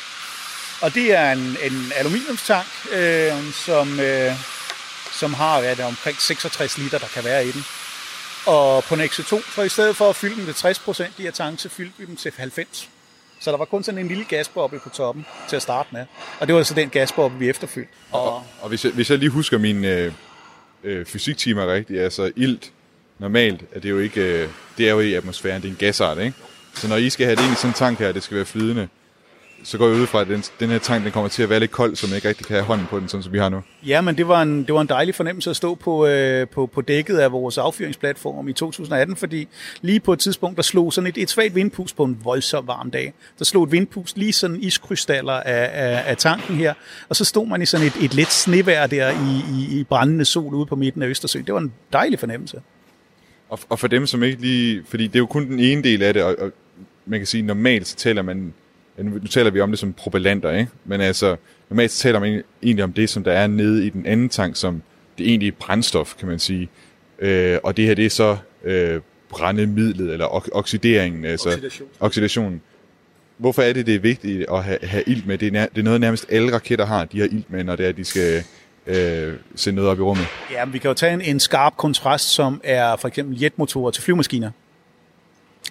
Og 0.81 0.95
det 0.95 1.15
er 1.15 1.33
en, 1.33 1.57
en 1.63 1.93
aluminiumstank, 1.97 2.67
øh, 2.93 3.33
som, 3.53 4.01
øh, 4.01 4.33
som 5.13 5.35
har 5.35 5.61
hvad 5.61 5.71
er 5.71 5.75
det, 5.75 5.85
omkring 5.85 6.17
66 6.21 6.79
liter, 6.79 6.99
der 6.99 7.07
kan 7.07 7.25
være 7.25 7.47
i 7.47 7.53
den. 7.53 7.65
Og 8.47 8.85
på 8.85 8.97
Nexo 8.97 9.23
2, 9.23 9.43
så 9.55 9.63
i 9.63 9.69
stedet 9.69 9.97
for 9.97 10.09
at 10.11 10.17
fylde 10.17 10.37
dem 10.37 10.55
til 10.55 10.55
60%, 10.55 11.11
de 11.19 11.23
her 11.23 11.31
tanke, 11.31 11.63
så 11.63 11.69
fyldte 11.69 11.95
vi 11.99 12.05
dem 12.05 12.17
til 12.17 12.33
90. 12.37 12.89
Så 13.41 13.51
der 13.51 13.57
var 13.57 13.65
kun 13.65 13.83
sådan 13.83 14.01
en 14.01 14.09
lille 14.09 14.25
gasboble 14.25 14.79
på 14.79 14.89
toppen 14.89 15.27
til 15.49 15.57
at 15.57 15.63
starte 15.63 15.89
med. 15.93 16.07
Og 16.41 16.47
det 16.47 16.55
var 16.55 16.63
så 16.63 16.75
den 16.75 16.89
gasboble, 16.89 17.39
vi 17.39 17.49
efterfyldte. 17.49 17.93
Og, 18.13 18.43
Og 18.63 18.69
hvis 18.69 18.85
jeg, 18.85 18.93
hvis 18.93 19.11
jeg 19.11 19.19
lige 19.19 19.31
husker 19.31 19.59
mine 19.59 19.89
øh, 19.89 20.13
øh, 20.85 21.07
fysiktimer 21.07 21.73
rigtigt, 21.73 22.01
altså 22.01 22.33
ilt 22.37 22.73
normalt, 23.19 23.65
er 23.73 23.81
det 23.81 23.91
jo 23.91 23.99
ikke, 23.99 24.21
øh, 24.43 24.49
det 24.79 24.89
er 24.89 24.93
jo 24.93 25.01
i 25.01 25.15
atmosfæren, 25.15 25.63
det 25.63 25.69
er 25.69 25.73
en 25.73 25.79
gasart, 25.79 26.19
ikke? 26.19 26.37
Så 26.75 26.89
når 26.89 26.97
I 26.97 27.11
skal 27.11 27.27
have 27.27 27.37
det 27.37 27.43
ind 27.43 27.53
i 27.53 27.57
sådan 27.57 27.71
en 27.71 27.75
tank 27.75 27.99
her, 27.99 28.13
det 28.13 28.23
skal 28.23 28.37
være 28.37 28.47
flydende, 28.47 28.89
så 29.65 29.79
går 29.79 29.89
jeg 29.89 29.97
ud 29.97 30.07
fra, 30.07 30.21
at 30.21 30.29
den, 30.29 30.45
den 30.61 30.71
her 30.71 30.79
tank, 30.79 31.05
den 31.05 31.13
kommer 31.13 31.29
til 31.29 31.43
at 31.43 31.51
være 31.51 31.61
lidt 31.61 31.71
kold, 31.71 31.97
så 31.97 32.07
man 32.07 32.17
ikke 32.17 32.29
rigtig 32.29 32.47
kan 32.47 32.55
have 32.55 32.65
hånden 32.65 32.87
på 32.87 33.01
den, 33.01 33.09
sådan 33.09 33.23
som 33.23 33.33
vi 33.33 33.39
har 33.39 33.49
nu. 33.49 33.63
Ja, 33.87 34.01
men 34.01 34.17
det 34.17 34.29
var 34.29 34.43
en, 34.43 34.65
det 34.65 34.75
var 34.75 34.81
en 34.81 34.89
dejlig 34.89 35.15
fornemmelse 35.15 35.51
at 35.51 35.57
stå 35.57 35.75
på, 35.75 36.07
øh, 36.07 36.49
på, 36.49 36.67
på 36.67 36.81
dækket 36.81 37.19
af 37.19 37.33
vores 37.33 37.59
affyringsplatform 37.59 38.49
i 38.49 38.53
2018, 38.53 39.17
fordi 39.17 39.49
lige 39.83 40.01
på 40.01 40.13
et 40.13 40.19
tidspunkt, 40.19 40.57
der 40.57 40.63
slog 40.63 40.93
sådan 40.93 41.09
et, 41.09 41.19
et 41.19 41.31
svagt 41.31 41.55
vindpust 41.55 41.97
på 41.97 42.05
en 42.05 42.19
voldsom 42.25 42.67
varm 42.67 42.91
dag. 42.91 43.13
Der 43.39 43.45
slog 43.45 43.65
et 43.65 43.73
vindpust 43.73 44.19
lige 44.19 44.33
sådan 44.33 44.63
iskrystaller 44.63 45.33
af, 45.33 45.71
af, 45.73 46.03
af 46.07 46.17
tanken 46.17 46.57
her, 46.57 46.75
og 47.09 47.17
så 47.17 47.25
stod 47.25 47.47
man 47.47 47.63
i 47.63 47.67
sådan 47.67 47.87
et, 47.87 47.97
et 48.03 48.15
let 48.15 48.33
snevejr 48.33 48.87
der 48.87 49.11
i, 49.11 49.61
i, 49.61 49.81
i 49.81 49.85
brændende 49.85 50.25
sol 50.25 50.55
ude 50.55 50.67
på 50.67 50.77
midten 50.77 51.03
af 51.03 51.07
Østersøen. 51.07 51.45
Det 51.45 51.55
var 51.55 51.61
en 51.61 51.73
dejlig 51.93 52.19
fornemmelse. 52.19 52.61
Og, 53.49 53.59
og 53.69 53.79
for 53.79 53.89
dem, 53.89 54.07
som 54.07 54.23
ikke 54.23 54.41
lige... 54.41 54.83
Fordi 54.87 55.07
det 55.07 55.15
er 55.15 55.19
jo 55.19 55.27
kun 55.27 55.47
den 55.47 55.59
ene 55.59 55.83
del 55.83 56.03
af 56.03 56.15
det, 56.15 56.23
og, 56.23 56.37
og 56.39 56.53
man 57.07 57.21
kan 57.21 57.27
sige, 57.27 57.43
normalt 57.43 57.87
så 57.87 57.97
taler 57.97 58.23
man... 58.23 58.55
Nu 58.99 59.11
nu 59.11 59.27
taler 59.27 59.51
vi 59.51 59.61
om 59.61 59.71
det 59.71 59.79
som 59.79 59.93
propellanter, 59.93 60.51
ikke? 60.53 60.71
Men 60.85 61.01
altså, 61.01 61.37
normalt 61.71 61.91
så 61.91 62.03
taler 62.03 62.21
man 62.21 62.43
egentlig 62.63 62.85
om 62.85 62.93
det, 62.93 63.11
som 63.11 63.25
der 63.25 63.33
er 63.33 63.47
nede 63.47 63.87
i 63.87 63.91
den 63.91 64.07
anden 64.07 64.29
tank, 64.29 64.57
som 64.57 64.83
det 65.19 65.29
egentlige 65.29 65.53
brændstof, 65.53 66.15
kan 66.19 66.29
man 66.29 66.39
sige. 66.39 66.69
Øh, 67.19 67.59
og 67.63 67.77
det 67.77 67.87
her, 67.87 67.95
det 67.95 68.07
er 68.07 68.11
så 68.11 68.37
øh, 68.65 69.01
brændemidlet, 69.29 70.13
eller 70.13 70.55
oxideringen, 70.57 71.25
altså 71.25 71.49
Oxidation. 71.49 71.89
oxidationen. 72.01 72.61
Hvorfor 73.39 73.63
er 73.63 73.73
det, 73.73 73.87
det 73.87 73.95
er 73.95 73.99
vigtigt 73.99 74.47
at 74.53 74.65
have, 74.65 74.79
have 74.83 75.03
ilt 75.07 75.27
med? 75.27 75.39
Det 75.39 75.49
er, 75.49 75.53
nær, 75.53 75.67
det 75.67 75.79
er 75.79 75.83
noget, 75.83 76.01
nærmest 76.01 76.27
alle 76.29 76.55
raketter 76.55 76.87
har, 76.87 77.05
de 77.05 77.19
har 77.19 77.27
ilt 77.27 77.51
med, 77.51 77.65
når 77.65 77.77
det 77.77 77.87
er, 77.87 77.93
de 77.93 78.05
skal 78.05 78.45
øh, 78.87 79.35
sende 79.55 79.77
noget 79.77 79.91
op 79.91 79.99
i 79.99 80.03
rummet. 80.03 80.27
Ja, 80.53 80.65
men 80.65 80.73
vi 80.75 80.79
kan 80.79 80.89
jo 80.89 80.95
tage 80.95 81.13
en, 81.13 81.21
en 81.21 81.41
skarp 81.41 81.77
kontrast, 81.77 82.29
som 82.29 82.61
er 82.65 82.97
for 82.97 83.09
eksempel 83.09 83.43
jetmotorer 83.43 83.91
til 83.91 84.03
flyvemaskiner. 84.03 84.51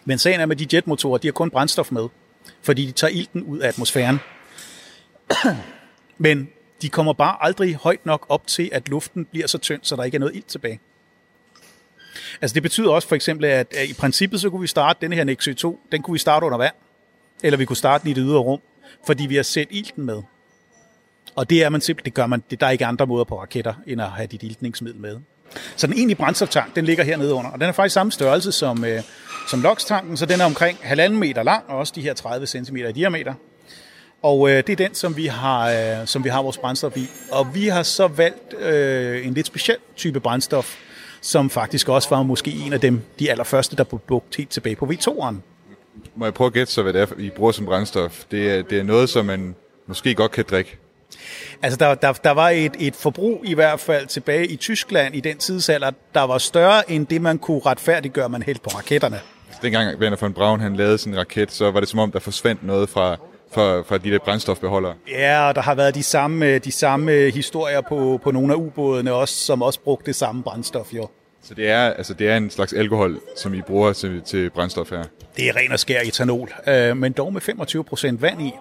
Men 0.06 0.18
sagen 0.18 0.40
er 0.40 0.46
med 0.46 0.56
de 0.56 0.76
jetmotorer, 0.76 1.18
de 1.18 1.28
har 1.28 1.32
kun 1.32 1.50
brændstof 1.50 1.92
med, 1.92 2.08
fordi 2.62 2.86
de 2.86 2.92
tager 2.92 3.12
ilten 3.12 3.44
ud 3.44 3.60
af 3.60 3.68
atmosfæren. 3.68 4.20
Men 6.18 6.50
de 6.82 6.90
kommer 6.90 7.14
bare 7.14 7.38
aldrig 7.42 7.76
højt 7.76 8.06
nok 8.06 8.26
op 8.30 8.48
til, 8.48 8.70
at 8.72 8.90
luften 8.90 9.26
bliver 9.26 9.48
så 9.48 9.58
tynd, 9.58 9.80
så 9.84 9.96
der 9.96 10.04
ikke 10.04 10.16
er 10.16 10.20
noget 10.20 10.36
ilt 10.36 10.48
tilbage. 10.48 10.80
Altså 12.42 12.54
det 12.54 12.64
betyder 12.64 12.92
også 12.92 13.08
for 13.08 13.16
eksempel, 13.16 13.46
at 13.46 13.74
at 13.74 13.90
i 13.90 13.94
princippet 13.94 14.42
så 14.42 14.50
kunne 14.50 14.62
vi 14.62 14.68
starte 14.68 14.98
denne 15.02 15.16
her 15.16 15.24
Nexø 15.24 15.54
2, 15.54 15.80
den 15.92 16.02
kunne 16.02 16.14
vi 16.14 16.20
starte 16.20 16.46
under 16.46 16.58
vand, 16.58 16.74
eller 17.44 17.58
vi 17.58 17.66
kunne 17.66 17.78
starte 17.78 18.02
den 18.02 18.12
i 18.12 18.14
det 18.14 18.24
ydre 18.26 18.40
rum, 18.40 18.60
fordi 19.06 19.26
vi 19.26 19.36
har 19.36 19.44
sæt 19.44 19.68
ilten 19.70 20.06
med. 20.06 20.22
Og 21.36 21.50
det 21.50 21.64
er 21.64 21.70
man 21.70 21.82
simpelthen, 21.82 22.06
det 22.06 22.14
gør 22.14 22.28
man, 22.28 22.44
det, 22.50 22.60
der 22.60 22.68
er 22.68 22.72
ikke 22.72 22.86
andre 22.86 23.08
måder 23.08 23.24
på 23.24 23.42
raketter, 23.42 23.74
end 23.88 24.02
at 24.02 24.08
have 24.08 24.28
dit 24.28 24.44
iltningsmiddel 24.44 25.02
med. 25.02 25.20
Så 25.76 25.88
den 25.88 25.96
egentlige 25.96 26.18
brændstoftank, 26.18 26.76
den 26.76 26.86
ligger 26.86 27.04
hernede 27.04 27.34
under, 27.34 27.52
og 27.52 27.60
den 27.60 27.68
er 27.70 27.72
faktisk 27.72 27.94
samme 27.94 28.12
størrelse 28.12 28.52
som, 28.52 28.86
øh, 28.86 29.02
som 29.48 29.62
LOX-tanken, 29.62 30.18
så 30.18 30.26
den 30.26 30.42
er 30.42 30.46
omkring 30.46 30.78
halvanden 30.82 31.20
meter 31.20 31.44
lang, 31.44 31.64
og 31.68 31.78
også 31.78 31.94
de 31.96 32.02
her 32.02 32.14
30 32.14 32.48
cm 32.48 32.76
i 32.76 32.92
diameter. 32.92 33.34
Og 34.22 34.50
øh, 34.50 34.56
det 34.56 34.70
er 34.70 34.76
den, 34.76 34.94
som 34.94 35.18
vi, 35.18 35.26
har, 35.26 35.70
øh, 35.70 36.08
som 36.08 36.24
vi 36.24 36.30
har 36.30 36.42
vores 36.42 36.58
brændstof 36.58 36.98
i. 36.98 37.10
Og 37.32 37.56
vi 37.56 37.68
har 37.68 37.84
så 37.84 38.08
valgt 38.08 38.54
øh, 38.60 39.28
en 39.28 39.34
lidt 39.34 39.48
speciel 39.48 39.78
type 39.96 40.20
brændstof, 40.20 40.76
som 41.22 41.50
faktisk 41.50 41.90
også 41.90 42.10
var 42.10 42.24
måske 42.24 42.52
en 42.52 42.74
af 42.74 42.82
dem, 42.82 43.02
de 43.20 43.32
allerførste, 43.32 43.76
der 43.76 43.84
blev 43.84 44.00
brugt 44.00 44.36
helt 44.36 44.50
tilbage 44.50 44.76
på 44.76 44.86
V2'eren. 44.86 45.36
Må 46.16 46.26
jeg 46.26 46.34
prøve 46.34 46.48
at 46.48 46.54
gætte 46.54 46.74
så, 46.74 46.84
hvad 46.84 46.94
det 46.94 47.02
er, 47.02 47.08
I 47.18 47.30
bruger 47.30 47.52
som 47.52 47.66
brændstof? 47.66 48.24
Det 48.32 48.52
er, 48.52 48.62
det 48.62 48.80
er 48.80 48.84
noget, 48.84 49.10
som 49.10 49.26
man 49.26 49.56
måske 49.88 50.16
godt 50.16 50.32
kan 50.32 50.46
drikke. 50.50 50.78
Altså, 51.62 51.78
der, 51.78 51.96
der, 51.96 52.14
der 52.14 52.32
var 52.32 52.50
et, 52.50 52.76
et 52.80 52.96
forbrug 52.96 53.42
i 53.46 53.54
hvert 53.54 53.80
fald 53.80 54.08
tilbage 54.08 54.48
i 54.48 54.56
Tyskland 54.56 55.16
i 55.16 55.20
den 55.20 55.38
tidsalder, 55.38 55.92
der 56.14 56.22
var 56.22 56.38
større 56.38 56.92
end 56.92 57.08
det, 57.08 57.22
man 57.22 57.38
kunne 57.38 57.62
retfærdiggøre, 57.66 58.30
man 58.30 58.44
hældte 58.44 58.62
på 58.62 58.70
raketterne. 58.70 59.20
Dengang 59.62 60.00
Werner 60.00 60.18
von 60.22 60.34
Braun 60.34 60.60
han 60.60 60.76
lavede 60.76 60.98
sin 60.98 61.18
raket, 61.18 61.52
så 61.52 61.72
var 61.72 61.80
det 61.80 61.90
som 61.90 62.00
om, 62.00 62.12
der 62.12 62.20
forsvandt 62.20 62.64
noget 62.64 62.90
fra, 62.90 63.18
fra, 63.52 63.82
fra 63.82 63.98
de 63.98 64.12
der 64.12 64.20
brændstofbeholdere. 64.20 64.94
Ja, 65.10 65.48
og 65.48 65.56
der 65.56 65.62
har 65.62 65.76
været 65.76 65.96
de 65.96 66.04
samme, 66.04 66.58
de 66.58 66.72
samme 66.72 67.12
historier 67.30 67.82
på, 67.82 68.20
på 68.24 68.32
nogle 68.32 68.54
af 68.54 68.58
ubådene 68.58 69.14
også, 69.14 69.36
som 69.36 69.62
også 69.62 69.80
brugte 69.80 70.06
det 70.06 70.16
samme 70.16 70.44
brændstof, 70.44 70.94
jo. 70.94 71.08
Så 71.44 71.54
det 71.54 71.70
er, 71.70 71.94
altså, 71.94 72.14
det 72.14 72.30
er 72.30 72.38
en 72.38 72.50
slags 72.50 72.74
alkohol, 72.74 73.20
som 73.38 73.54
I 73.54 73.62
bruger 73.62 73.94
til, 73.94 74.22
til 74.22 74.50
brændstof 74.50 74.90
her. 74.90 75.04
Det 75.38 75.48
er 75.48 75.56
ren 75.56 75.72
og 75.72 75.80
skær 75.80 76.02
etanol, 76.02 76.54
øh, 76.68 76.98
men 76.98 77.12
dog 77.12 77.34
med 77.34 77.42
25% 77.42 78.22
vand 78.22 78.42
i. 78.42 78.52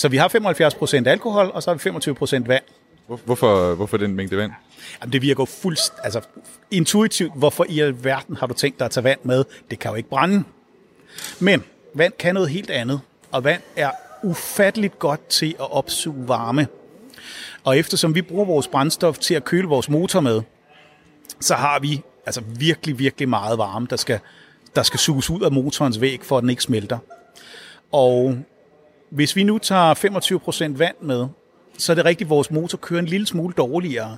Så 0.00 0.08
vi 0.08 0.16
har 0.16 0.28
75% 1.04 1.08
alkohol, 1.08 1.50
og 1.54 1.62
så 1.62 1.70
har 1.70 1.90
vi 1.90 2.00
25% 2.40 2.46
vand. 2.46 2.62
Hvor, 3.06 3.20
hvorfor, 3.24 3.74
hvorfor 3.74 3.96
den 3.96 4.14
mængde 4.14 4.36
vand? 4.36 4.52
Jamen, 5.00 5.12
det 5.12 5.22
virker 5.22 5.44
fuldst, 5.44 5.92
altså 6.04 6.20
intuitivt. 6.70 7.32
Hvorfor 7.36 7.66
i 7.68 7.80
alverden 7.80 8.36
har 8.36 8.46
du 8.46 8.54
tænkt 8.54 8.78
dig 8.78 8.84
at 8.84 8.90
tage 8.90 9.04
vand 9.04 9.20
med? 9.22 9.44
Det 9.70 9.78
kan 9.78 9.90
jo 9.90 9.94
ikke 9.94 10.08
brænde. 10.08 10.44
Men 11.40 11.64
vand 11.94 12.12
kan 12.18 12.34
noget 12.34 12.50
helt 12.50 12.70
andet, 12.70 13.00
og 13.32 13.44
vand 13.44 13.62
er 13.76 13.90
ufatteligt 14.22 14.98
godt 14.98 15.28
til 15.28 15.54
at 15.60 15.72
opsuge 15.72 16.28
varme. 16.28 16.66
Og 17.64 17.78
eftersom 17.78 18.14
vi 18.14 18.22
bruger 18.22 18.44
vores 18.44 18.68
brændstof 18.68 19.18
til 19.18 19.34
at 19.34 19.44
køle 19.44 19.68
vores 19.68 19.88
motor 19.88 20.20
med, 20.20 20.42
så 21.40 21.54
har 21.54 21.78
vi 21.78 22.02
altså 22.26 22.40
virkelig, 22.40 22.98
virkelig 22.98 23.28
meget 23.28 23.58
varme, 23.58 23.86
der 23.90 23.96
skal, 23.96 24.18
der 24.76 24.82
skal 24.82 25.00
suges 25.00 25.30
ud 25.30 25.40
af 25.40 25.52
motorens 25.52 26.00
væg, 26.00 26.20
for 26.22 26.38
at 26.38 26.42
den 26.42 26.50
ikke 26.50 26.62
smelter. 26.62 26.98
Og 27.92 28.38
hvis 29.10 29.36
vi 29.36 29.42
nu 29.42 29.58
tager 29.58 29.94
25% 30.74 30.78
vand 30.78 30.96
med, 31.02 31.26
så 31.78 31.92
er 31.92 31.94
det 31.94 32.04
rigtigt, 32.04 32.26
at 32.26 32.30
vores 32.30 32.50
motor 32.50 32.78
kører 32.78 33.00
en 33.00 33.06
lille 33.06 33.26
smule 33.26 33.54
dårligere. 33.56 34.16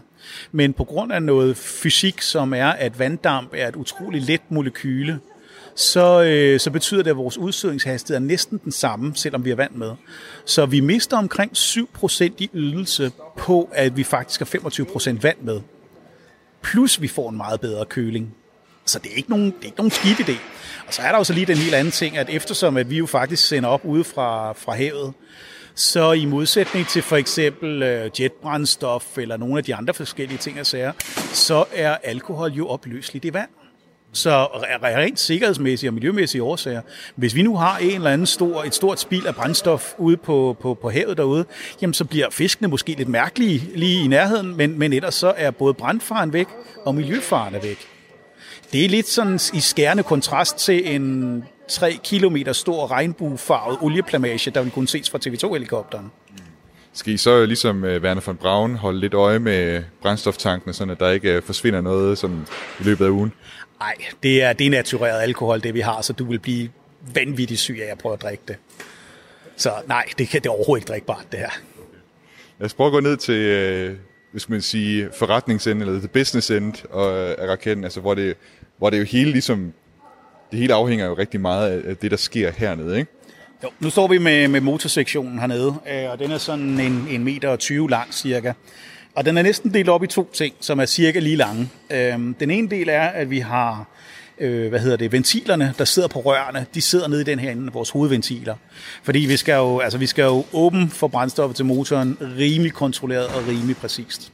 Men 0.52 0.72
på 0.72 0.84
grund 0.84 1.12
af 1.12 1.22
noget 1.22 1.56
fysik, 1.56 2.22
som 2.22 2.54
er, 2.54 2.68
at 2.68 2.98
vanddamp 2.98 3.50
er 3.56 3.68
et 3.68 3.76
utroligt 3.76 4.24
let 4.24 4.40
molekyle, 4.48 5.20
så, 5.74 6.22
øh, 6.22 6.60
så 6.60 6.70
betyder 6.70 7.02
det, 7.02 7.10
at 7.10 7.16
vores 7.16 7.38
udsødningshastighed 7.38 8.22
er 8.22 8.26
næsten 8.26 8.60
den 8.64 8.72
samme, 8.72 9.12
selvom 9.14 9.44
vi 9.44 9.50
har 9.50 9.56
vand 9.56 9.74
med. 9.74 9.90
Så 10.44 10.66
vi 10.66 10.80
mister 10.80 11.16
omkring 11.16 11.52
7% 11.56 12.24
i 12.38 12.50
ydelse 12.54 13.12
på, 13.36 13.70
at 13.72 13.96
vi 13.96 14.04
faktisk 14.04 14.40
har 14.40 14.46
25% 14.46 15.22
vand 15.22 15.38
med. 15.40 15.60
Plus 16.62 17.00
vi 17.00 17.08
får 17.08 17.30
en 17.30 17.36
meget 17.36 17.60
bedre 17.60 17.84
køling. 17.84 18.34
Så 18.84 18.98
det 18.98 19.12
er 19.12 19.16
ikke 19.16 19.30
nogen, 19.30 19.46
det 19.46 19.60
er 19.60 19.64
ikke 19.64 19.76
nogen 19.76 19.90
skidt 19.90 20.20
idé. 20.20 20.36
Og 20.92 20.96
så 20.96 21.02
er 21.02 21.12
der 21.12 21.18
jo 21.18 21.24
så 21.24 21.32
lige 21.32 21.46
den 21.46 21.56
helt 21.56 21.74
anden 21.74 21.92
ting, 21.92 22.16
at 22.16 22.30
eftersom 22.30 22.76
at 22.76 22.90
vi 22.90 22.98
jo 22.98 23.06
faktisk 23.06 23.46
sender 23.48 23.68
op 23.68 23.84
ude 23.84 24.04
fra, 24.04 24.52
fra 24.52 24.74
havet, 24.74 25.12
så 25.74 26.12
i 26.12 26.24
modsætning 26.24 26.88
til 26.88 27.02
for 27.02 27.16
eksempel 27.16 27.82
øh, 27.82 28.10
jetbrændstof 28.20 29.18
eller 29.18 29.36
nogle 29.36 29.58
af 29.58 29.64
de 29.64 29.74
andre 29.74 29.94
forskellige 29.94 30.38
ting 30.38 30.60
og 30.60 30.66
sager, 30.66 30.92
så 31.32 31.64
er 31.74 31.96
alkohol 32.04 32.52
jo 32.52 32.68
opløseligt 32.68 33.24
i 33.24 33.32
vand. 33.32 33.48
Så 34.12 34.44
rent 34.44 35.20
sikkerhedsmæssige 35.20 35.90
og 35.90 35.94
miljømæssige 35.94 36.42
årsager, 36.42 36.80
hvis 37.16 37.34
vi 37.34 37.42
nu 37.42 37.56
har 37.56 37.78
en 37.78 37.94
eller 37.94 38.10
anden 38.10 38.26
stor, 38.26 38.64
et 38.64 38.74
stort 38.74 39.00
spil 39.00 39.26
af 39.26 39.34
brændstof 39.34 39.92
ude 39.98 40.16
på, 40.16 40.56
på, 40.60 40.74
på 40.74 40.90
havet 40.90 41.16
derude, 41.16 41.44
jamen 41.82 41.94
så 41.94 42.04
bliver 42.04 42.30
fiskene 42.30 42.68
måske 42.68 42.94
lidt 42.94 43.08
mærkelige 43.08 43.70
lige 43.74 44.04
i 44.04 44.06
nærheden, 44.06 44.56
men, 44.56 44.78
men 44.78 44.92
ellers 44.92 45.14
så 45.14 45.34
er 45.36 45.50
både 45.50 45.74
brandfaren 45.74 46.32
væk 46.32 46.46
og 46.84 46.94
miljøfaren 46.94 47.54
er 47.54 47.60
væk. 47.60 47.88
Det 48.72 48.84
er 48.84 48.88
lidt 48.88 49.08
sådan 49.08 49.38
i 49.54 49.60
skærende 49.60 50.02
kontrast 50.02 50.56
til 50.56 50.94
en 50.94 51.44
3 51.68 51.98
km 52.04 52.36
stor 52.52 52.90
regnbuefarvet 52.90 53.78
olieplamage, 53.80 54.50
der 54.50 54.62
vil 54.62 54.72
kunne 54.72 54.88
ses 54.88 55.10
fra 55.10 55.18
TV2-helikopteren. 55.26 56.10
Skal 56.92 57.12
I 57.12 57.16
så 57.16 57.46
ligesom 57.46 57.82
uh, 57.82 57.88
Werner 57.88 58.22
von 58.26 58.36
Braun 58.36 58.74
holde 58.74 59.00
lidt 59.00 59.14
øje 59.14 59.38
med 59.38 59.82
brændstoftankene, 60.02 60.72
så 60.72 60.96
der 61.00 61.10
ikke 61.10 61.38
uh, 61.38 61.42
forsvinder 61.42 61.80
noget 61.80 62.18
sådan, 62.18 62.46
i 62.80 62.82
løbet 62.82 63.04
af 63.04 63.10
ugen? 63.10 63.32
Nej, 63.80 63.94
det 64.22 64.42
er 64.42 64.52
denatureret 64.52 65.22
alkohol, 65.22 65.62
det 65.62 65.74
vi 65.74 65.80
har, 65.80 66.02
så 66.02 66.12
du 66.12 66.24
vil 66.24 66.38
blive 66.38 66.68
vanvittigt 67.14 67.60
syg 67.60 67.78
af 67.88 67.92
at 67.92 67.98
prøve 67.98 68.12
at 68.12 68.22
drikke 68.22 68.42
det. 68.48 68.56
Så 69.56 69.72
nej, 69.86 70.04
det, 70.18 70.28
kan, 70.28 70.40
det 70.40 70.48
er 70.48 70.52
overhovedet 70.52 70.82
ikke 70.82 70.88
drikkbart, 70.88 71.24
det 71.32 71.38
her. 71.38 71.50
Lad 72.58 72.66
os 72.66 72.74
prøve 72.74 72.86
at 72.86 72.92
gå 72.92 73.00
ned 73.00 73.16
til, 73.16 73.96
hvis 74.32 74.48
man 74.48 74.62
sige, 74.62 75.08
forretningsend 75.18 75.80
eller 75.80 75.98
the 75.98 76.08
business 76.08 76.50
end 76.50 76.74
øh, 76.94 77.34
af 77.38 77.46
raketten, 77.48 77.84
altså 77.84 78.00
hvor 78.00 78.14
det, 78.14 78.36
hvor 78.78 78.90
det 78.90 78.98
jo 78.98 79.04
hele 79.04 79.30
ligesom, 79.30 79.72
det 80.50 80.58
hele 80.58 80.74
afhænger 80.74 81.06
jo 81.06 81.14
rigtig 81.14 81.40
meget 81.40 81.82
af 81.82 81.96
det, 81.96 82.10
der 82.10 82.16
sker 82.16 82.52
hernede, 82.56 82.98
ikke? 82.98 83.10
Jo, 83.64 83.70
nu 83.80 83.90
står 83.90 84.08
vi 84.08 84.18
med, 84.18 84.48
med 84.48 84.60
motorsektionen 84.60 85.38
hernede, 85.38 85.74
øh, 85.92 86.10
og 86.10 86.18
den 86.18 86.30
er 86.30 86.38
sådan 86.38 86.80
en, 86.80 87.06
en 87.10 87.24
meter 87.24 87.48
og 87.48 87.58
20 87.58 87.90
lang 87.90 88.14
cirka. 88.14 88.52
Og 89.14 89.24
den 89.24 89.38
er 89.38 89.42
næsten 89.42 89.74
delt 89.74 89.88
op 89.88 90.04
i 90.04 90.06
to 90.06 90.30
ting, 90.32 90.54
som 90.60 90.80
er 90.80 90.86
cirka 90.86 91.18
lige 91.18 91.36
lange. 91.36 91.70
Øhm, 91.90 92.34
den 92.34 92.50
ene 92.50 92.70
del 92.70 92.88
er, 92.88 93.02
at 93.02 93.30
vi 93.30 93.38
har 93.38 93.88
øh, 94.42 94.68
hvad 94.68 94.80
hedder 94.80 94.96
det, 94.96 95.12
ventilerne, 95.12 95.74
der 95.78 95.84
sidder 95.84 96.08
på 96.08 96.20
rørene, 96.20 96.66
de 96.74 96.80
sidder 96.80 97.08
nede 97.08 97.20
i 97.20 97.24
den 97.24 97.38
her 97.38 97.50
ende, 97.50 97.72
vores 97.72 97.90
hovedventiler. 97.90 98.56
Fordi 99.02 99.18
vi 99.18 99.36
skal 99.36 99.54
jo, 99.54 99.78
altså 99.78 99.98
vi 99.98 100.06
skal 100.06 100.22
jo 100.22 100.44
åbne 100.52 100.90
for 100.90 101.08
brændstoffet 101.08 101.56
til 101.56 101.64
motoren 101.64 102.18
rimelig 102.38 102.72
kontrolleret 102.72 103.26
og 103.26 103.48
rimelig 103.48 103.76
præcist. 103.76 104.32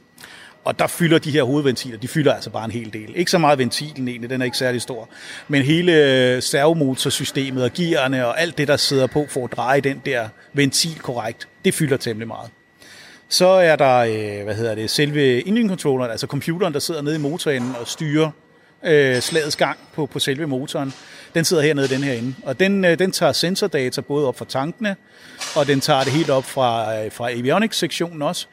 Og 0.63 0.79
der 0.79 0.87
fylder 0.87 1.19
de 1.19 1.31
her 1.31 1.43
hovedventiler, 1.43 1.97
de 1.97 2.07
fylder 2.07 2.33
altså 2.33 2.49
bare 2.49 2.65
en 2.65 2.71
hel 2.71 2.93
del. 2.93 3.11
Ikke 3.15 3.31
så 3.31 3.37
meget 3.37 3.59
ventilen 3.59 4.07
egentlig, 4.07 4.29
den 4.29 4.41
er 4.41 4.45
ikke 4.45 4.57
særlig 4.57 4.81
stor. 4.81 5.09
Men 5.47 5.61
hele 5.61 6.41
servomotorsystemet 6.41 7.63
og 7.63 7.73
gearne 7.73 8.27
og 8.27 8.41
alt 8.41 8.57
det, 8.57 8.67
der 8.67 8.77
sidder 8.77 9.07
på 9.07 9.25
for 9.29 9.45
at 9.45 9.51
dreje 9.51 9.81
den 9.81 10.01
der 10.05 10.29
ventil 10.53 10.99
korrekt, 10.99 11.47
det 11.65 11.73
fylder 11.73 11.97
temmelig 11.97 12.27
meget. 12.27 12.49
Så 13.29 13.47
er 13.47 13.75
der, 13.75 13.97
øh, 13.97 14.43
hvad 14.43 14.55
hedder 14.55 14.75
det, 14.75 14.89
selve 14.89 15.47
engine 15.47 15.69
controlleren, 15.69 16.11
altså 16.11 16.27
computeren, 16.27 16.73
der 16.73 16.79
sidder 16.79 17.01
nede 17.01 17.15
i 17.15 17.19
motoren 17.19 17.75
og 17.81 17.87
styrer 17.87 18.31
øh, 18.83 19.21
slagets 19.21 19.55
gang 19.55 19.77
på, 19.93 20.05
på 20.05 20.19
selve 20.19 20.47
motoren. 20.47 20.93
Den 21.35 21.45
sidder 21.45 21.63
hernede 21.63 21.85
i 21.85 21.89
den 21.89 22.03
her 22.03 22.13
ende. 22.13 22.35
Og 22.43 22.59
den, 22.59 22.85
øh, 22.85 22.99
den 22.99 23.11
tager 23.11 23.31
sensordata 23.31 24.01
både 24.01 24.27
op 24.27 24.37
fra 24.37 24.45
tankene, 24.45 24.95
og 25.55 25.67
den 25.67 25.79
tager 25.79 26.03
det 26.03 26.13
helt 26.13 26.29
op 26.29 26.43
fra, 26.43 26.97
øh, 26.97 27.11
fra 27.11 27.31
avionics-sektionen 27.31 28.21
også. 28.21 28.47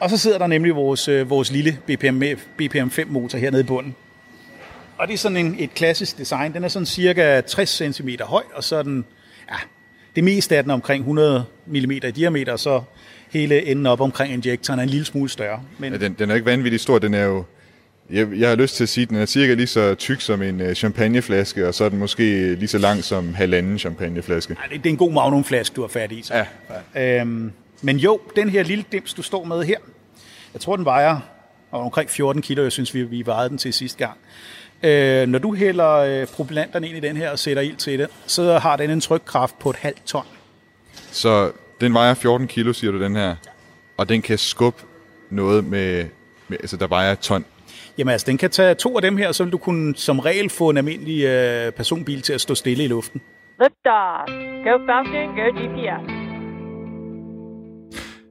Og 0.00 0.10
så 0.10 0.16
sidder 0.16 0.38
der 0.38 0.46
nemlig 0.46 0.76
vores, 0.76 1.08
øh, 1.08 1.30
vores 1.30 1.50
lille 1.52 1.78
BPM, 1.86 2.22
BPM5-motor 2.62 3.38
hernede 3.38 3.60
i 3.60 3.66
bunden. 3.66 3.94
Og 4.98 5.08
det 5.08 5.14
er 5.14 5.18
sådan 5.18 5.36
en, 5.36 5.56
et 5.58 5.74
klassisk 5.74 6.18
design. 6.18 6.54
Den 6.54 6.64
er 6.64 6.68
sådan 6.68 6.86
cirka 6.86 7.40
60 7.40 7.70
cm 7.70 8.08
høj, 8.20 8.42
og 8.54 8.64
så 8.64 8.76
er 8.76 8.82
den, 8.82 9.04
ja, 9.50 9.56
det 10.16 10.24
meste 10.24 10.56
af 10.56 10.62
den 10.62 10.70
er 10.70 10.74
omkring 10.74 11.00
100 11.00 11.44
mm 11.66 11.90
i 11.90 11.98
diameter, 11.98 12.52
og 12.52 12.58
så 12.58 12.82
hele 13.30 13.66
enden 13.66 13.86
op 13.86 14.00
omkring 14.00 14.32
injektoren 14.32 14.78
er 14.78 14.82
en 14.82 14.88
lille 14.88 15.04
smule 15.04 15.30
større. 15.30 15.62
Men... 15.78 15.92
Ja, 15.92 15.98
den, 15.98 16.16
den 16.18 16.30
er 16.30 16.34
ikke 16.34 16.46
vanvittigt 16.46 16.82
stor, 16.82 16.98
den 16.98 17.14
er 17.14 17.24
jo 17.24 17.44
jeg, 18.10 18.28
jeg 18.36 18.48
har 18.48 18.56
lyst 18.56 18.76
til 18.76 18.82
at 18.82 18.88
sige, 18.88 19.02
at 19.02 19.08
den 19.08 19.16
er 19.16 19.26
cirka 19.26 19.54
lige 19.54 19.66
så 19.66 19.94
tyk 19.94 20.20
som 20.20 20.42
en 20.42 20.60
uh, 20.60 20.72
champagneflaske, 20.72 21.68
og 21.68 21.74
så 21.74 21.84
er 21.84 21.88
den 21.88 21.98
måske 21.98 22.54
lige 22.54 22.68
så 22.68 22.78
lang 22.78 23.04
som 23.04 23.34
halvanden 23.34 23.78
champagneflaske. 23.78 24.56
Ej, 24.60 24.66
det, 24.66 24.86
er 24.86 24.90
en 24.90 24.96
god 24.96 25.12
magnumflaske, 25.12 25.74
du 25.74 25.80
har 25.80 25.88
fat 25.88 26.12
i. 26.12 26.22
Så. 26.22 26.44
Ja. 26.94 27.20
Øhm, 27.20 27.52
men 27.82 27.96
jo, 27.96 28.20
den 28.36 28.48
her 28.48 28.62
lille 28.62 28.84
dims, 28.92 29.14
du 29.14 29.22
står 29.22 29.44
med 29.44 29.62
her, 29.62 29.78
jeg 30.52 30.60
tror, 30.60 30.76
den 30.76 30.84
vejer 30.84 31.20
omkring 31.72 32.10
14 32.10 32.42
kilo. 32.42 32.62
Jeg 32.62 32.72
synes, 32.72 32.94
vi, 32.94 33.02
vi 33.02 33.26
vejede 33.26 33.48
den 33.48 33.58
til 33.58 33.72
sidste 33.72 33.98
gang. 33.98 34.18
Øh, 34.82 35.28
når 35.28 35.38
du 35.38 35.54
hælder 35.54 35.90
øh, 35.90 36.26
propellanterne 36.26 36.88
ind 36.88 36.96
i 36.96 37.00
den 37.00 37.16
her 37.16 37.30
og 37.30 37.38
sætter 37.38 37.62
ild 37.62 37.76
til 37.76 37.98
det, 37.98 38.08
så 38.26 38.58
har 38.58 38.76
den 38.76 38.90
en 38.90 39.00
trykkraft 39.00 39.58
på 39.58 39.70
et 39.70 39.76
halvt 39.76 40.06
ton. 40.06 40.24
Så 41.10 41.52
den 41.80 41.94
vejer 41.94 42.14
14 42.14 42.46
kilo, 42.46 42.72
siger 42.72 42.90
du, 42.92 43.00
den 43.00 43.16
her? 43.16 43.36
Og 43.96 44.08
den 44.08 44.22
kan 44.22 44.38
skubbe 44.38 44.82
noget 45.30 45.64
med, 45.64 46.06
med 46.48 46.58
altså 46.60 46.76
der 46.76 46.86
vejer 46.86 47.12
et 47.12 47.18
ton? 47.18 47.44
Jamen 47.98 48.12
altså, 48.12 48.26
den 48.26 48.38
kan 48.38 48.50
tage 48.50 48.74
to 48.74 48.96
af 48.96 49.02
dem 49.02 49.16
her, 49.16 49.32
så 49.32 49.44
vil 49.44 49.52
du 49.52 49.58
kunne 49.58 49.96
som 49.96 50.18
regel 50.18 50.50
få 50.50 50.70
en 50.70 50.76
almindelig 50.76 51.24
øh, 51.24 51.72
personbil 51.72 52.22
til 52.22 52.32
at 52.32 52.40
stå 52.40 52.54
stille 52.54 52.84
i 52.84 52.88
luften. 52.88 53.20
Liftoff. 53.60 54.30
Go 54.64 54.74
Falcon, 54.86 55.28
go 55.38 55.46
GPS. 55.58 56.24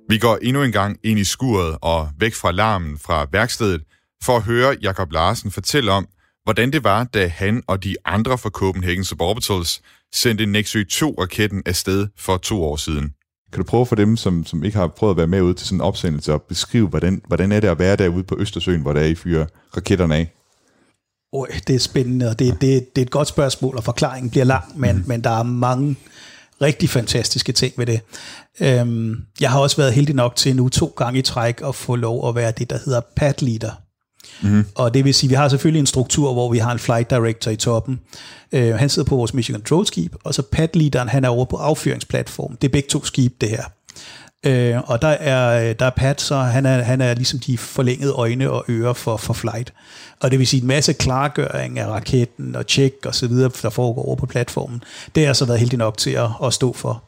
Vi 0.10 0.18
går 0.18 0.38
endnu 0.42 0.64
en 0.64 0.72
gang 0.72 1.00
ind 1.04 1.20
i 1.20 1.24
skuret 1.24 1.78
og 1.82 2.10
væk 2.20 2.34
fra 2.34 2.52
larmen 2.52 2.98
fra 2.98 3.28
værkstedet, 3.32 3.84
for 4.24 4.36
at 4.36 4.44
høre 4.44 4.76
Jakob 4.82 5.12
Larsen 5.12 5.52
fortælle 5.52 5.92
om, 5.92 6.08
hvordan 6.44 6.72
det 6.72 6.84
var, 6.84 7.04
da 7.04 7.28
han 7.28 7.64
og 7.68 7.84
de 7.84 7.96
andre 8.06 8.38
fra 8.38 8.50
Copenhagen 8.50 9.04
Suborbitals 9.04 9.82
sendte 10.14 10.46
Nexø 10.46 10.84
2-raketten 10.94 11.62
afsted 11.66 12.08
for 12.18 12.38
to 12.38 12.64
år 12.64 12.76
siden. 12.76 13.14
Kan 13.54 13.64
du 13.64 13.70
prøve 13.70 13.86
for 13.86 13.96
dem, 13.96 14.18
som, 14.18 14.46
som 14.46 14.64
ikke 14.64 14.78
har 14.78 14.88
prøvet 14.88 15.14
at 15.14 15.18
være 15.18 15.28
med 15.28 15.42
ud 15.42 15.54
til 15.54 15.68
sådan 15.68 15.78
en 15.78 15.82
opsendelse, 15.82 16.34
og 16.34 16.42
beskrive, 16.42 16.88
hvordan, 16.88 17.22
hvordan 17.28 17.52
er 17.52 17.60
det 17.60 17.68
at 17.68 17.80
være 17.80 17.96
derude 17.96 18.24
på 18.24 18.36
Østersøen, 18.40 18.82
hvor 18.82 18.94
der 18.94 19.02
er 19.02 19.06
I 19.06 19.16
fyrer 19.16 19.46
raketterne 19.78 20.16
af? 20.16 20.34
Oh, 21.34 21.48
det 21.68 21.76
er 21.76 21.80
spændende, 21.80 22.30
og 22.30 22.40
det, 22.40 22.62
det, 22.62 22.96
det 22.96 23.02
er 23.02 23.06
et 23.06 23.12
godt 23.12 23.28
spørgsmål, 23.28 23.78
og 23.78 23.84
forklaringen 23.84 24.30
bliver 24.30 24.44
lang, 24.44 24.80
men, 24.80 24.96
mm. 24.96 25.04
men 25.08 25.24
der 25.24 25.30
er 25.30 25.44
mange 25.44 25.96
rigtig 26.62 26.90
fantastiske 26.90 27.52
ting 27.52 27.74
ved 27.78 27.86
det. 27.86 28.02
Øhm, 28.60 29.16
jeg 29.42 29.52
har 29.52 29.60
også 29.60 29.78
været 29.78 29.94
heldig 29.94 30.16
nok 30.16 30.36
til 30.36 30.56
nu 30.56 30.70
to 30.70 30.94
gange 30.98 31.20
i 31.20 31.22
træk 31.22 31.62
at 31.68 31.76
få 31.76 31.96
lov 31.96 32.30
at 32.30 32.36
være 32.36 32.52
det, 32.52 32.70
der 32.70 32.78
hedder 32.86 33.02
pad 33.16 33.34
Mm-hmm. 34.42 34.66
Og 34.76 34.94
det 34.94 35.06
vil 35.06 35.14
sige, 35.14 35.28
at 35.28 35.30
vi 35.30 35.36
har 35.36 35.50
selvfølgelig 35.50 35.80
en 35.80 35.86
struktur, 35.86 36.34
hvor 36.34 36.52
vi 36.52 36.58
har 36.58 36.72
en 36.72 36.80
flight 36.80 37.10
director 37.10 37.52
i 37.52 37.56
toppen. 37.56 38.00
Øh, 38.52 38.76
han 38.76 38.90
sidder 38.90 39.10
på 39.10 39.16
vores 39.16 39.34
mission 39.34 39.56
control 39.56 39.86
skib, 39.86 40.16
og 40.24 40.34
så 40.34 40.42
pad 40.42 41.08
han 41.08 41.26
er 41.26 41.30
over 41.30 41.46
på 41.46 41.58
affyringsplatform. 41.58 42.58
Det 42.62 42.68
er 42.68 42.72
begge 42.72 42.90
to 42.90 43.06
skib, 43.06 43.42
det 43.42 43.50
her. 43.50 43.64
Øh, 44.46 44.82
og 44.86 45.02
der 45.02 45.08
er, 45.08 45.74
der 45.74 45.86
er 45.86 45.90
Pat, 45.90 46.22
så 46.22 46.36
han 46.36 46.66
er, 46.66 46.82
han 46.82 47.02
er 47.02 47.14
ligesom 47.14 47.40
de 47.40 47.58
forlængede 47.58 48.12
øjne 48.12 48.52
og 48.52 48.66
ører 48.70 48.94
for, 48.94 49.18
for 49.18 49.34
flight. 49.34 49.74
Og 50.20 50.32
det 50.32 50.40
vil 50.40 50.48
sige 50.48 50.62
en 50.62 50.68
masse 50.68 50.94
klargøring 50.94 51.80
af 51.80 51.88
raketten 51.88 52.56
og 52.56 52.68
tjek 52.68 52.94
og 53.06 53.16
så 53.16 53.28
videre, 53.28 53.52
der 53.62 53.70
foregår 53.70 54.06
over 54.06 54.16
på 54.16 54.26
platformen. 54.26 54.84
Det 55.16 55.26
har 55.26 55.34
så 55.34 55.46
været 55.46 55.60
heldig 55.60 55.80
nok 55.80 55.98
til 55.98 56.12
at, 56.12 56.30
at 56.44 56.54
stå 56.54 56.74
for. 56.74 57.04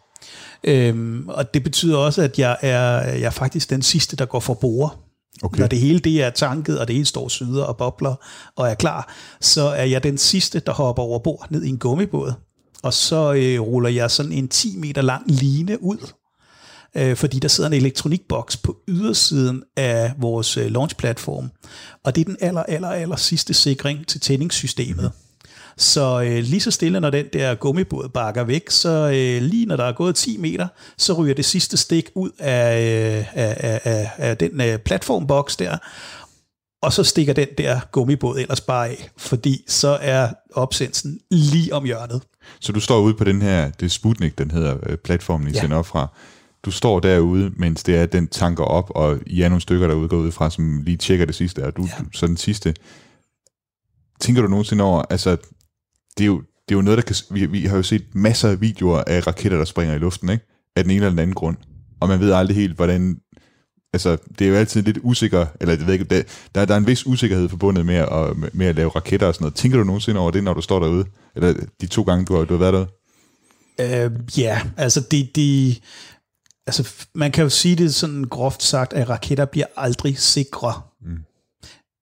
Øhm, 0.64 1.30
og 1.30 1.54
det 1.54 1.64
betyder 1.64 1.98
også, 1.98 2.22
at 2.22 2.40
jeg 2.40 2.58
er, 2.62 3.12
jeg 3.14 3.22
er 3.22 3.30
faktisk 3.30 3.70
den 3.70 3.82
sidste, 3.82 4.16
der 4.16 4.26
går 4.26 4.40
for 4.40 4.54
bord. 4.54 5.05
Okay. 5.44 5.60
Når 5.60 5.68
det 5.68 5.80
hele 5.80 6.00
det 6.00 6.24
er 6.24 6.30
tanket, 6.30 6.80
og 6.80 6.88
det 6.88 6.96
hele 6.96 7.06
står 7.06 7.28
syder 7.28 7.64
og 7.64 7.78
bobler 7.78 8.16
og 8.56 8.70
er 8.70 8.74
klar, 8.74 9.14
så 9.42 9.62
er 9.62 9.84
jeg 9.84 10.04
den 10.04 10.18
sidste, 10.18 10.60
der 10.60 10.74
hopper 10.74 11.04
over 11.04 11.20
bord 11.20 11.48
ned 11.50 11.64
i 11.64 11.70
en 11.70 11.78
gummibåd. 11.78 12.34
Og 12.84 12.94
så 12.94 13.34
øh, 13.34 13.62
ruller 13.62 13.90
jeg 13.90 14.12
sådan 14.12 14.32
en 14.32 14.48
10 14.48 14.78
meter 14.78 15.02
lang 15.02 15.32
line 15.32 15.84
ud, 15.84 16.12
øh, 16.98 17.16
fordi 17.16 17.40
der 17.40 17.48
sidder 17.48 17.70
en 17.70 17.74
elektronikboks 17.74 18.58
på 18.58 18.78
ydersiden 18.88 19.64
af 19.78 20.14
vores 20.18 20.58
øh, 20.58 20.72
launchplatform. 20.72 21.50
Og 22.04 22.16
det 22.16 22.22
er 22.22 22.26
den 22.26 22.38
aller, 22.42 22.64
aller, 22.64 22.90
aller 22.90 23.16
sidste 23.16 23.54
sikring 23.54 24.08
til 24.08 24.22
tændingssystemet. 24.22 25.12
Mm. 25.16 25.25
Så 25.78 26.22
øh, 26.22 26.44
lige 26.44 26.62
så 26.62 26.72
stille, 26.72 27.00
når 27.00 27.10
den 27.10 27.26
der 27.34 27.56
gummibåd 27.56 28.10
bakker 28.10 28.44
væk, 28.44 28.70
så 28.70 28.90
øh, 28.90 29.42
lige 29.42 29.66
når 29.66 29.76
der 29.76 29.84
er 29.84 29.92
gået 29.92 30.16
10 30.16 30.38
meter, 30.38 30.68
så 30.98 31.14
ryger 31.14 31.34
det 31.34 31.46
sidste 31.46 31.78
stik 31.78 32.10
ud 32.16 32.30
af, 32.40 32.80
øh, 32.80 33.26
af, 33.34 33.82
af, 33.84 34.12
af 34.18 34.38
den 34.38 34.62
øh, 34.62 34.78
platformboks 34.78 35.56
der, 35.56 35.78
og 36.86 36.94
så 36.94 37.04
stikker 37.04 37.34
den 37.34 37.48
der 37.58 37.80
gummibåd 37.92 38.40
ellers 38.40 38.62
bare 38.62 38.90
af, 38.90 39.10
fordi 39.18 39.64
så 39.68 39.98
er 40.02 40.30
opsendelsen 40.54 41.20
lige 41.32 41.74
om 41.74 41.86
hjørnet. 41.86 42.22
Så 42.60 42.72
du 42.72 42.80
står 42.80 43.00
ude 43.00 43.14
på 43.14 43.24
den 43.24 43.42
her, 43.42 43.70
det 43.70 43.86
er 43.86 43.90
Sputnik, 43.90 44.38
den 44.38 44.52
hedder 44.52 44.78
øh, 44.84 44.98
platformen, 44.98 45.48
I 45.48 45.52
ja. 45.52 45.62
sender 45.62 45.78
op 45.78 45.86
fra. 45.86 46.08
Du 46.66 46.72
står 46.72 47.00
derude, 47.00 47.52
mens 47.56 47.84
det 47.84 47.98
er, 47.98 48.06
den 48.06 48.28
tanker 48.28 48.64
op, 48.64 48.92
og 48.96 49.20
I 49.26 49.42
er 49.42 49.50
nogle 49.50 49.62
stykker 49.62 49.88
derude 49.88 50.08
går 50.08 50.18
ud 50.18 50.32
fra, 50.32 50.50
som 50.50 50.82
lige 50.82 50.98
tjekker 50.98 51.26
det 51.26 51.36
sidste, 51.36 51.66
og 51.66 51.78
du, 51.78 51.84
ja. 51.84 52.04
så 52.14 52.28
den 52.28 52.38
sidste. 52.38 52.76
Tænker 54.20 54.42
du 54.42 54.48
nogensinde 54.48 54.84
over, 54.84 55.04
altså 55.10 55.38
det 56.18 56.24
er 56.24 56.28
jo, 56.28 56.38
det 56.40 56.76
er 56.76 56.76
jo 56.76 56.82
noget, 56.82 56.98
der 56.98 57.04
kan... 57.04 57.16
Vi, 57.32 57.46
vi 57.46 57.66
har 57.66 57.78
jo 57.78 57.84
set 57.84 58.06
masser 58.14 58.50
af 58.50 58.62
videoer 58.62 59.04
af 59.08 59.28
raketter, 59.28 59.58
der 59.58 59.66
springer 59.66 59.96
i 59.96 59.98
luften, 59.98 60.30
ikke? 60.30 60.46
Af 60.76 60.84
den 60.84 60.92
ene 60.92 60.98
eller 60.98 61.10
den 61.10 61.20
anden 61.20 61.36
grund. 61.36 61.58
Og 62.00 62.08
man 62.08 62.20
ved 62.20 62.32
aldrig 62.32 62.58
helt, 62.58 62.76
hvordan... 62.76 63.18
Altså, 63.94 64.18
det 64.40 64.46
er 64.46 64.50
jo 64.50 64.56
altid 64.56 64.82
lidt 64.82 65.00
usikker, 65.04 65.46
eller 65.62 65.76
det 65.76 65.88
ved 65.88 65.94
ikke, 65.94 66.26
der, 66.56 66.66
der 66.66 66.74
er 66.74 66.78
en 66.78 66.88
vis 66.88 67.06
usikkerhed 67.06 67.50
forbundet 67.50 67.86
med 67.86 67.96
at, 67.96 68.54
med 68.54 68.66
at 68.66 68.76
lave 68.76 68.90
raketter 68.90 69.28
og 69.28 69.36
sådan 69.36 69.44
noget. 69.44 69.56
Tænker 69.56 69.78
du 69.78 69.84
nogensinde 69.84 70.20
over 70.20 70.32
det, 70.32 70.44
når 70.44 70.54
du 70.54 70.62
står 70.62 70.80
derude? 70.80 71.06
Eller 71.36 71.54
de 71.82 71.88
to 71.88 72.04
gange, 72.04 72.26
du 72.26 72.36
har, 72.36 72.46
du 72.46 72.54
har 72.54 72.60
været 72.60 72.74
derude? 72.74 72.90
Øh, 73.80 74.12
ja, 74.38 74.62
altså 74.78 75.02
de, 75.12 75.30
de, 75.36 75.76
altså 76.68 77.06
man 77.16 77.32
kan 77.32 77.44
jo 77.44 77.50
sige 77.50 77.76
det 77.76 77.96
sådan 77.96 78.24
groft 78.24 78.64
sagt, 78.64 78.94
at 78.94 79.10
raketter 79.10 79.46
bliver 79.46 79.66
aldrig 79.78 80.18
sikre. 80.18 80.82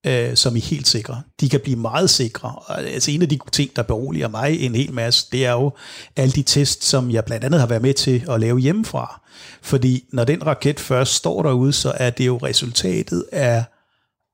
Øh, 0.05 0.35
som 0.35 0.55
er 0.55 0.61
helt 0.61 0.87
sikre. 0.87 1.21
De 1.41 1.49
kan 1.49 1.59
blive 1.59 1.77
meget 1.77 2.09
sikre. 2.09 2.55
Og, 2.65 2.81
altså 2.81 3.11
en 3.11 3.21
af 3.21 3.29
de 3.29 3.39
ting, 3.51 3.75
der 3.75 3.81
beroliger 3.81 4.27
mig 4.27 4.59
en 4.59 4.75
hel 4.75 4.93
masse, 4.93 5.27
det 5.31 5.45
er 5.45 5.51
jo 5.51 5.71
alle 6.15 6.31
de 6.31 6.43
tests, 6.43 6.85
som 6.85 7.11
jeg 7.11 7.25
blandt 7.25 7.45
andet 7.45 7.59
har 7.59 7.67
været 7.67 7.81
med 7.81 7.93
til 7.93 8.23
at 8.29 8.39
lave 8.39 8.59
hjemmefra. 8.59 9.21
Fordi 9.61 10.05
når 10.11 10.23
den 10.23 10.45
raket 10.45 10.79
først 10.79 11.13
står 11.13 11.43
derude, 11.43 11.73
så 11.73 11.93
er 11.95 12.09
det 12.09 12.25
jo 12.25 12.37
resultatet 12.37 13.25
af, 13.31 13.63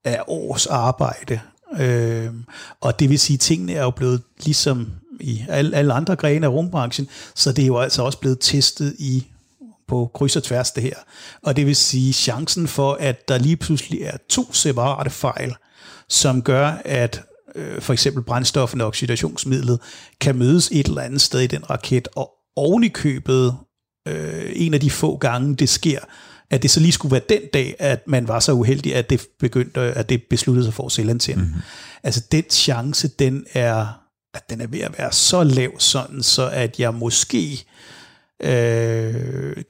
af 0.05 0.21
års 0.27 0.65
arbejde. 0.65 1.39
Øh, 1.79 2.29
og 2.81 2.99
det 2.99 3.09
vil 3.09 3.19
sige, 3.19 3.35
at 3.35 3.39
tingene 3.39 3.73
er 3.73 3.83
jo 3.83 3.89
blevet 3.89 4.21
ligesom 4.45 4.91
i 5.19 5.43
alle, 5.49 5.77
alle 5.77 5.93
andre 5.93 6.15
grene 6.15 6.45
af 6.45 6.49
rumbranchen, 6.49 7.07
så 7.35 7.51
det 7.51 7.61
er 7.61 7.67
jo 7.67 7.77
altså 7.77 8.03
også 8.03 8.19
blevet 8.19 8.37
testet 8.41 8.95
i 8.99 9.27
på 9.89 10.11
kryds 10.13 10.35
og 10.35 10.43
tværs 10.43 10.71
det 10.71 10.83
her. 10.83 10.95
Og 11.43 11.55
det 11.55 11.65
vil 11.65 11.75
sige 11.75 12.13
chancen 12.13 12.67
for, 12.67 12.93
at 12.93 13.27
der 13.27 13.37
lige 13.37 13.57
pludselig 13.57 14.01
er 14.01 14.17
to 14.29 14.53
separate 14.53 15.09
fejl, 15.09 15.55
som 16.09 16.41
gør, 16.41 16.67
at 16.85 17.23
øh, 17.55 17.81
for 17.81 17.93
eksempel 17.93 18.23
brændstoffen 18.23 18.81
og 18.81 18.87
oxidationsmidlet 18.87 19.79
kan 20.21 20.35
mødes 20.35 20.69
et 20.71 20.87
eller 20.87 21.01
andet 21.01 21.21
sted 21.21 21.39
i 21.39 21.47
den 21.47 21.69
raket, 21.69 22.07
og 22.15 22.31
oven 22.55 22.83
i 22.83 22.87
købet, 22.87 23.55
øh, 24.07 24.51
en 24.55 24.73
af 24.73 24.79
de 24.79 24.91
få 24.91 25.17
gange 25.17 25.55
det 25.55 25.69
sker, 25.69 25.99
At 26.51 26.63
det 26.63 26.71
så 26.71 26.79
lige 26.79 26.91
skulle 26.91 27.11
være 27.11 27.21
den 27.29 27.41
dag, 27.53 27.75
at 27.79 28.07
man 28.07 28.27
var 28.27 28.39
så 28.39 28.51
uheldig, 28.51 28.95
at 28.95 29.09
det 29.09 29.27
begyndte, 29.39 29.81
at 29.81 30.09
det 30.09 30.21
besluttede 30.29 30.65
sig 30.65 30.73
for 30.73 30.85
at 30.85 30.91
sælge. 30.91 31.13
Mm-hmm. 31.13 31.53
Altså 32.03 32.21
den 32.31 32.43
chance, 32.49 33.07
den 33.07 33.45
er, 33.53 33.87
at 34.33 34.49
den 34.49 34.61
er 34.61 34.67
ved 34.67 34.79
at 34.79 34.95
være 34.97 35.11
så 35.11 35.43
lav, 35.43 35.79
sådan 35.79 36.23
så 36.23 36.49
at 36.49 36.79
jeg 36.79 36.93
måske 36.93 37.39
Øh, 37.51 37.98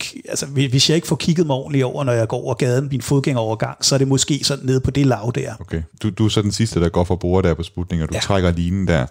k- 0.04 0.22
altså, 0.30 0.46
hvis 0.46 0.90
jeg 0.90 0.96
ikke 0.96 1.08
får 1.08 1.16
kigget 1.16 1.48
mig 1.48 1.56
ordentligt 1.56 1.86
over, 1.86 2.04
når 2.04 2.14
jeg 2.14 2.28
går 2.28 2.38
over 2.44 2.54
gaden, 2.54 2.88
min 2.92 3.02
fodgængerovergang, 3.02 3.86
så 3.86 3.96
er 3.96 3.98
det 4.00 4.08
måske 4.08 4.40
sådan 4.44 4.66
nede 4.66 4.80
på 4.82 4.92
det 4.92 5.06
lav 5.06 5.32
der. 5.36 5.54
Okay. 5.60 5.82
Du, 6.04 6.10
du 6.10 6.26
er 6.26 6.30
så 6.30 6.42
den 6.42 6.52
sidste, 6.52 6.80
der 6.82 6.90
går 6.90 7.04
for 7.04 7.16
bord 7.16 7.44
der 7.44 7.54
på 7.54 7.64
Sputnik, 7.64 8.02
og 8.02 8.10
du 8.10 8.14
ja. 8.14 8.20
Trækker 8.20 8.52
linen 8.52 8.88
der. 8.88 9.06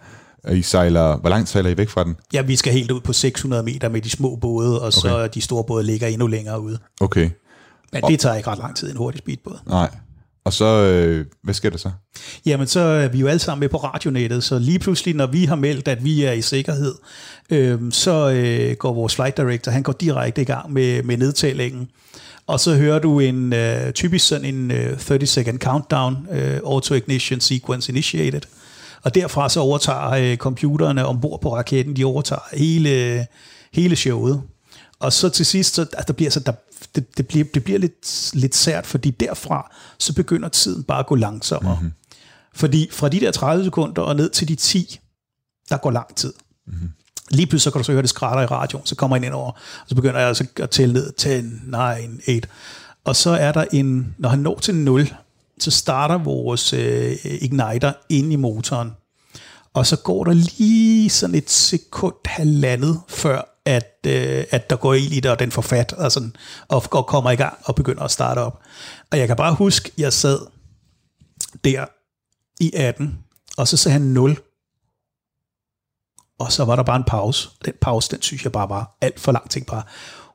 I 0.52 0.62
sejler, 0.62 1.16
hvor 1.16 1.30
langt 1.30 1.48
sejler 1.48 1.70
I 1.70 1.76
væk 1.76 1.88
fra 1.88 2.04
den? 2.04 2.16
Ja, 2.32 2.42
vi 2.42 2.56
skal 2.56 2.72
helt 2.72 2.90
ud 2.90 3.00
på 3.00 3.12
600 3.12 3.62
meter 3.62 3.88
med 3.88 4.00
de 4.00 4.10
små 4.10 4.36
både, 4.36 4.82
og 4.82 4.92
så 4.92 5.08
Okay. 5.16 5.28
de 5.34 5.40
store 5.40 5.64
både 5.64 5.84
ligger 5.84 6.06
endnu 6.06 6.26
længere 6.26 6.60
ude. 6.60 6.78
Okay. 7.00 7.30
Men 7.92 8.02
det 8.02 8.20
tager 8.20 8.34
ikke 8.34 8.50
ret 8.50 8.58
lang 8.58 8.76
tid, 8.76 8.90
en 8.90 8.96
hurtig 8.96 9.18
speedbåd. 9.18 9.58
Nej. 9.66 9.90
Og 10.48 10.54
så, 10.54 10.64
øh, 10.64 11.26
hvad 11.42 11.54
sker 11.54 11.70
der 11.70 11.76
så? 11.76 11.90
Jamen, 12.46 12.66
så 12.66 12.80
er 12.80 13.08
vi 13.08 13.18
jo 13.18 13.26
alle 13.26 13.38
sammen 13.38 13.60
med 13.60 13.68
på 13.68 13.76
radionettet, 13.76 14.44
så 14.44 14.58
lige 14.58 14.78
pludselig, 14.78 15.14
når 15.14 15.26
vi 15.26 15.44
har 15.44 15.56
meldt, 15.56 15.88
at 15.88 16.04
vi 16.04 16.24
er 16.24 16.32
i 16.32 16.42
sikkerhed, 16.42 16.94
øh, 17.50 17.78
så 17.90 18.30
øh, 18.30 18.76
går 18.76 18.92
vores 18.92 19.14
flight 19.14 19.36
director, 19.36 19.72
han 19.72 19.82
går 19.82 19.92
direkte 19.92 20.42
i 20.42 20.44
gang 20.44 20.72
med, 20.72 21.02
med 21.02 21.16
nedtællingen. 21.16 21.88
Og 22.46 22.60
så 22.60 22.74
hører 22.74 22.98
du 22.98 23.20
en 23.20 23.52
øh, 23.52 23.92
typisk 23.92 24.28
sådan 24.28 24.54
en 24.54 24.70
øh, 24.70 24.98
30 24.98 25.26
second 25.26 25.58
countdown, 25.58 26.16
øh, 26.32 26.60
auto 26.64 26.94
ignition 26.94 27.40
sequence 27.40 27.92
initiated. 27.92 28.42
Og 29.02 29.14
derfra 29.14 29.48
så 29.48 29.60
overtager 29.60 30.10
øh, 30.10 30.36
computerne 30.36 31.06
ombord 31.06 31.40
på 31.40 31.56
raketten, 31.56 31.96
de 31.96 32.04
overtager 32.04 32.56
hele, 32.56 32.90
øh, 32.90 33.20
hele 33.72 33.96
showet. 33.96 34.42
Og 35.00 35.12
så 35.12 35.28
til 35.28 35.46
sidst, 35.46 35.74
så, 35.74 35.82
altså, 35.82 36.04
der 36.06 36.12
bliver, 36.12 36.30
så 36.30 36.40
der, 36.40 36.52
det, 37.00 37.18
det, 37.18 37.28
bliver, 37.28 37.44
det 37.54 37.64
bliver 37.64 37.78
lidt, 37.78 38.30
lidt 38.34 38.54
sært, 38.54 38.86
fordi 38.86 39.10
derfra, 39.10 39.74
så 39.98 40.14
begynder 40.14 40.48
tiden 40.48 40.82
bare 40.82 40.98
at 40.98 41.06
gå 41.06 41.14
langsommere. 41.14 41.74
Mm-hmm. 41.74 41.92
Fordi 42.54 42.88
fra 42.92 43.08
de 43.08 43.20
der 43.20 43.30
30 43.30 43.64
sekunder 43.64 44.02
og 44.02 44.16
ned 44.16 44.30
til 44.30 44.48
de 44.48 44.54
10, 44.54 45.00
der 45.68 45.76
går 45.76 45.90
lang 45.90 46.16
tid. 46.16 46.32
Mm-hmm. 46.66 46.90
Lige 47.30 47.46
pludselig 47.46 47.62
så 47.62 47.70
kan 47.70 47.78
du 47.78 47.84
så 47.84 47.92
høre 47.92 48.02
det 48.02 48.10
skrætter 48.10 48.42
i 48.42 48.46
radioen, 48.46 48.86
så 48.86 48.94
kommer 48.94 49.16
jeg 49.16 49.26
ind 49.26 49.34
over, 49.34 49.50
og 49.52 49.86
så 49.86 49.94
begynder 49.94 50.18
jeg 50.18 50.28
altså 50.28 50.46
at 50.56 50.70
tælle 50.70 50.92
ned, 50.92 51.12
10, 51.12 51.28
9, 52.26 52.34
8. 52.34 52.48
Og 53.04 53.16
så 53.16 53.30
er 53.30 53.52
der 53.52 53.64
en, 53.72 54.14
når 54.18 54.28
han 54.28 54.38
når 54.38 54.58
til 54.58 54.74
0, 54.74 55.14
så 55.58 55.70
starter 55.70 56.18
vores 56.18 56.72
øh, 56.72 57.16
igniter 57.24 57.92
ind 58.08 58.32
i 58.32 58.36
motoren. 58.36 58.90
Og 59.74 59.86
så 59.86 59.96
går 59.96 60.24
der 60.24 60.32
lige 60.32 61.10
sådan 61.10 61.34
et 61.34 61.50
sekund, 61.50 62.14
halvandet, 62.24 63.00
før 63.08 63.57
at, 63.68 64.06
øh, 64.06 64.44
at 64.50 64.70
der 64.70 64.76
går 64.76 64.94
ild 64.94 65.12
i 65.12 65.20
det, 65.20 65.30
og 65.30 65.38
den 65.38 65.50
får 65.52 65.62
fat, 65.62 65.92
og, 65.92 66.12
sådan, 66.12 66.36
og 66.68 66.82
og 66.90 67.06
kommer 67.06 67.30
i 67.30 67.36
gang 67.36 67.58
og 67.64 67.74
begynder 67.74 68.02
at 68.02 68.10
starte 68.10 68.38
op. 68.38 68.60
Og 69.12 69.18
jeg 69.18 69.26
kan 69.26 69.36
bare 69.36 69.54
huske, 69.54 69.92
jeg 69.98 70.12
sad 70.12 70.38
der 71.64 71.86
i 72.60 72.72
18, 72.74 73.18
og 73.56 73.68
så 73.68 73.76
sagde 73.76 73.92
han 73.92 74.02
0. 74.02 74.38
Og 76.38 76.52
så 76.52 76.64
var 76.64 76.76
der 76.76 76.82
bare 76.82 76.96
en 76.96 77.04
pause. 77.04 77.48
Den 77.64 77.72
pause, 77.80 78.10
den 78.10 78.22
synes 78.22 78.44
jeg 78.44 78.52
bare 78.52 78.68
var 78.68 78.96
alt 79.00 79.20
for 79.20 79.32
lang. 79.32 79.50
Tænkte 79.50 79.70
bare, 79.70 79.82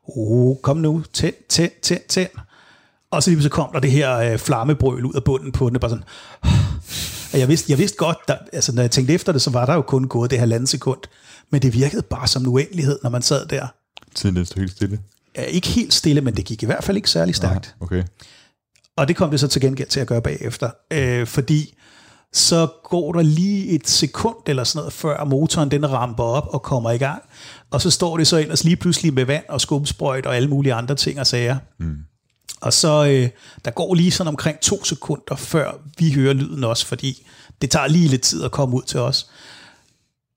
oh, 0.08 0.58
kom 0.62 0.78
nu, 0.78 1.04
tænd, 1.14 1.36
tænd, 1.50 1.72
tænd, 1.82 2.02
tænd. 2.10 2.30
Og 3.12 3.24
så 3.24 3.30
lige 3.30 3.44
så 3.44 3.50
kom 3.50 3.70
der 3.74 3.80
det 3.80 3.92
her 3.92 4.18
øh, 4.18 4.38
flammebrøl 4.40 5.06
ud 5.06 5.14
af 5.14 5.24
bunden 5.24 5.52
på 5.52 5.68
den, 5.68 5.76
og 5.76 5.82
bare 5.82 5.90
sådan, 5.90 6.06
og 7.34 7.40
jeg 7.40 7.48
vidste, 7.48 7.72
jeg 7.72 7.78
vidste 7.78 7.98
godt, 7.98 8.18
der, 8.28 8.38
altså 8.54 8.76
når 8.76 8.82
jeg 8.82 8.92
tænkte 8.92 9.14
efter 9.14 9.32
det, 9.32 9.42
så 9.42 9.50
var 9.50 9.66
der 9.66 9.74
jo 9.74 9.82
kun 9.82 10.08
gået 10.08 10.32
det 10.32 10.40
halvanden 10.40 10.68
sekund, 10.68 11.00
men 11.50 11.62
det 11.62 11.74
virkede 11.74 12.02
bare 12.02 12.28
som 12.28 12.42
en 12.42 12.48
uendelighed, 12.48 13.00
når 13.04 13.10
man 13.10 13.22
sad 13.22 13.46
der. 13.46 13.68
Tiden 14.16 14.36
den 14.36 14.46
stod 14.46 14.60
helt 14.60 14.72
stille. 14.72 15.00
Ja, 15.36 15.44
ikke 15.44 15.68
helt 15.68 15.94
stille, 15.94 16.22
men 16.22 16.36
det 16.36 16.46
gik 16.46 16.64
i 16.64 16.66
hvert 16.66 16.84
fald 16.84 16.98
ikke 16.98 17.10
særlig 17.10 17.36
stærkt. 17.36 17.76
Okay. 17.80 18.04
Og 18.98 19.08
det 19.08 19.16
kom 19.16 19.30
det 19.30 19.40
så 19.40 19.48
til 19.48 19.62
gengæld 19.62 19.88
til 19.88 20.00
at 20.00 20.08
gøre 20.08 20.22
bagefter, 20.22 20.70
øh, 20.92 21.28
fordi 21.28 21.78
så 22.34 22.68
går 22.84 23.12
der 23.12 23.22
lige 23.22 23.68
et 23.68 23.88
sekund 23.90 24.36
eller 24.46 24.64
sådan 24.64 24.80
noget, 24.80 24.94
før 24.94 25.24
motoren 25.24 25.72
den 25.72 25.92
ramper 25.92 26.24
op 26.24 26.48
og 26.48 26.62
kommer 26.62 26.92
i 26.92 26.98
gang, 26.98 27.24
og 27.72 27.82
så 27.82 27.90
står 27.90 28.18
det 28.18 28.28
så 28.28 28.38
ellers 28.38 28.64
lige 28.64 28.76
pludselig 28.76 29.14
med 29.14 29.26
vand 29.26 29.44
og 29.50 29.62
skumsprøjt 29.62 30.26
og 30.26 30.36
alle 30.36 30.50
mulige 30.50 30.74
andre 30.74 30.96
ting 30.96 31.20
og 31.20 31.28
sager. 31.28 31.58
Mm. 31.80 31.98
Og 32.62 32.74
så 32.74 33.06
øh, 33.06 33.30
der 33.66 33.72
går 33.72 33.94
lige 33.94 34.12
sådan 34.12 34.28
omkring 34.28 34.60
to 34.60 34.84
sekunder, 34.84 35.36
før 35.36 35.72
vi 35.98 36.12
hører 36.12 36.34
lyden 36.34 36.64
også, 36.64 36.86
fordi 36.86 37.28
det 37.62 37.72
tager 37.72 37.88
lige 37.88 38.08
lidt 38.08 38.22
tid 38.22 38.44
at 38.44 38.52
komme 38.52 38.76
ud 38.76 38.82
til 38.82 39.00
os. 39.00 39.30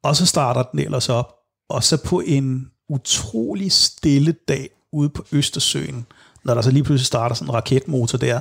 Og 0.02 0.16
så 0.16 0.26
starter 0.26 0.62
den 0.62 0.80
ellers 0.80 1.08
op, 1.08 1.34
og 1.68 1.84
så 1.84 1.96
på 1.96 2.20
en 2.20 2.70
utrolig 2.88 3.72
stille 3.72 4.34
dag 4.48 4.68
ude 4.92 5.08
på 5.08 5.26
Østersøen, 5.32 6.06
når 6.44 6.54
der 6.54 6.62
så 6.62 6.70
lige 6.70 6.84
pludselig 6.84 7.06
starter 7.06 7.34
sådan 7.34 7.48
en 7.48 7.54
raketmotor 7.54 8.18
der, 8.18 8.40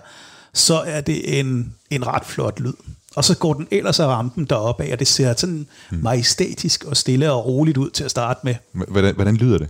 så 0.53 0.75
er 0.75 1.01
det 1.01 1.39
en, 1.39 1.75
en 1.89 2.07
ret 2.07 2.25
flot 2.25 2.59
lyd. 2.59 2.73
Og 3.15 3.23
så 3.23 3.37
går 3.37 3.53
den 3.53 3.67
ellers 3.71 3.99
af 3.99 4.07
rampen 4.07 4.45
deroppe 4.45 4.83
af, 4.83 4.93
og 4.93 4.99
det 4.99 5.07
ser 5.07 5.33
sådan 5.37 5.67
majestætisk 5.91 6.83
og 6.83 6.97
stille 6.97 7.31
og 7.31 7.45
roligt 7.45 7.77
ud 7.77 7.89
til 7.89 8.03
at 8.03 8.11
starte 8.11 8.39
med. 8.43 8.55
Hvordan, 8.87 9.15
hvordan 9.15 9.35
lyder 9.35 9.57
det? 9.57 9.69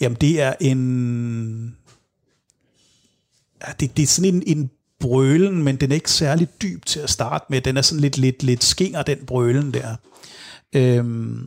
Jamen, 0.00 0.18
det 0.20 0.40
er 0.40 0.54
en... 0.60 1.76
Ja, 3.66 3.72
det, 3.80 3.96
det 3.96 4.02
er 4.02 4.06
sådan 4.06 4.34
en, 4.34 4.42
en 4.46 4.70
brølen, 5.00 5.62
men 5.62 5.76
den 5.76 5.90
er 5.90 5.94
ikke 5.94 6.10
særlig 6.10 6.48
dyb 6.62 6.84
til 6.84 7.00
at 7.00 7.10
starte 7.10 7.44
med. 7.50 7.60
Den 7.60 7.76
er 7.76 7.82
sådan 7.82 8.00
lidt, 8.00 8.18
lidt, 8.18 8.42
lidt 8.42 8.64
skinger, 8.64 9.02
den 9.02 9.18
brølen 9.26 9.74
der. 9.74 9.96
Øhm, 10.74 11.46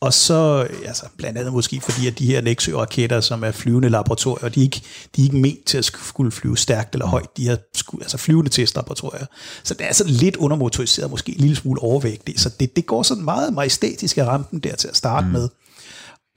og 0.00 0.12
så, 0.12 0.68
altså 0.84 1.06
blandt 1.16 1.38
andet 1.38 1.52
måske 1.52 1.80
fordi, 1.80 2.06
at 2.06 2.18
de 2.18 2.26
her 2.26 2.40
Nexø-raketter, 2.40 3.20
som 3.20 3.44
er 3.44 3.50
flyvende 3.50 3.88
laboratorier, 3.88 4.48
de 4.48 4.60
er 4.60 4.64
ikke, 4.64 4.82
de 5.16 5.20
er 5.20 5.24
ikke 5.24 5.36
ment 5.36 5.64
til 5.66 5.78
at 5.78 5.84
skulle 5.84 6.32
flyve 6.32 6.56
stærkt 6.56 6.94
eller 6.94 7.06
højt. 7.06 7.36
De 7.36 7.48
er 7.48 7.56
sku, 7.74 7.98
altså 8.00 8.16
flyvende 8.18 8.50
testlaboratorier. 8.50 9.26
Så 9.62 9.74
det 9.74 9.86
er 9.88 9.92
sådan 9.92 10.12
lidt 10.12 10.36
undermotoriseret, 10.36 11.10
måske 11.10 11.32
en 11.32 11.40
lille 11.40 11.56
smule 11.56 11.82
overvægtigt. 11.82 12.40
Så 12.40 12.50
det, 12.60 12.76
det 12.76 12.86
går 12.86 13.02
sådan 13.02 13.24
meget 13.24 13.52
majestætisk 13.52 14.18
af 14.18 14.26
rampen 14.26 14.58
der 14.60 14.76
til 14.76 14.88
at 14.88 14.96
starte 14.96 15.26
mm. 15.26 15.32
med. 15.32 15.48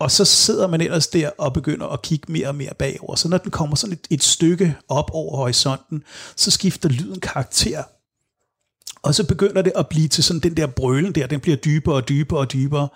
Og 0.02 0.12
så 0.12 0.26
sidder 0.26 0.68
man 0.68 0.82
ellers 0.82 1.08
der 1.08 1.30
og 1.38 1.54
begynder 1.54 1.88
at 1.88 2.02
kigge 2.02 2.32
mere 2.32 2.48
og 2.48 2.56
mere 2.56 2.74
bagover. 2.80 3.16
Så 3.16 3.28
når 3.28 3.38
den 3.38 3.52
kommer 3.52 3.76
sådan 3.76 3.94
et, 3.94 4.08
et 4.10 4.24
stykke 4.24 4.76
op 4.88 5.12
over 5.14 5.38
horisonten, 5.38 6.04
så 6.36 6.52
skifter 6.52 6.90
lyden 6.90 7.20
karakter. 7.20 7.84
Og 9.02 9.16
så 9.16 9.28
begynder 9.28 9.62
det 9.62 9.74
at 9.76 9.88
blive 9.88 10.08
til 10.08 10.24
sådan 10.24 10.40
den 10.40 10.58
der 10.58 10.68
brølen 10.68 11.16
der, 11.16 11.28
den 11.28 11.40
bliver 11.40 11.58
dybere 11.58 11.96
og 11.96 12.10
dybere 12.10 12.40
og 12.40 12.54
dybere. 12.54 12.88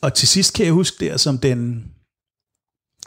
Og 0.00 0.14
til 0.14 0.28
sidst 0.28 0.54
kan 0.54 0.64
jeg 0.64 0.72
huske 0.72 1.06
der, 1.06 1.16
som 1.16 1.38
den, 1.38 1.84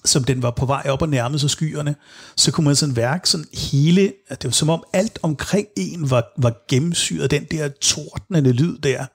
som 0.06 0.24
den 0.24 0.42
var 0.42 0.52
på 0.52 0.66
vej 0.66 0.84
op 0.90 1.02
og 1.02 1.10
nærmede 1.10 1.40
sig 1.40 1.50
skyerne, 1.50 1.96
så 2.36 2.52
kunne 2.52 2.66
man 2.66 2.76
sådan 2.76 2.96
værke 2.96 3.30
sådan 3.30 3.48
hele, 3.54 4.14
at 4.28 4.42
det 4.42 4.48
var 4.48 4.54
som 4.54 4.70
om 4.70 4.84
alt 4.94 5.20
omkring 5.22 5.68
en 5.78 6.10
var, 6.10 6.34
var 6.38 6.66
gennemsyret 6.70 7.32
den 7.32 7.46
der 7.52 7.68
tordnende 7.68 8.52
lyd 8.52 8.78
der. 8.78 9.06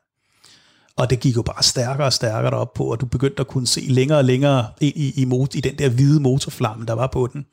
Og 0.96 1.10
det 1.10 1.20
gik 1.20 1.36
jo 1.36 1.42
bare 1.42 1.62
stærkere 1.62 2.06
og 2.06 2.12
stærkere 2.12 2.50
derop 2.50 2.74
på, 2.74 2.84
og 2.84 3.00
du 3.00 3.06
begyndte 3.06 3.40
at 3.40 3.46
kunne 3.46 3.66
se 3.66 3.80
længere 3.80 4.18
og 4.18 4.24
længere 4.24 4.66
ind 4.80 4.96
i, 4.96 5.22
i, 5.22 5.24
mot- 5.24 5.54
i 5.54 5.60
den 5.60 5.78
der 5.78 5.88
hvide 5.88 6.20
motorflamme, 6.20 6.86
der 6.86 6.92
var 6.92 7.06
på 7.06 7.28
den. 7.32 7.46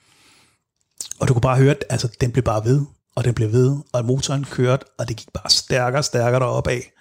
Og 1.20 1.28
du 1.28 1.34
kunne 1.34 1.42
bare 1.42 1.58
høre, 1.58 1.72
at 1.72 1.84
altså, 1.90 2.18
den 2.22 2.32
blev 2.32 2.44
bare 2.44 2.66
ved, 2.66 2.86
og 3.16 3.24
den 3.24 3.34
blev 3.34 3.52
ved, 3.52 3.78
og 3.94 4.06
motoren 4.06 4.44
kørte, 4.44 4.86
og 4.98 5.08
det 5.08 5.18
gik 5.18 5.28
bare 5.34 5.50
stærkere 5.50 6.00
og 6.00 6.06
stærkere 6.06 6.40
deroppe 6.40 6.72
af. 6.72 6.92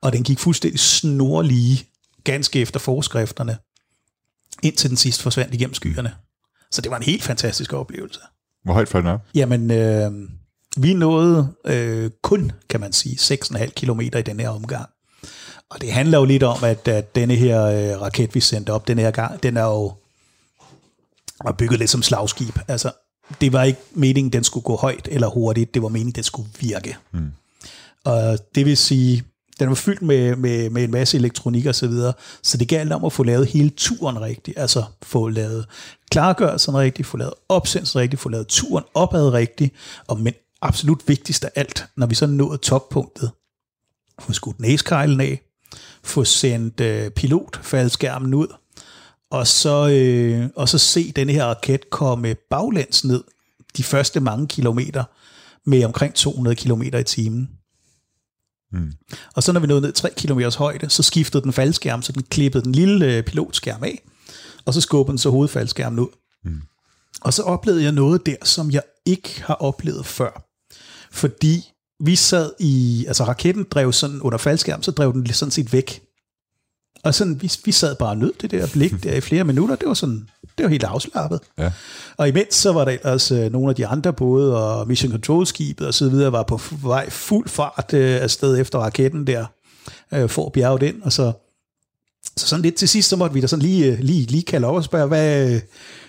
Og 0.00 0.12
den 0.12 0.22
gik 0.22 0.38
fuldstændig 0.38 0.80
snorlige, 0.80 1.84
ganske 2.24 2.60
efter 2.60 2.80
forskrifterne, 2.80 3.58
indtil 4.62 4.90
den 4.90 4.96
sidst 4.96 5.22
forsvandt 5.22 5.54
igennem 5.54 5.74
skyerne. 5.74 6.14
Så 6.70 6.80
det 6.80 6.90
var 6.90 6.96
en 6.96 7.02
helt 7.02 7.22
fantastisk 7.22 7.72
oplevelse. 7.72 8.20
Hvor 8.64 8.72
højt 8.72 8.88
fløj 8.88 9.00
den 9.00 9.10
op? 9.10 9.20
Jamen, 9.34 9.70
øh, 9.70 10.12
vi 10.76 10.94
nåede 10.94 11.54
øh, 11.66 12.10
kun, 12.22 12.52
kan 12.70 12.80
man 12.80 12.92
sige, 12.92 13.34
6,5 13.34 13.66
km 13.66 14.00
i 14.00 14.08
den 14.08 14.40
her 14.40 14.48
omgang. 14.48 14.88
Og 15.70 15.80
det 15.80 15.92
handler 15.92 16.18
jo 16.18 16.24
lidt 16.24 16.42
om, 16.42 16.64
at, 16.64 16.88
at 16.88 17.14
denne 17.14 17.34
her 17.34 17.62
øh, 17.64 18.00
raket, 18.00 18.34
vi 18.34 18.40
sendte 18.40 18.70
op 18.70 18.88
den 18.88 18.98
her 18.98 19.10
gang, 19.10 19.42
den 19.42 19.56
er 19.56 19.64
jo 19.64 19.92
var 21.44 21.52
bygget 21.52 21.78
lidt 21.78 21.90
som 21.90 22.02
slagskib. 22.02 22.58
Altså, 22.68 22.92
det 23.40 23.52
var 23.52 23.62
ikke 23.62 23.80
meningen, 23.92 24.32
den 24.32 24.44
skulle 24.44 24.64
gå 24.64 24.76
højt 24.76 25.08
eller 25.10 25.28
hurtigt. 25.28 25.74
Det 25.74 25.82
var 25.82 25.88
meningen, 25.88 26.14
den 26.14 26.24
skulle 26.24 26.48
virke. 26.60 26.96
Mm. 27.12 27.32
Og 28.04 28.38
det 28.54 28.66
vil 28.66 28.76
sige, 28.76 29.24
den 29.58 29.68
var 29.68 29.74
fyldt 29.74 30.02
med, 30.02 30.36
med, 30.36 30.70
med 30.70 30.84
en 30.84 30.90
masse 30.90 31.16
elektronik 31.16 31.66
og 31.66 31.74
så 31.74 31.86
videre, 31.86 32.12
så 32.42 32.56
det 32.56 32.68
galt 32.68 32.92
om 32.92 33.04
at 33.04 33.12
få 33.12 33.22
lavet 33.22 33.46
hele 33.46 33.70
turen 33.70 34.20
rigtigt, 34.20 34.58
altså 34.58 34.84
få 35.02 35.28
lavet 35.28 35.66
klargørelsen 36.10 36.76
rigtigt, 36.76 37.08
få 37.08 37.16
lavet 37.16 37.34
opsendelsen 37.48 38.00
rigtigt, 38.00 38.22
få 38.22 38.28
lavet 38.28 38.46
turen 38.46 38.84
opad 38.94 39.32
rigtigt, 39.32 39.74
og 40.06 40.20
men 40.20 40.34
absolut 40.62 41.08
vigtigst 41.08 41.44
af 41.44 41.50
alt, 41.54 41.84
når 41.96 42.06
vi 42.06 42.14
så 42.14 42.26
nåede 42.26 42.58
toppunktet, 42.58 43.30
få 44.20 44.32
skudt 44.32 44.60
næskejlen 44.60 45.20
af, 45.20 45.40
få 46.04 46.24
sendt 46.24 46.80
øh, 46.80 47.10
pilotfaldskærmen 47.10 48.34
ud, 48.34 48.46
og 49.30 49.46
så, 49.46 49.88
øh, 49.88 50.48
og 50.56 50.68
så 50.68 50.78
se 50.78 51.12
denne 51.12 51.32
her 51.32 51.44
raket 51.44 51.90
komme 51.90 52.34
baglæns 52.50 53.04
ned 53.04 53.24
de 53.76 53.82
første 53.82 54.20
mange 54.20 54.46
kilometer 54.46 55.04
med 55.66 55.84
omkring 55.84 56.14
200 56.14 56.56
km 56.56 56.82
i 56.82 57.02
timen. 57.02 57.50
Mm. 58.72 58.92
Og 59.34 59.42
så 59.42 59.52
når 59.52 59.60
vi 59.60 59.66
nåede 59.66 59.82
ned 59.82 59.92
3 59.92 60.10
km 60.16 60.40
højde, 60.58 60.90
så 60.90 61.02
skiftede 61.02 61.42
den 61.42 61.52
faldskærm, 61.52 62.02
så 62.02 62.12
den 62.12 62.22
klippede 62.22 62.64
den 62.64 62.72
lille 62.72 63.16
øh, 63.16 63.22
pilotskærm 63.22 63.84
af, 63.84 64.02
og 64.64 64.74
så 64.74 64.80
skubbede 64.80 65.12
den 65.12 65.18
så 65.18 65.30
hovedfaldskærmen 65.30 65.98
ud. 65.98 66.08
Mm. 66.44 66.60
Og 67.20 67.34
så 67.34 67.42
oplevede 67.42 67.82
jeg 67.82 67.92
noget 67.92 68.26
der, 68.26 68.36
som 68.42 68.70
jeg 68.70 68.82
ikke 69.06 69.42
har 69.42 69.54
oplevet 69.54 70.06
før. 70.06 70.44
Fordi 71.12 71.73
vi 72.00 72.16
sad 72.16 72.52
i, 72.60 73.04
altså 73.08 73.24
raketten 73.24 73.66
drev 73.70 73.92
sådan 73.92 74.20
under 74.20 74.38
faldskærm, 74.38 74.82
så 74.82 74.90
drev 74.90 75.12
den 75.12 75.32
sådan 75.32 75.50
set 75.50 75.72
væk. 75.72 76.02
Og 77.02 77.14
sådan, 77.14 77.42
vi, 77.42 77.52
vi 77.64 77.72
sad 77.72 77.94
bare 77.94 78.10
og 78.10 78.16
nød 78.16 78.32
det 78.40 78.50
der 78.50 78.66
blik 78.72 79.04
der 79.04 79.14
i 79.14 79.20
flere 79.20 79.44
minutter. 79.44 79.76
Det 79.76 79.88
var 79.88 79.94
sådan, 79.94 80.28
det 80.58 80.64
var 80.64 80.70
helt 80.70 80.84
afslappet. 80.84 81.40
Ja. 81.58 81.72
Og 82.16 82.28
imens 82.28 82.54
så 82.54 82.72
var 82.72 82.84
der 82.84 82.92
ellers 82.92 83.30
øh, 83.30 83.52
nogle 83.52 83.68
af 83.68 83.74
de 83.74 83.86
andre 83.86 84.12
både, 84.12 84.64
og 84.64 84.88
Mission 84.88 85.12
Control 85.12 85.46
skibet 85.46 85.86
og 85.86 85.94
så 85.94 86.08
videre, 86.08 86.32
var 86.32 86.42
på 86.42 86.60
vej 86.82 87.10
fuld 87.10 87.48
fart 87.48 87.94
øh, 87.94 88.22
afsted 88.22 88.60
efter 88.60 88.78
raketten 88.78 89.26
der, 89.26 89.46
øh, 90.14 90.28
for 90.28 90.46
at 90.46 90.52
bjerge 90.52 90.80
den, 90.80 91.00
og 91.02 91.12
så, 91.12 91.32
så 92.36 92.46
sådan 92.46 92.62
lidt 92.62 92.74
til 92.74 92.88
sidst, 92.88 93.08
så 93.08 93.16
måtte 93.16 93.34
vi 93.34 93.40
da 93.40 93.46
sådan 93.46 93.62
lige, 93.62 93.92
øh, 93.92 93.98
lige, 93.98 94.26
lige 94.26 94.42
kalde 94.42 94.66
op 94.66 94.74
og 94.74 94.84
spørge, 94.84 95.08
hvad 95.08 95.60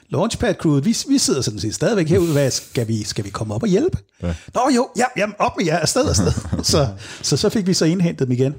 øh, 0.06 0.12
Launchpad 0.12 0.54
crewet, 0.54 0.86
vi, 0.86 0.96
vi 1.10 1.18
sidder 1.18 1.42
sådan 1.42 1.60
set 1.60 1.76
stadigvæk 1.76 2.10
herude, 2.10 2.32
hvad 2.32 2.52
skal 2.52 2.88
vi, 2.88 3.04
skal 3.04 3.26
vi 3.26 3.30
komme 3.30 3.54
op 3.54 3.64
og 3.64 3.70
hjælpe? 3.70 3.98
Ja. 4.24 4.36
Nå 4.54 4.62
jo, 4.76 4.90
ja, 4.98 5.06
jamen 5.18 5.36
op 5.40 5.58
med 5.58 5.66
jer, 5.66 5.80
afsted, 5.80 6.10
afsted. 6.10 6.32
så, 6.74 6.88
så, 7.22 7.38
så 7.38 7.50
fik 7.50 7.68
vi 7.68 7.74
så 7.74 7.86
indhentet 7.86 8.28
dem 8.28 8.32
igen. 8.32 8.56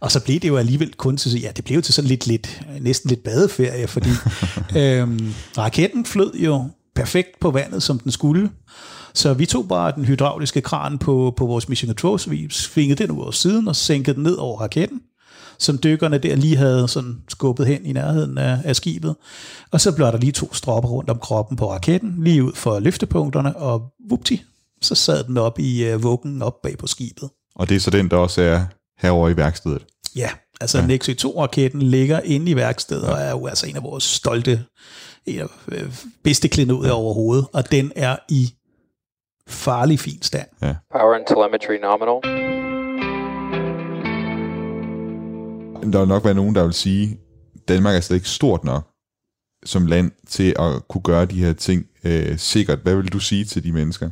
Og 0.00 0.12
så 0.12 0.20
blev 0.20 0.40
det 0.40 0.48
jo 0.48 0.56
alligevel 0.56 0.94
kun 0.94 1.16
til, 1.16 1.40
ja, 1.40 1.50
det 1.56 1.64
blev 1.64 1.82
til 1.82 1.94
sådan 1.94 2.08
lidt, 2.08 2.26
lidt 2.26 2.62
næsten 2.80 3.08
lidt 3.08 3.22
badeferie, 3.22 3.86
fordi 3.86 4.10
øhm, 4.76 5.34
raketten 5.58 6.06
flød 6.06 6.34
jo 6.34 6.64
perfekt 6.94 7.40
på 7.40 7.50
vandet, 7.50 7.82
som 7.82 7.98
den 7.98 8.12
skulle. 8.12 8.50
Så 9.14 9.34
vi 9.34 9.46
tog 9.46 9.68
bare 9.68 9.92
den 9.96 10.04
hydrauliske 10.04 10.60
kran 10.60 10.98
på, 10.98 11.34
på 11.36 11.46
vores 11.46 11.68
Mission 11.68 11.88
Control, 11.88 12.18
så 12.18 12.30
vi 12.30 12.48
svingede 12.50 13.02
den 13.02 13.10
ud 13.10 13.22
over 13.22 13.30
siden 13.30 13.68
og 13.68 13.76
sænkede 13.76 14.14
den 14.14 14.22
ned 14.22 14.34
over 14.34 14.60
raketten, 14.60 15.00
som 15.60 15.78
dykkerne 15.78 16.18
der 16.18 16.36
lige 16.36 16.56
havde 16.56 16.88
sådan 16.88 17.22
skubbet 17.28 17.66
hen 17.66 17.86
i 17.86 17.92
nærheden 17.92 18.38
af, 18.38 18.58
af 18.64 18.76
skibet. 18.76 19.16
Og 19.70 19.80
så 19.80 19.94
blev 19.94 20.06
der 20.06 20.16
lige 20.16 20.32
to 20.32 20.54
stropper 20.54 20.88
rundt 20.88 21.10
om 21.10 21.18
kroppen 21.18 21.56
på 21.56 21.72
raketten, 21.72 22.14
lige 22.24 22.44
ud 22.44 22.52
for 22.52 22.78
løftepunkterne, 22.78 23.56
og 23.56 23.92
vupti, 24.08 24.42
så 24.82 24.94
sad 24.94 25.24
den 25.24 25.36
op 25.36 25.58
i 25.58 25.94
uh, 25.94 26.02
vuggen 26.02 26.42
op 26.42 26.62
bag 26.62 26.78
på 26.78 26.86
skibet. 26.86 27.30
Og 27.54 27.68
det 27.68 27.76
er 27.76 27.80
så 27.80 27.90
den, 27.90 28.10
der 28.10 28.16
også 28.16 28.42
er 28.42 28.60
herover 28.98 29.28
i 29.28 29.36
værkstedet. 29.36 29.86
Ja, 30.16 30.30
altså 30.60 30.78
ja. 30.78 30.86
Nexø 30.86 31.12
2-raketten 31.12 31.82
ligger 31.82 32.20
inde 32.20 32.50
i 32.50 32.56
værkstedet, 32.56 33.02
ja. 33.02 33.12
og 33.12 33.18
er 33.18 33.30
jo 33.30 33.46
altså 33.46 33.66
en 33.66 33.76
af 33.76 33.82
vores 33.82 34.04
stolte, 34.04 34.64
en 35.26 35.40
af 35.40 35.46
øh, 35.68 35.94
bedste 36.24 36.48
klenodier 36.48 36.92
overhovedet, 36.92 37.46
og 37.52 37.70
den 37.70 37.92
er 37.96 38.16
i 38.28 38.54
farlig 39.48 40.00
fin 40.00 40.22
stand. 40.22 40.48
Power 40.92 41.14
and 41.14 41.26
telemetry 41.26 41.74
nominal. 41.82 42.79
Der 45.82 45.98
vil 45.98 46.08
nok 46.08 46.24
være 46.24 46.34
nogen, 46.34 46.54
der 46.54 46.64
vil 46.64 46.72
sige, 46.72 47.18
Danmark 47.68 47.96
er 47.96 48.00
slet 48.00 48.16
ikke 48.16 48.28
stort 48.28 48.64
nok 48.64 48.90
som 49.64 49.86
land 49.86 50.10
til 50.28 50.54
at 50.58 50.88
kunne 50.88 51.02
gøre 51.02 51.26
de 51.26 51.44
her 51.44 51.52
ting 51.52 51.86
øh, 52.04 52.38
sikkert. 52.38 52.78
Hvad 52.78 52.94
vil 52.94 53.12
du 53.12 53.18
sige 53.20 53.44
til 53.44 53.64
de 53.64 53.72
mennesker? 53.72 54.10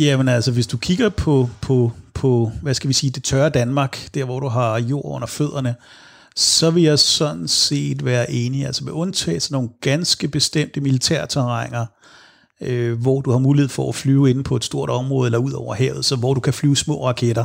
Jamen 0.00 0.28
altså, 0.28 0.52
hvis 0.52 0.66
du 0.66 0.76
kigger 0.76 1.08
på, 1.08 1.50
på, 1.60 1.92
på, 2.14 2.52
hvad 2.62 2.74
skal 2.74 2.88
vi 2.88 2.94
sige, 2.94 3.10
det 3.10 3.24
tørre 3.24 3.50
Danmark, 3.50 4.08
der 4.14 4.24
hvor 4.24 4.40
du 4.40 4.48
har 4.48 4.78
jord 4.78 5.04
under 5.04 5.26
fødderne, 5.26 5.74
så 6.36 6.70
vil 6.70 6.82
jeg 6.82 6.98
sådan 6.98 7.48
set 7.48 8.04
være 8.04 8.30
enig, 8.30 8.66
altså 8.66 8.84
med 8.84 8.92
undtagelse 8.92 9.48
af 9.48 9.52
nogle 9.52 9.68
ganske 9.80 10.28
bestemte 10.28 10.80
militærterrænger, 10.80 11.86
øh, 12.60 13.00
hvor 13.00 13.20
du 13.20 13.30
har 13.30 13.38
mulighed 13.38 13.68
for 13.68 13.88
at 13.88 13.94
flyve 13.94 14.30
inde 14.30 14.42
på 14.42 14.56
et 14.56 14.64
stort 14.64 14.90
område 14.90 15.26
eller 15.26 15.38
ud 15.38 15.52
over 15.52 15.74
havet, 15.74 16.04
så 16.04 16.16
hvor 16.16 16.34
du 16.34 16.40
kan 16.40 16.52
flyve 16.52 16.76
små 16.76 17.06
raketter, 17.06 17.44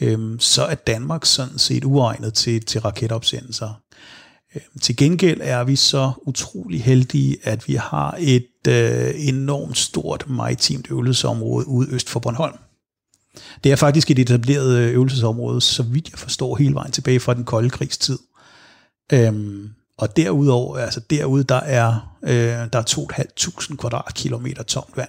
øhm, 0.00 0.40
så 0.40 0.64
er 0.64 0.74
Danmark 0.74 1.24
sådan 1.24 1.58
set 1.58 1.84
uegnet 1.84 2.34
til, 2.34 2.64
til 2.64 2.80
raketopsendelser. 2.80 3.80
Øh, 4.54 4.62
Til 4.80 4.96
gengæld 4.96 5.40
er 5.42 5.64
vi 5.64 5.76
så 5.76 6.12
utrolig 6.22 6.84
heldige, 6.84 7.36
at 7.42 7.68
vi 7.68 7.74
har 7.74 8.16
et 8.18 8.68
øh, 8.68 9.10
enormt 9.16 9.78
stort 9.78 10.24
maritimt 10.28 10.86
øvelsesområde 10.90 11.68
ude 11.68 11.94
øst 11.94 12.08
for 12.08 12.20
Bornholm. 12.20 12.56
Det 13.64 13.72
er 13.72 13.76
faktisk 13.76 14.10
et 14.10 14.18
etableret 14.18 14.78
øh, 14.78 14.94
øvelsesområde, 14.94 15.60
så 15.60 15.82
vidt 15.82 16.10
jeg 16.10 16.18
forstår, 16.18 16.56
hele 16.56 16.74
vejen 16.74 16.92
tilbage 16.92 17.20
fra 17.20 17.34
den 17.34 17.44
kolde 17.44 17.70
krigstid. 17.70 18.18
Øhm, 19.12 19.68
og 19.98 20.16
derudover, 20.16 20.78
altså 20.78 21.00
derude, 21.00 21.44
der 21.44 21.60
er, 21.60 22.16
øh, 22.22 22.32
der 22.72 22.78
er 22.78 22.82
2.500 22.90 23.76
kvadratkilometer 23.76 24.62
tomt 24.62 24.96
vand. 24.96 25.08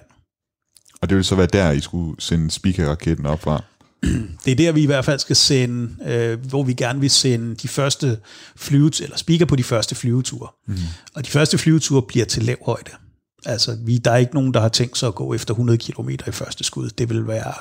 Og 1.00 1.08
det 1.08 1.16
vil 1.16 1.24
så 1.24 1.34
være 1.34 1.46
der, 1.46 1.70
I 1.70 1.80
skulle 1.80 2.20
sende 2.20 2.50
speaker-raketten 2.50 3.26
op 3.26 3.40
fra. 3.40 3.62
Det 4.44 4.50
er 4.52 4.56
der, 4.56 4.72
vi 4.72 4.82
i 4.82 4.86
hvert 4.86 5.04
fald 5.04 5.18
skal 5.18 5.36
sende, 5.36 5.96
øh, 6.12 6.46
hvor 6.46 6.62
vi 6.62 6.72
gerne 6.72 7.00
vil 7.00 7.10
sende 7.10 7.54
de 7.54 7.68
første 7.68 8.18
flyveture, 8.56 9.04
eller 9.04 9.16
speaker 9.16 9.46
på 9.46 9.56
de 9.56 9.64
første 9.64 9.94
flyveture. 9.94 10.48
Mm. 10.66 10.74
Og 11.14 11.24
de 11.24 11.30
første 11.30 11.58
flyveture 11.58 12.02
bliver 12.02 12.26
til 12.26 12.42
lav 12.42 12.56
højde. 12.64 12.90
Altså, 13.46 13.78
vi, 13.84 13.98
der 13.98 14.10
er 14.10 14.16
ikke 14.16 14.34
nogen, 14.34 14.54
der 14.54 14.60
har 14.60 14.68
tænkt 14.68 14.98
sig 14.98 15.06
at 15.06 15.14
gå 15.14 15.34
efter 15.34 15.54
100 15.54 15.78
km 15.78 16.08
i 16.08 16.30
første 16.30 16.64
skud. 16.64 16.90
Det 16.90 17.08
vil 17.08 17.26
være, 17.26 17.54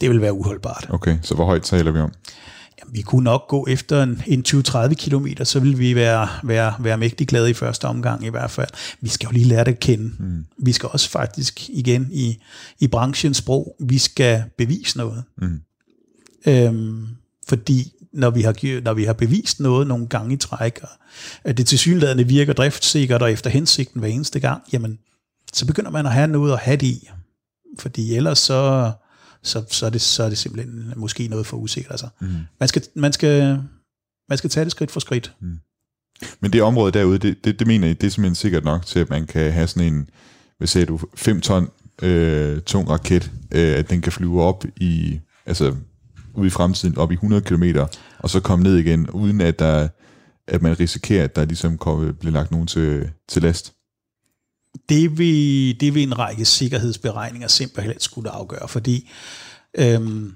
det 0.00 0.10
vil 0.10 0.20
være 0.20 0.32
uholdbart. 0.32 0.86
Okay, 0.90 1.18
så 1.22 1.34
hvor 1.34 1.44
højt 1.44 1.62
taler 1.62 1.90
vi 1.90 1.98
om? 1.98 2.12
Jamen, 2.80 2.94
vi 2.94 3.02
kunne 3.02 3.24
nok 3.24 3.48
gå 3.48 3.66
efter 3.68 4.02
en, 4.02 4.22
en 4.26 4.44
20-30 4.48 4.94
km, 4.94 5.26
så 5.44 5.60
vil 5.60 5.78
vi 5.78 5.94
være, 5.94 6.28
være, 6.42 6.74
være 6.78 6.98
mægtig 6.98 7.28
glade 7.28 7.50
i 7.50 7.54
første 7.54 7.84
omgang 7.84 8.26
i 8.26 8.28
hvert 8.28 8.50
fald. 8.50 8.68
Vi 9.00 9.08
skal 9.08 9.26
jo 9.26 9.32
lige 9.32 9.44
lære 9.44 9.64
det 9.64 9.72
at 9.72 9.80
kende. 9.80 10.12
Mm. 10.18 10.44
Vi 10.58 10.72
skal 10.72 10.88
også 10.92 11.10
faktisk 11.10 11.68
igen 11.68 12.08
i, 12.12 12.42
i 12.80 12.86
branchens 12.86 13.36
sprog, 13.36 13.76
vi 13.80 13.98
skal 13.98 14.44
bevise 14.58 14.98
noget. 14.98 15.24
Mm. 15.38 15.60
Øhm, 16.46 17.06
fordi 17.48 17.92
når 18.12 18.30
vi, 18.30 18.42
har, 18.42 18.80
når 18.82 18.94
vi 18.94 19.04
har 19.04 19.12
bevist 19.12 19.60
noget 19.60 19.86
nogle 19.86 20.06
gange 20.06 20.34
i 20.34 20.36
træk, 20.36 20.80
og 20.82 20.88
at 21.44 21.58
det 21.58 21.66
tilsyneladende 21.66 22.24
virker 22.24 22.52
driftsikkert 22.52 23.22
og 23.22 23.32
efter 23.32 23.50
hensigten 23.50 24.00
hver 24.00 24.08
eneste 24.08 24.40
gang, 24.40 24.62
jamen, 24.72 24.98
så 25.52 25.66
begynder 25.66 25.90
man 25.90 26.06
at 26.06 26.12
have 26.12 26.28
noget 26.28 26.52
at 26.52 26.58
have 26.58 26.76
det 26.76 26.86
i. 26.86 27.10
Fordi 27.78 28.14
ellers 28.14 28.38
så, 28.38 28.92
så, 29.42 29.64
så, 29.70 29.86
er, 29.86 29.90
det, 29.90 30.00
så 30.00 30.22
er 30.22 30.28
det 30.28 30.38
simpelthen 30.38 30.92
måske 30.96 31.28
noget 31.28 31.46
for 31.46 31.56
usikkert. 31.56 31.90
Altså. 31.90 32.08
Mm. 32.20 32.28
Man, 32.60 32.68
skal, 32.68 32.82
man, 32.94 33.12
skal, 33.12 33.58
man 34.28 34.38
skal 34.38 34.50
tage 34.50 34.64
det 34.64 34.70
skridt 34.70 34.90
for 34.90 35.00
skridt. 35.00 35.34
Men 36.40 36.52
det 36.52 36.62
område 36.62 36.92
derude, 36.92 37.18
det, 37.18 37.44
det, 37.44 37.58
det 37.58 37.66
mener 37.66 37.88
I, 37.88 37.92
det 37.92 38.06
er 38.06 38.10
simpelthen 38.10 38.34
sikkert 38.34 38.64
nok 38.64 38.86
til, 38.86 38.98
at 38.98 39.10
man 39.10 39.26
kan 39.26 39.52
have 39.52 39.66
sådan 39.66 39.94
en, 39.94 40.10
hvad 40.58 40.68
sagde 40.68 40.86
du, 40.86 41.00
5 41.14 41.40
ton 41.40 41.68
øh, 42.02 42.60
tung 42.60 42.90
raket, 42.90 43.30
øh, 43.52 43.76
at 43.76 43.90
den 43.90 44.00
kan 44.00 44.12
flyve 44.12 44.42
op 44.42 44.64
i, 44.76 45.20
altså 45.46 45.74
ude 46.34 46.46
i 46.46 46.50
fremtiden, 46.50 46.98
op 46.98 47.10
i 47.10 47.14
100 47.14 47.42
km, 47.42 47.64
og 48.18 48.30
så 48.30 48.40
komme 48.40 48.62
ned 48.62 48.76
igen, 48.76 49.10
uden 49.10 49.40
at, 49.40 49.58
der, 49.58 49.88
at 50.46 50.62
man 50.62 50.80
risikerer, 50.80 51.24
at 51.24 51.36
der 51.36 51.44
ligesom 51.44 51.78
kommer, 51.78 52.12
bliver 52.12 52.32
lagt 52.32 52.50
nogen 52.50 52.66
til, 52.66 53.10
til 53.28 53.42
last 53.42 53.74
det 54.88 55.18
vil, 55.18 55.80
det 55.80 55.94
vil 55.94 56.02
en 56.02 56.18
række 56.18 56.44
sikkerhedsberegninger 56.44 57.48
simpelthen 57.48 58.00
skulle 58.00 58.30
afgøre, 58.30 58.68
fordi 58.68 59.10
øhm, 59.78 60.32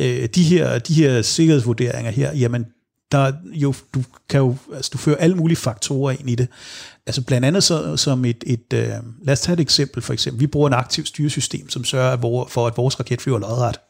øh, 0.00 0.28
de, 0.34 0.42
her, 0.42 0.78
de 0.78 0.94
her 0.94 1.22
sikkerhedsvurderinger 1.22 2.10
her, 2.10 2.32
jamen, 2.32 2.66
der 3.12 3.32
jo, 3.44 3.74
du 3.94 4.02
kan 4.28 4.40
jo, 4.40 4.56
altså 4.74 4.90
du 4.92 4.98
fører 4.98 5.16
alle 5.16 5.36
mulige 5.36 5.56
faktorer 5.56 6.10
ind 6.10 6.30
i 6.30 6.34
det. 6.34 6.48
Altså 7.06 7.22
blandt 7.22 7.46
andet 7.46 7.64
så, 7.64 7.96
som 7.96 8.24
et, 8.24 8.44
et 8.46 8.72
øh, 8.74 8.90
lad 9.22 9.32
os 9.32 9.40
tage 9.40 9.54
et 9.54 9.60
eksempel 9.60 10.02
for 10.02 10.12
eksempel. 10.12 10.40
Vi 10.40 10.46
bruger 10.46 10.68
en 10.68 10.74
aktiv 10.74 11.06
styresystem, 11.06 11.70
som 11.70 11.84
sørger 11.84 12.46
for, 12.48 12.66
at 12.66 12.76
vores 12.76 13.00
raket 13.00 13.22
flyver 13.22 13.38
lodret. 13.38 13.80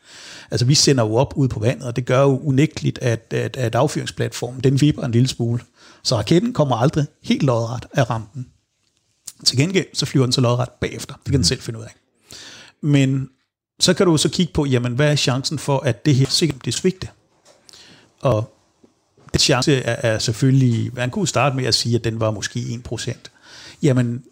Altså 0.51 0.67
vi 0.67 0.75
sender 0.75 1.05
jo 1.05 1.15
op 1.15 1.33
ud 1.37 1.49
på 1.49 1.61
vandet, 1.61 1.87
og 1.87 1.97
det 1.97 2.07
gør 2.07 2.21
jo 2.21 2.39
unægteligt, 2.39 2.99
at, 2.99 3.27
at, 3.31 3.57
at 3.57 3.75
affyringsplatformen, 3.75 4.61
den 4.61 4.81
vipper 4.81 5.03
en 5.03 5.13
lille 5.13 5.29
smule. 5.29 5.61
Så 6.03 6.17
raketten 6.17 6.53
kommer 6.53 6.77
aldrig 6.77 7.07
helt 7.23 7.43
lodret 7.43 7.87
af 7.93 8.11
rampen. 8.11 8.47
Til 9.45 9.59
gengæld, 9.59 9.87
så 9.93 10.07
flyver 10.07 10.27
den 10.27 10.33
så 10.33 10.41
lodret 10.41 10.69
bagefter. 10.81 11.15
Det 11.15 11.25
kan 11.25 11.35
den 11.35 11.45
selv 11.45 11.61
finde 11.61 11.79
ud 11.79 11.85
af. 11.85 11.95
Men 12.81 13.31
så 13.81 13.95
kan 13.95 14.07
du 14.07 14.17
så 14.17 14.29
kigge 14.29 14.53
på, 14.53 14.65
jamen, 14.65 14.93
hvad 14.93 15.13
er 15.13 15.17
chancen 15.17 15.59
for, 15.59 15.79
at 15.79 16.07
det 16.07 16.15
her 16.15 16.27
sikkert 16.27 16.65
det 16.65 16.75
svigte? 16.75 17.09
Og 18.21 18.57
den 19.33 19.41
chance 19.41 19.75
er, 19.75 20.13
er 20.13 20.19
selvfølgelig, 20.19 20.95
man 20.95 21.11
kunne 21.11 21.29
starte 21.29 21.57
med 21.57 21.65
at 21.65 21.75
sige, 21.75 21.97
at 21.97 22.05
den 22.05 22.21
var 22.21 22.31
måske 22.31 22.81
1%. 22.91 23.17
Jamen, 23.83 24.25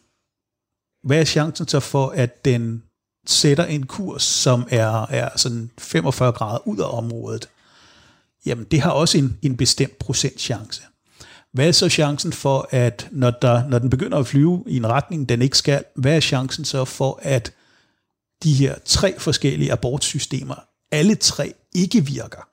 hvad 1.03 1.21
er 1.21 1.25
chancen 1.25 1.69
så 1.69 1.81
for, 1.81 2.09
at 2.09 2.45
den 2.45 2.83
sætter 3.27 3.65
en 3.65 3.87
kurs, 3.87 4.23
som 4.23 4.67
er, 4.71 5.07
er 5.07 5.29
sådan 5.37 5.71
45 5.79 6.33
grader 6.33 6.69
ud 6.69 6.79
af 6.79 6.99
området? 6.99 7.49
Jamen, 8.47 8.65
det 8.65 8.81
har 8.81 8.91
også 8.91 9.19
en, 9.19 9.39
en 9.43 9.57
bestemt 9.57 9.99
procent 9.99 10.41
chance. 10.41 10.83
Hvad 11.55 11.69
er 11.69 11.73
så 11.73 11.89
chancen 11.89 12.33
for, 12.33 12.69
at 12.71 13.09
når, 13.11 13.31
der, 13.31 13.69
når 13.69 13.79
den 13.79 13.91
begynder 13.91 14.19
at 14.19 14.27
flyve 14.27 14.65
i 14.67 14.77
en 14.77 14.87
retning, 14.87 15.29
den 15.29 15.43
ikke 15.43 15.59
skal, 15.59 15.85
hvad 15.97 16.17
er 16.17 16.21
chancen 16.21 16.65
så 16.65 16.85
for, 16.85 17.21
at 17.23 17.53
de 18.43 18.55
her 18.55 18.75
tre 18.85 19.19
forskellige 19.19 19.73
abortsystemer, 19.73 20.55
alle 20.93 21.15
tre 21.15 21.55
ikke 21.75 22.07
virker? 22.07 22.49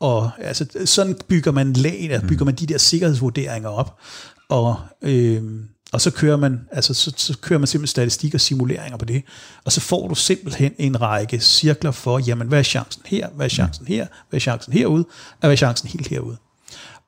Og 0.00 0.30
altså, 0.38 0.66
sådan 0.84 1.18
bygger 1.28 1.52
man 1.52 1.72
lag, 1.72 2.06
der 2.10 2.28
bygger 2.28 2.44
man 2.44 2.54
de 2.54 2.66
der 2.66 2.78
sikkerhedsvurderinger 2.78 3.68
op, 3.68 4.00
og, 4.48 4.76
øh, 5.02 5.42
og 5.92 6.00
så 6.00 6.10
kører 6.10 6.36
man, 6.36 6.60
altså, 6.70 6.94
så, 6.94 7.12
så 7.16 7.38
kører 7.40 7.58
man 7.58 7.66
simpelthen 7.66 7.90
statistik 7.90 8.34
og 8.34 8.40
simuleringer 8.40 8.98
på 8.98 9.04
det, 9.04 9.22
og 9.64 9.72
så 9.72 9.80
får 9.80 10.08
du 10.08 10.14
simpelthen 10.14 10.74
en 10.78 11.00
række 11.00 11.40
cirkler 11.40 11.90
for, 11.90 12.18
jamen, 12.18 12.48
hvad 12.48 12.58
er 12.58 12.62
chancen 12.62 13.02
her, 13.06 13.28
hvad 13.28 13.46
er 13.46 13.50
chancen 13.50 13.86
her, 13.86 14.06
hvad 14.28 14.38
er 14.38 14.40
chancen 14.40 14.72
herude, 14.72 15.04
og 15.04 15.40
hvad 15.40 15.50
er 15.50 15.56
chancen 15.56 15.88
helt 15.88 16.08
herude. 16.08 16.36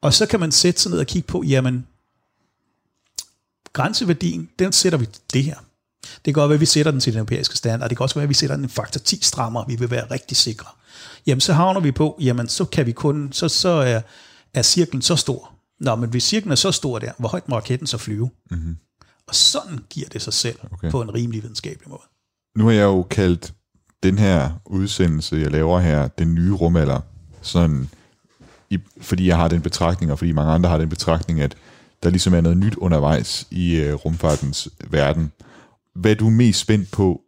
Og 0.03 0.15
så 0.15 0.27
kan 0.27 0.41
man 0.41 0.53
sætte 0.53 0.81
sig 0.81 0.91
ned 0.91 0.99
og 0.99 1.07
kigge 1.07 1.27
på, 1.27 1.43
jamen, 1.43 1.87
Grænseværdien, 3.73 4.49
den 4.59 4.73
sætter 4.73 4.99
vi 4.99 5.09
det 5.33 5.45
her. 5.45 5.57
Det 6.03 6.25
kan 6.25 6.33
godt 6.33 6.49
være, 6.49 6.55
at 6.55 6.61
vi 6.61 6.67
sætter 6.67 6.93
den 6.93 7.01
til 7.01 7.13
den 7.13 7.19
europæiske 7.19 7.57
standard. 7.57 7.89
Det 7.89 7.97
kan 7.97 8.05
også 8.05 8.15
være, 8.15 8.23
at 8.23 8.29
vi 8.29 8.35
sætter 8.35 8.57
den 8.57 8.65
en 8.65 8.71
faktor 8.71 8.99
10 8.99 9.19
strammer. 9.23 9.65
Vi 9.67 9.77
vil 9.77 9.91
være 9.91 10.11
rigtig 10.11 10.37
sikre. 10.37 10.69
Jamen, 11.27 11.41
så 11.41 11.53
havner 11.53 11.81
vi 11.81 11.93
på, 11.93 12.19
jamen, 12.21 12.49
så 12.49 12.65
kan 12.65 12.87
vi 12.87 12.93
kun, 12.93 13.33
så, 13.33 13.49
så 13.49 13.69
er, 13.69 14.01
er 14.55 14.63
cirklen 14.63 15.03
så 15.03 15.17
stor. 15.17 15.53
Nå, 15.81 15.95
men 15.95 16.11
hvis 16.11 16.25
cirklen 16.25 16.53
er 16.53 16.57
så 16.57 16.73
stor 16.73 16.99
der, 16.99 17.13
hvor 17.19 17.29
højt 17.29 17.49
må 17.49 17.57
raketten 17.57 17.87
så 17.87 17.99
flyve? 17.99 18.31
Mm-hmm. 18.51 18.77
Og 19.29 19.35
sådan 19.35 19.79
giver 19.91 20.09
det 20.09 20.23
sig 20.23 20.33
selv 20.33 20.59
okay. 20.73 20.91
på 20.91 21.03
en 21.03 21.15
rimelig 21.15 21.43
videnskabelig 21.43 21.89
måde. 21.89 22.03
Nu 22.57 22.65
har 22.65 22.73
jeg 22.73 22.83
jo 22.83 23.03
kaldt 23.03 23.53
den 24.03 24.19
her 24.19 24.51
udsendelse, 24.67 25.37
jeg 25.37 25.51
laver 25.51 25.81
her, 25.81 26.09
den 26.09 26.35
nye 26.35 26.53
rumalder, 26.53 27.01
sådan, 27.43 27.91
i, 28.71 28.79
fordi 29.01 29.27
jeg 29.27 29.37
har 29.37 29.49
den 29.49 29.63
betragtning, 29.63 30.13
og 30.13 30.19
fordi 30.19 30.33
mange 30.33 30.53
andre 30.53 30.71
har 30.71 30.79
den 30.79 30.89
betragtning, 30.89 31.41
at 31.41 31.57
der 32.03 32.11
ligesom 32.11 32.35
er 32.35 32.41
noget 32.41 32.59
nyt 32.59 32.75
undervejs 32.75 33.47
i 33.51 33.75
øh, 33.75 33.95
rumfartens 33.95 34.69
verden. 34.91 35.33
Hvad 35.95 36.11
er 36.11 36.15
du 36.15 36.31
mest 36.31 36.61
spændt 36.61 36.91
på, 36.91 37.21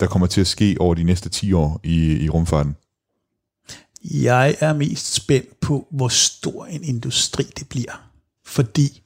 der 0.00 0.06
kommer 0.06 0.26
til 0.26 0.40
at 0.40 0.46
ske 0.46 0.76
over 0.80 0.94
de 0.94 1.04
næste 1.04 1.28
10 1.28 1.52
år 1.52 1.80
i, 1.82 2.24
i 2.24 2.28
rumfarten? 2.28 2.76
Jeg 4.04 4.56
er 4.60 4.72
mest 4.72 5.14
spændt 5.14 5.60
på, 5.60 5.86
hvor 5.90 6.08
stor 6.08 6.66
en 6.66 6.84
industri 6.84 7.44
det 7.58 7.68
bliver. 7.68 8.08
Fordi 8.46 9.02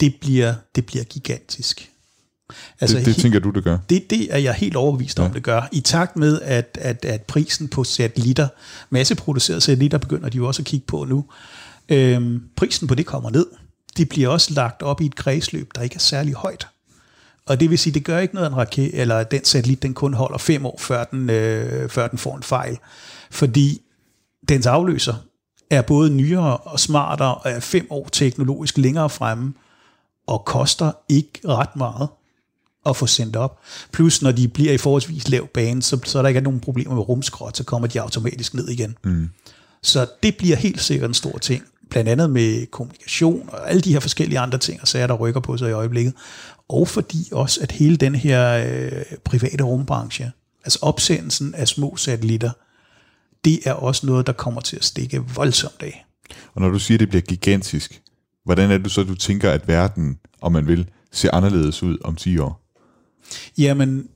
det 0.00 0.14
bliver, 0.20 0.54
det 0.74 0.86
bliver 0.86 1.04
gigantisk. 1.04 1.89
Altså, 2.80 2.96
det, 2.96 3.06
det 3.06 3.16
tænker 3.16 3.38
du, 3.38 3.50
det 3.50 3.64
gør? 3.64 3.78
det, 3.90 4.10
det 4.10 4.34
er 4.34 4.38
jeg 4.38 4.54
helt 4.54 4.76
overbevist 4.76 5.18
om, 5.20 5.26
Ja. 5.26 5.32
det 5.32 5.42
gør. 5.42 5.68
I 5.72 5.80
takt 5.80 6.16
med, 6.16 6.40
at, 6.40 6.78
at, 6.80 7.04
at 7.04 7.22
prisen 7.22 7.68
på 7.68 7.84
satellitter, 7.84 8.48
masseproducerede 8.90 9.60
satellitter, 9.60 9.98
begynder 9.98 10.28
de 10.28 10.36
jo 10.36 10.46
også 10.46 10.62
at 10.62 10.66
kigge 10.66 10.86
på 10.86 11.04
nu. 11.04 11.24
Øhm, 11.88 12.42
prisen 12.56 12.88
på 12.88 12.94
det 12.94 13.06
kommer 13.06 13.30
ned. 13.30 13.46
Det 13.96 14.08
bliver 14.08 14.28
også 14.28 14.54
lagt 14.54 14.82
op 14.82 15.00
i 15.00 15.06
et 15.06 15.14
kredsløb, 15.14 15.70
der 15.74 15.82
ikke 15.82 15.94
er 15.94 16.00
særlig 16.00 16.34
højt. 16.34 16.66
Og 17.46 17.60
det 17.60 17.70
vil 17.70 17.78
sige, 17.78 17.94
det 17.94 18.04
gør 18.04 18.18
ikke 18.18 18.34
noget, 18.34 18.46
en 18.50 18.56
raket, 18.56 19.00
eller 19.00 19.22
den 19.22 19.44
satellit, 19.44 19.82
den 19.82 19.94
kun 19.94 20.14
holder 20.14 20.38
fem 20.38 20.66
år, 20.66 20.76
før 20.80 21.04
den, 21.04 21.30
øh, 21.30 21.88
før 21.88 22.08
den 22.08 22.18
får 22.18 22.36
en 22.36 22.42
fejl. 22.42 22.78
Fordi 23.30 23.80
dens 24.48 24.66
afløser 24.66 25.14
er 25.70 25.82
både 25.82 26.10
nyere 26.10 26.56
og 26.56 26.80
smartere, 26.80 27.34
og 27.34 27.50
er 27.50 27.60
fem 27.60 27.86
år 27.90 28.08
teknologisk 28.12 28.78
længere 28.78 29.10
fremme, 29.10 29.54
og 30.26 30.44
koster 30.44 30.92
ikke 31.08 31.40
ret 31.48 31.76
meget 31.76 32.08
at 32.86 32.96
få 32.96 33.06
sendt 33.06 33.36
op. 33.36 33.58
Plus, 33.92 34.22
når 34.22 34.32
de 34.32 34.48
bliver 34.48 34.72
i 34.72 34.78
forholdsvis 34.78 35.28
lav 35.28 35.46
bane, 35.46 35.82
så, 35.82 35.98
så 36.04 36.18
er 36.18 36.22
der 36.22 36.28
ikke 36.28 36.40
nogen 36.40 36.60
problemer 36.60 36.94
med 36.94 37.08
rumskrot, 37.08 37.56
så 37.56 37.64
kommer 37.64 37.88
de 37.88 38.00
automatisk 38.00 38.54
ned 38.54 38.68
igen. 38.68 38.96
Mm. 39.04 39.30
Så 39.82 40.06
det 40.22 40.36
bliver 40.36 40.56
helt 40.56 40.82
sikkert 40.82 41.10
en 41.10 41.14
stor 41.14 41.38
ting. 41.38 41.62
Blandt 41.90 42.10
andet 42.10 42.30
med 42.30 42.66
kommunikation 42.66 43.48
og 43.52 43.70
alle 43.70 43.80
de 43.80 43.92
her 43.92 44.00
forskellige 44.00 44.38
andre 44.38 44.58
ting 44.58 44.80
og 44.80 44.88
sager, 44.88 45.06
der 45.06 45.14
rykker 45.14 45.40
på 45.40 45.56
sig 45.56 45.68
i 45.68 45.72
øjeblikket. 45.72 46.14
Og 46.68 46.88
fordi 46.88 47.28
også, 47.32 47.60
at 47.62 47.72
hele 47.72 47.96
den 47.96 48.14
her 48.14 48.66
øh, 48.66 49.02
private 49.24 49.64
rumbranche, 49.64 50.32
altså 50.64 50.78
opsendelsen 50.82 51.54
af 51.54 51.68
små 51.68 51.96
satellitter, 51.96 52.50
det 53.44 53.60
er 53.64 53.72
også 53.72 54.06
noget, 54.06 54.26
der 54.26 54.32
kommer 54.32 54.60
til 54.60 54.76
at 54.76 54.84
stikke 54.84 55.22
voldsomt 55.34 55.82
af. 55.82 56.06
Og 56.54 56.60
når 56.60 56.68
du 56.68 56.78
siger, 56.78 56.96
at 56.96 57.00
det 57.00 57.08
bliver 57.08 57.22
gigantisk, 57.22 58.02
hvordan 58.44 58.70
er 58.70 58.78
det 58.78 58.92
så, 58.92 59.02
du 59.02 59.14
tænker, 59.14 59.50
at 59.50 59.68
verden, 59.68 60.18
om 60.40 60.52
man 60.52 60.66
vil, 60.66 60.88
ser 61.12 61.30
anderledes 61.34 61.82
ud 61.82 61.98
om 62.04 62.16
10 62.16 62.38
år? 62.38 62.59
Jamen, 63.58 64.08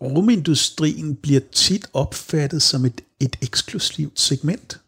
rumindustrien 0.00 1.16
bliver 1.16 1.40
tit 1.52 1.86
opfattet 1.92 2.62
som 2.62 2.84
et, 2.84 3.00
et 3.20 3.36
eksklusivt 3.42 4.20
segment. 4.20 4.80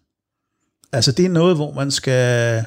Altså 0.93 1.13
det 1.13 1.25
er 1.25 1.29
noget, 1.29 1.57
hvor 1.57 1.75
man 1.75 1.91
skal 1.91 2.65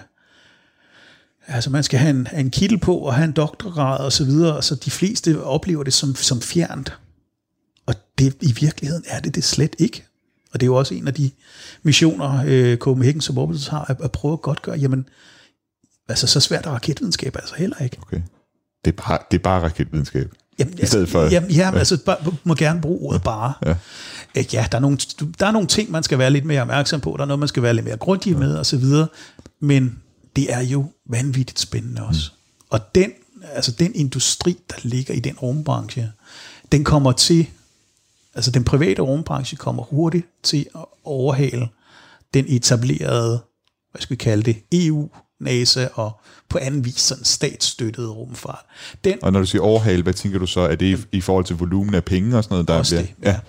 altså 1.47 1.69
man 1.69 1.83
skal 1.83 1.99
have 1.99 2.09
en, 2.09 2.27
en 2.35 2.51
kittel 2.51 2.79
på 2.79 2.97
og 2.97 3.13
have 3.13 3.25
en 3.25 3.31
doktorgrad 3.31 3.99
og 3.99 4.11
så 4.11 4.25
videre, 4.25 4.63
så 4.63 4.75
de 4.75 4.91
fleste 4.91 5.43
oplever 5.43 5.83
det 5.83 5.93
som, 5.93 6.15
som 6.15 6.41
fjernt. 6.41 6.97
Og 7.85 7.95
det, 8.17 8.37
i 8.41 8.53
virkeligheden 8.61 9.03
er 9.07 9.19
det 9.19 9.35
det 9.35 9.43
slet 9.43 9.75
ikke. 9.79 10.05
Og 10.53 10.59
det 10.59 10.63
er 10.63 10.67
jo 10.67 10.75
også 10.75 10.93
en 10.93 11.07
af 11.07 11.13
de 11.13 11.31
missioner, 11.83 12.43
øh, 12.47 12.77
Copenhagen 12.77 13.21
Suborbitals 13.21 13.67
har, 13.67 13.85
at, 13.85 14.01
at 14.03 14.11
prøve 14.11 14.33
at 14.33 14.41
godt 14.41 14.61
gøre, 14.61 14.77
jamen, 14.77 15.09
altså 16.09 16.27
så 16.27 16.39
svært 16.39 16.65
er 16.65 16.71
raketvidenskab 16.71 17.35
altså 17.35 17.55
heller 17.55 17.77
ikke. 17.77 17.97
Okay. 18.01 18.21
Det 18.85 18.91
er 18.91 19.03
bare, 19.07 19.19
det 19.31 19.37
er 19.37 19.43
bare 19.43 19.61
raketvidenskab. 19.61 20.33
Jamen, 20.59 20.79
I 20.79 20.85
stedet 20.85 21.09
for- 21.09 21.23
Jamen, 21.23 21.51
jamen 21.51 21.77
altså, 21.77 21.97
bare, 22.05 22.17
må 22.43 22.55
gerne 22.55 22.81
bruge 22.81 22.99
ordet 23.09 23.23
bare. 23.23 23.53
Ja. 23.65 23.75
Ja, 24.35 24.43
ja 24.53 24.65
der, 24.71 24.77
er 24.77 24.81
nogle, 24.81 24.97
der 25.39 25.45
er 25.47 25.51
nogle 25.51 25.67
ting, 25.67 25.91
man 25.91 26.03
skal 26.03 26.17
være 26.17 26.29
lidt 26.31 26.45
mere 26.45 26.61
opmærksom 26.61 27.01
på. 27.01 27.13
Der 27.17 27.23
er 27.23 27.27
noget, 27.27 27.39
man 27.39 27.47
skal 27.47 27.63
være 27.63 27.73
lidt 27.73 27.85
mere 27.85 27.97
grundig 27.97 28.37
med, 28.37 28.55
og 28.55 28.65
så 28.65 28.77
videre. 28.77 29.07
Men 29.59 29.99
det 30.35 30.53
er 30.53 30.61
jo 30.61 30.85
vanvittigt 31.09 31.59
spændende 31.59 32.05
også. 32.05 32.29
Mm. 32.33 32.65
Og 32.69 32.95
den, 32.95 33.11
altså 33.53 33.71
den 33.71 33.91
industri, 33.95 34.57
der 34.69 34.75
ligger 34.83 35.13
i 35.13 35.19
den 35.19 35.35
rumbranche, 35.35 36.11
den 36.71 36.83
kommer 36.83 37.11
til, 37.11 37.47
altså 38.35 38.51
den 38.51 38.63
private 38.63 39.01
rumbranche 39.01 39.57
kommer 39.57 39.83
hurtigt 39.83 40.27
til 40.43 40.65
at 40.75 40.85
overhale 41.03 41.67
den 42.33 42.45
etablerede, 42.47 43.41
hvad 43.91 44.01
skal 44.01 44.09
vi 44.09 44.23
kalde 44.23 44.43
det, 44.43 44.57
EU, 44.71 45.09
NASA 45.41 45.87
og 45.93 46.11
på 46.49 46.57
anden 46.61 46.85
vis 46.85 46.99
sådan 46.99 47.23
statsstøttede 47.23 48.07
rumfart. 48.07 48.65
Den, 49.03 49.17
Og 49.21 49.31
når 49.33 49.39
du 49.39 49.45
siger 49.45 49.61
overhale, 49.61 50.03
hvad 50.03 50.13
tænker 50.13 50.39
du 50.39 50.45
så? 50.45 50.59
Er 50.59 50.75
det 50.75 50.99
i, 51.11 51.17
i 51.17 51.21
forhold 51.21 51.45
til 51.45 51.55
volumen 51.55 51.95
af 51.95 52.03
penge 52.03 52.37
og 52.37 52.43
sådan 52.43 52.53
noget, 52.53 52.67
der 52.67 52.73
også 52.73 52.95
bliver... 52.95 53.07
det, 53.07 53.27
ja. 53.27 53.39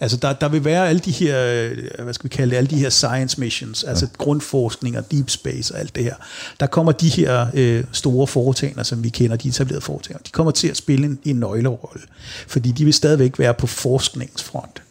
Altså 0.00 0.16
der, 0.16 0.32
der 0.32 0.48
vil 0.48 0.64
være 0.64 0.88
alle 0.88 1.00
de 1.00 1.10
her, 1.10 1.46
øh, 1.46 2.04
hvad 2.04 2.14
skal 2.14 2.24
vi 2.24 2.28
kalde 2.28 2.50
det, 2.50 2.56
alle 2.56 2.70
de 2.70 2.76
her 2.76 2.90
science 2.90 3.40
missions, 3.40 3.84
altså 3.84 4.08
grundforskning 4.18 4.98
og 4.98 5.10
deep 5.10 5.30
space 5.30 5.74
og 5.74 5.80
alt 5.80 5.94
det 5.94 6.04
her. 6.04 6.14
Der 6.60 6.66
kommer 6.66 6.92
de 6.92 7.08
her 7.08 7.46
øh, 7.54 7.84
store 7.92 8.26
foretagender, 8.26 8.82
som 8.82 9.04
vi 9.04 9.08
kender, 9.08 9.36
de 9.36 9.48
etablerede 9.48 9.80
foretagender, 9.80 10.22
de 10.22 10.30
kommer 10.30 10.50
til 10.50 10.68
at 10.68 10.76
spille 10.76 11.06
en, 11.06 11.18
en 11.24 11.36
nøglerolle, 11.36 12.02
fordi 12.48 12.72
de 12.72 12.84
vil 12.84 12.94
stadigvæk 12.94 13.38
være 13.38 13.54
på 13.54 13.66
forskningsfront. 13.66 14.82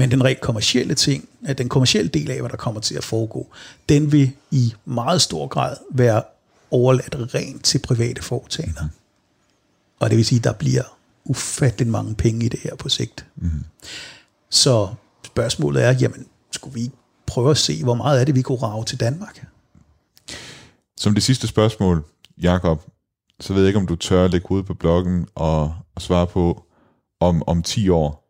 Men 0.00 0.10
den 0.10 0.24
rent 0.24 0.40
kommercielle 0.40 0.94
ting, 0.94 1.28
at 1.44 1.58
den 1.58 1.68
kommercielle 1.68 2.08
del 2.08 2.30
af, 2.30 2.40
hvad 2.40 2.50
der 2.50 2.56
kommer 2.56 2.80
til 2.80 2.94
at 2.94 3.04
foregå, 3.04 3.46
den 3.88 4.12
vil 4.12 4.32
i 4.50 4.74
meget 4.84 5.22
stor 5.22 5.46
grad 5.46 5.76
være 5.90 6.22
overladt 6.70 7.34
rent 7.34 7.64
til 7.64 7.78
private 7.78 8.22
foretagender. 8.22 8.88
Og 9.98 10.10
det 10.10 10.16
vil 10.16 10.24
sige, 10.24 10.38
at 10.38 10.44
der 10.44 10.52
bliver 10.52 10.82
ufatteligt 11.24 11.90
mange 11.90 12.14
penge 12.14 12.46
i 12.46 12.48
det 12.48 12.60
her 12.60 12.74
på 12.74 12.88
sigt. 12.88 13.26
Mm. 13.36 13.50
Så 14.50 14.88
spørgsmålet 15.26 15.84
er, 15.84 15.92
jamen, 15.92 16.26
skulle 16.50 16.74
vi 16.74 16.90
prøve 17.26 17.50
at 17.50 17.58
se, 17.58 17.82
hvor 17.82 17.94
meget 17.94 18.20
af 18.20 18.26
det, 18.26 18.34
vi 18.34 18.42
kunne 18.42 18.58
rave 18.58 18.84
til 18.84 19.00
Danmark? 19.00 19.46
Som 20.96 21.14
det 21.14 21.22
sidste 21.22 21.46
spørgsmål, 21.46 22.04
Jakob, 22.42 22.82
så 23.40 23.52
ved 23.52 23.62
jeg 23.62 23.68
ikke, 23.68 23.80
om 23.80 23.86
du 23.86 23.96
tør 23.96 24.24
at 24.24 24.30
lægge 24.30 24.48
hovedet 24.48 24.66
på 24.66 24.74
bloggen 24.74 25.26
og, 25.34 25.74
og 25.94 26.02
svare 26.02 26.26
på, 26.26 26.64
om, 27.20 27.42
om 27.46 27.62
10 27.62 27.88
år 27.88 28.20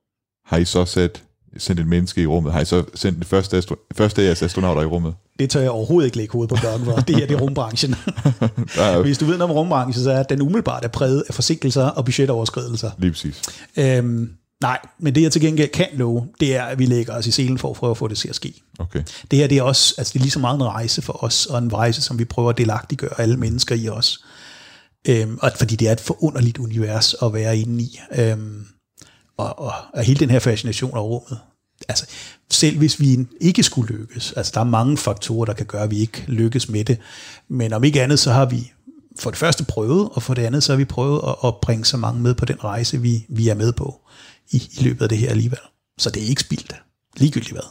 har 0.44 0.56
I 0.56 0.64
så 0.64 0.84
sat, 0.84 1.22
sendt 1.58 1.80
et 1.80 1.86
menneske 1.86 2.22
i 2.22 2.26
rummet? 2.26 2.52
Har 2.52 2.60
I 2.60 2.64
så 2.64 2.84
sendt 2.94 3.16
den 3.16 3.24
første, 3.24 3.56
astro, 3.56 3.74
første 3.96 4.22
af 4.22 4.26
jeres 4.26 4.42
astronauter 4.42 4.82
i 4.82 4.86
rummet? 4.86 5.14
Det 5.38 5.50
tør 5.50 5.60
jeg 5.60 5.70
overhovedet 5.70 6.06
ikke 6.06 6.16
lægge 6.16 6.32
hovedet 6.32 6.48
på 6.48 6.60
blokken 6.60 6.84
for. 6.84 6.96
Det 6.96 7.16
her 7.16 7.26
det 7.26 7.36
er 7.36 7.40
rumbranchen. 7.40 7.94
Er 8.78 9.02
Hvis 9.02 9.18
du 9.18 9.24
ved 9.24 9.38
noget 9.38 9.50
om 9.50 9.56
rumbranchen, 9.56 10.04
så 10.04 10.10
er 10.10 10.22
den 10.22 10.42
umiddelbart 10.42 10.84
er 10.84 10.88
præget 10.88 11.24
af 11.28 11.34
forsinkelser 11.34 11.84
og 11.84 12.04
budgetoverskridelser. 12.04 12.90
lige 12.98 13.10
præcis. 13.10 13.42
Øhm, 13.76 14.30
nej, 14.60 14.78
men 14.98 15.14
det 15.14 15.22
jeg 15.22 15.32
til 15.32 15.40
gengæld 15.40 15.68
kan 15.68 15.86
love, 15.92 16.26
det 16.40 16.56
er, 16.56 16.62
at 16.62 16.78
vi 16.78 16.86
lægger 16.86 17.14
os 17.14 17.26
i 17.26 17.30
selen 17.30 17.58
for 17.58 17.70
at 17.70 17.76
prøve 17.76 17.90
at 17.90 17.96
få 17.96 18.08
det 18.08 18.18
til 18.18 18.28
at 18.28 18.34
ske. 18.34 18.54
Okay. 18.78 19.02
Det 19.30 19.38
her 19.38 19.46
det 19.46 19.58
er 19.58 19.62
også, 19.62 19.94
altså 19.98 20.12
det 20.12 20.18
er 20.18 20.22
lige 20.22 20.30
så 20.30 20.38
meget 20.38 20.56
en 20.56 20.64
rejse 20.64 21.02
for 21.02 21.24
os, 21.24 21.46
og 21.46 21.58
en 21.58 21.72
rejse, 21.74 22.02
som 22.02 22.18
vi 22.18 22.24
prøver 22.24 22.50
at 22.50 22.58
delagtiggøre 22.58 23.20
alle 23.20 23.36
mennesker 23.36 23.74
i 23.74 23.88
os. 23.88 24.24
Øhm, 25.08 25.38
og 25.42 25.52
fordi 25.58 25.76
det 25.76 25.88
er 25.88 25.92
et 25.92 26.00
forunderligt 26.00 26.58
univers 26.58 27.14
at 27.22 27.32
være 27.34 27.58
inde 27.58 27.82
i. 27.82 28.00
Øhm, 28.18 28.66
og, 29.40 29.58
og, 29.58 29.72
og 29.94 30.02
hele 30.02 30.20
den 30.20 30.30
her 30.30 30.38
fascination 30.38 30.96
af 30.96 31.00
rummet. 31.00 31.38
Altså, 31.88 32.06
selv 32.50 32.78
hvis 32.78 33.00
vi 33.00 33.26
ikke 33.40 33.62
skulle 33.62 33.96
lykkes, 33.96 34.32
altså 34.32 34.52
der 34.54 34.60
er 34.60 34.64
mange 34.64 34.96
faktorer, 34.96 35.44
der 35.44 35.52
kan 35.52 35.66
gøre, 35.66 35.82
at 35.82 35.90
vi 35.90 35.98
ikke 35.98 36.24
lykkes 36.26 36.68
med 36.68 36.84
det. 36.84 36.98
Men 37.48 37.72
om 37.72 37.84
ikke 37.84 38.02
andet, 38.02 38.18
så 38.18 38.32
har 38.32 38.44
vi 38.44 38.72
for 39.18 39.30
det 39.30 39.38
første 39.38 39.64
prøvet, 39.64 40.08
og 40.12 40.22
for 40.22 40.34
det 40.34 40.42
andet, 40.42 40.62
så 40.62 40.72
har 40.72 40.76
vi 40.76 40.84
prøvet 40.84 41.20
at, 41.28 41.34
at 41.44 41.54
bringe 41.62 41.84
så 41.84 41.96
mange 41.96 42.20
med 42.20 42.34
på 42.34 42.44
den 42.44 42.64
rejse, 42.64 43.00
vi, 43.00 43.26
vi 43.28 43.48
er 43.48 43.54
med 43.54 43.72
på 43.72 44.00
i, 44.50 44.56
i 44.56 44.82
løbet 44.82 45.02
af 45.02 45.08
det 45.08 45.18
her 45.18 45.30
alligevel. 45.30 45.58
Så 45.98 46.10
det 46.10 46.22
er 46.22 46.26
ikke 46.26 46.40
spildt. 46.40 46.74
Ligegyldigt 47.16 47.52
hvad. 47.52 47.62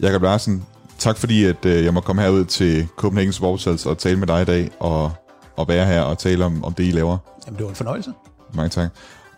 Jakob 0.00 0.22
Larsen, 0.22 0.64
tak 0.98 1.18
fordi 1.18 1.44
at, 1.44 1.64
øh, 1.64 1.84
jeg 1.84 1.94
må 1.94 2.00
komme 2.00 2.22
herud 2.22 2.44
til 2.44 2.88
Copenhagen 2.96 3.32
Sportshals 3.32 3.86
og 3.86 3.98
tale 3.98 4.16
med 4.16 4.26
dig 4.26 4.42
i 4.42 4.44
dag, 4.44 4.70
og, 4.80 5.12
og 5.56 5.68
være 5.68 5.86
her 5.86 6.00
og 6.00 6.18
tale 6.18 6.44
om, 6.44 6.64
om 6.64 6.74
det, 6.74 6.84
I 6.84 6.90
laver. 6.90 7.18
Jamen, 7.46 7.58
det 7.58 7.64
var 7.64 7.70
en 7.70 7.76
fornøjelse. 7.76 8.12
Mange 8.54 8.68
tak. 8.68 8.90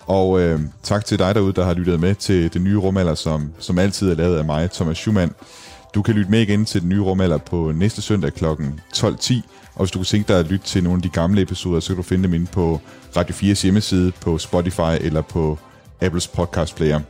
Og 0.07 0.40
øh, 0.40 0.61
tak 0.82 1.05
til 1.05 1.18
dig 1.18 1.34
derude, 1.34 1.53
der 1.53 1.64
har 1.64 1.74
lyttet 1.74 2.00
med 2.00 2.14
til 2.14 2.53
det 2.53 2.62
nye 2.62 2.78
rumalder, 2.78 3.14
som, 3.14 3.53
som 3.59 3.78
altid 3.78 4.11
er 4.11 4.14
lavet 4.14 4.38
af 4.38 4.44
mig, 4.44 4.70
Thomas 4.70 4.96
Schumann. 4.96 5.32
Du 5.94 6.03
kan 6.03 6.14
lytte 6.14 6.30
med 6.30 6.40
igen 6.40 6.64
til 6.64 6.80
den 6.80 6.88
nye 6.88 7.00
rumalder 7.00 7.38
på 7.38 7.72
næste 7.74 8.03
søndag 8.03 8.34
kl. 8.34 8.44
12.10, 8.44 9.40
og 9.74 9.78
hvis 9.78 9.90
du 9.90 9.98
kunne 9.98 10.05
tænke 10.05 10.28
dig 10.28 10.38
at 10.38 10.46
lytte 10.46 10.66
til 10.66 10.84
nogle 10.84 10.98
af 10.98 11.03
de 11.03 11.09
gamle 11.09 11.42
episoder, 11.42 11.80
så 11.80 11.88
kan 11.88 11.96
du 11.96 12.03
finde 12.03 12.24
dem 12.24 12.34
inde 12.34 12.46
på 12.46 12.80
Radio 13.16 13.34
4's 13.34 13.62
hjemmeside, 13.62 14.12
på 14.20 14.38
Spotify 14.38 14.96
eller 15.00 15.22
på 15.22 15.59
Apples 16.00 16.28
podcast 16.28 16.76
player. 16.76 17.00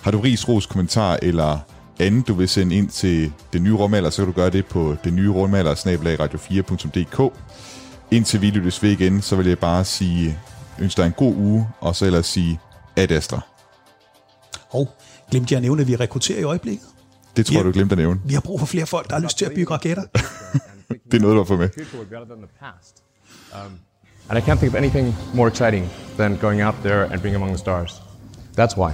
Har 0.00 0.10
du 0.10 0.20
ris, 0.20 0.48
ros, 0.48 0.66
kommentar 0.66 1.18
eller 1.22 1.58
andet, 2.00 2.28
du 2.28 2.34
vil 2.34 2.48
sende 2.48 2.76
ind 2.76 2.88
til 2.88 3.32
den 3.52 3.62
nye 3.62 3.74
rumalder, 3.74 4.10
så 4.10 4.16
kan 4.16 4.26
du 4.26 4.40
gøre 4.40 4.50
det 4.50 4.66
på 4.66 4.96
den 5.04 5.16
nye 5.16 5.30
rumalder, 5.30 5.74
radio4.dk. 5.74 7.32
indtil 8.10 8.40
vi 8.40 8.50
lyttes 8.50 8.82
ved 8.82 8.90
igen, 8.90 9.22
så 9.22 9.36
vil 9.36 9.46
jeg 9.46 9.58
bare 9.58 9.84
sige, 9.84 10.38
ønsker 10.78 11.02
dig 11.02 11.06
en 11.06 11.14
god 11.16 11.34
uge, 11.34 11.68
og 11.80 11.96
så 11.96 12.06
ellers 12.06 12.26
sige 12.26 12.60
ad 12.96 13.10
Astra. 13.10 13.40
Og 14.70 14.88
glemte 15.30 15.52
jeg 15.52 15.56
at 15.56 15.62
nævne, 15.62 15.82
at 15.82 15.88
vi 15.88 15.96
rekrutterer 15.96 16.38
i 16.40 16.42
øjeblikket. 16.42 16.86
Det 17.36 17.46
tror 17.46 17.56
jeg, 17.56 17.64
du 17.64 17.72
glemte 17.72 17.92
at 17.92 17.98
nævne. 17.98 18.20
Vi 18.24 18.34
har 18.34 18.40
brug 18.40 18.58
for 18.60 18.66
flere 18.66 18.86
folk, 18.86 19.08
der 19.08 19.14
har 19.14 19.22
lyst 19.22 19.38
til 19.38 19.44
at 19.44 19.52
bygge 19.54 19.70
raketter. 19.74 20.02
Det 21.10 21.14
er 21.14 21.20
noget, 21.20 21.34
du 21.34 21.40
har 21.40 21.44
fået 21.44 21.58
med. 21.58 21.70
Um, 23.52 23.78
and 24.28 24.38
I 24.38 24.40
can't 24.40 24.58
think 24.58 24.74
of 24.74 24.74
anything 24.74 25.14
more 25.34 25.48
exciting 25.48 25.88
than 26.16 26.36
going 26.36 26.62
out 26.62 26.74
there 26.82 27.12
and 27.12 27.20
being 27.20 27.36
among 27.36 27.50
the 27.50 27.58
stars. 27.58 28.02
That's 28.58 28.76
why. 28.76 28.92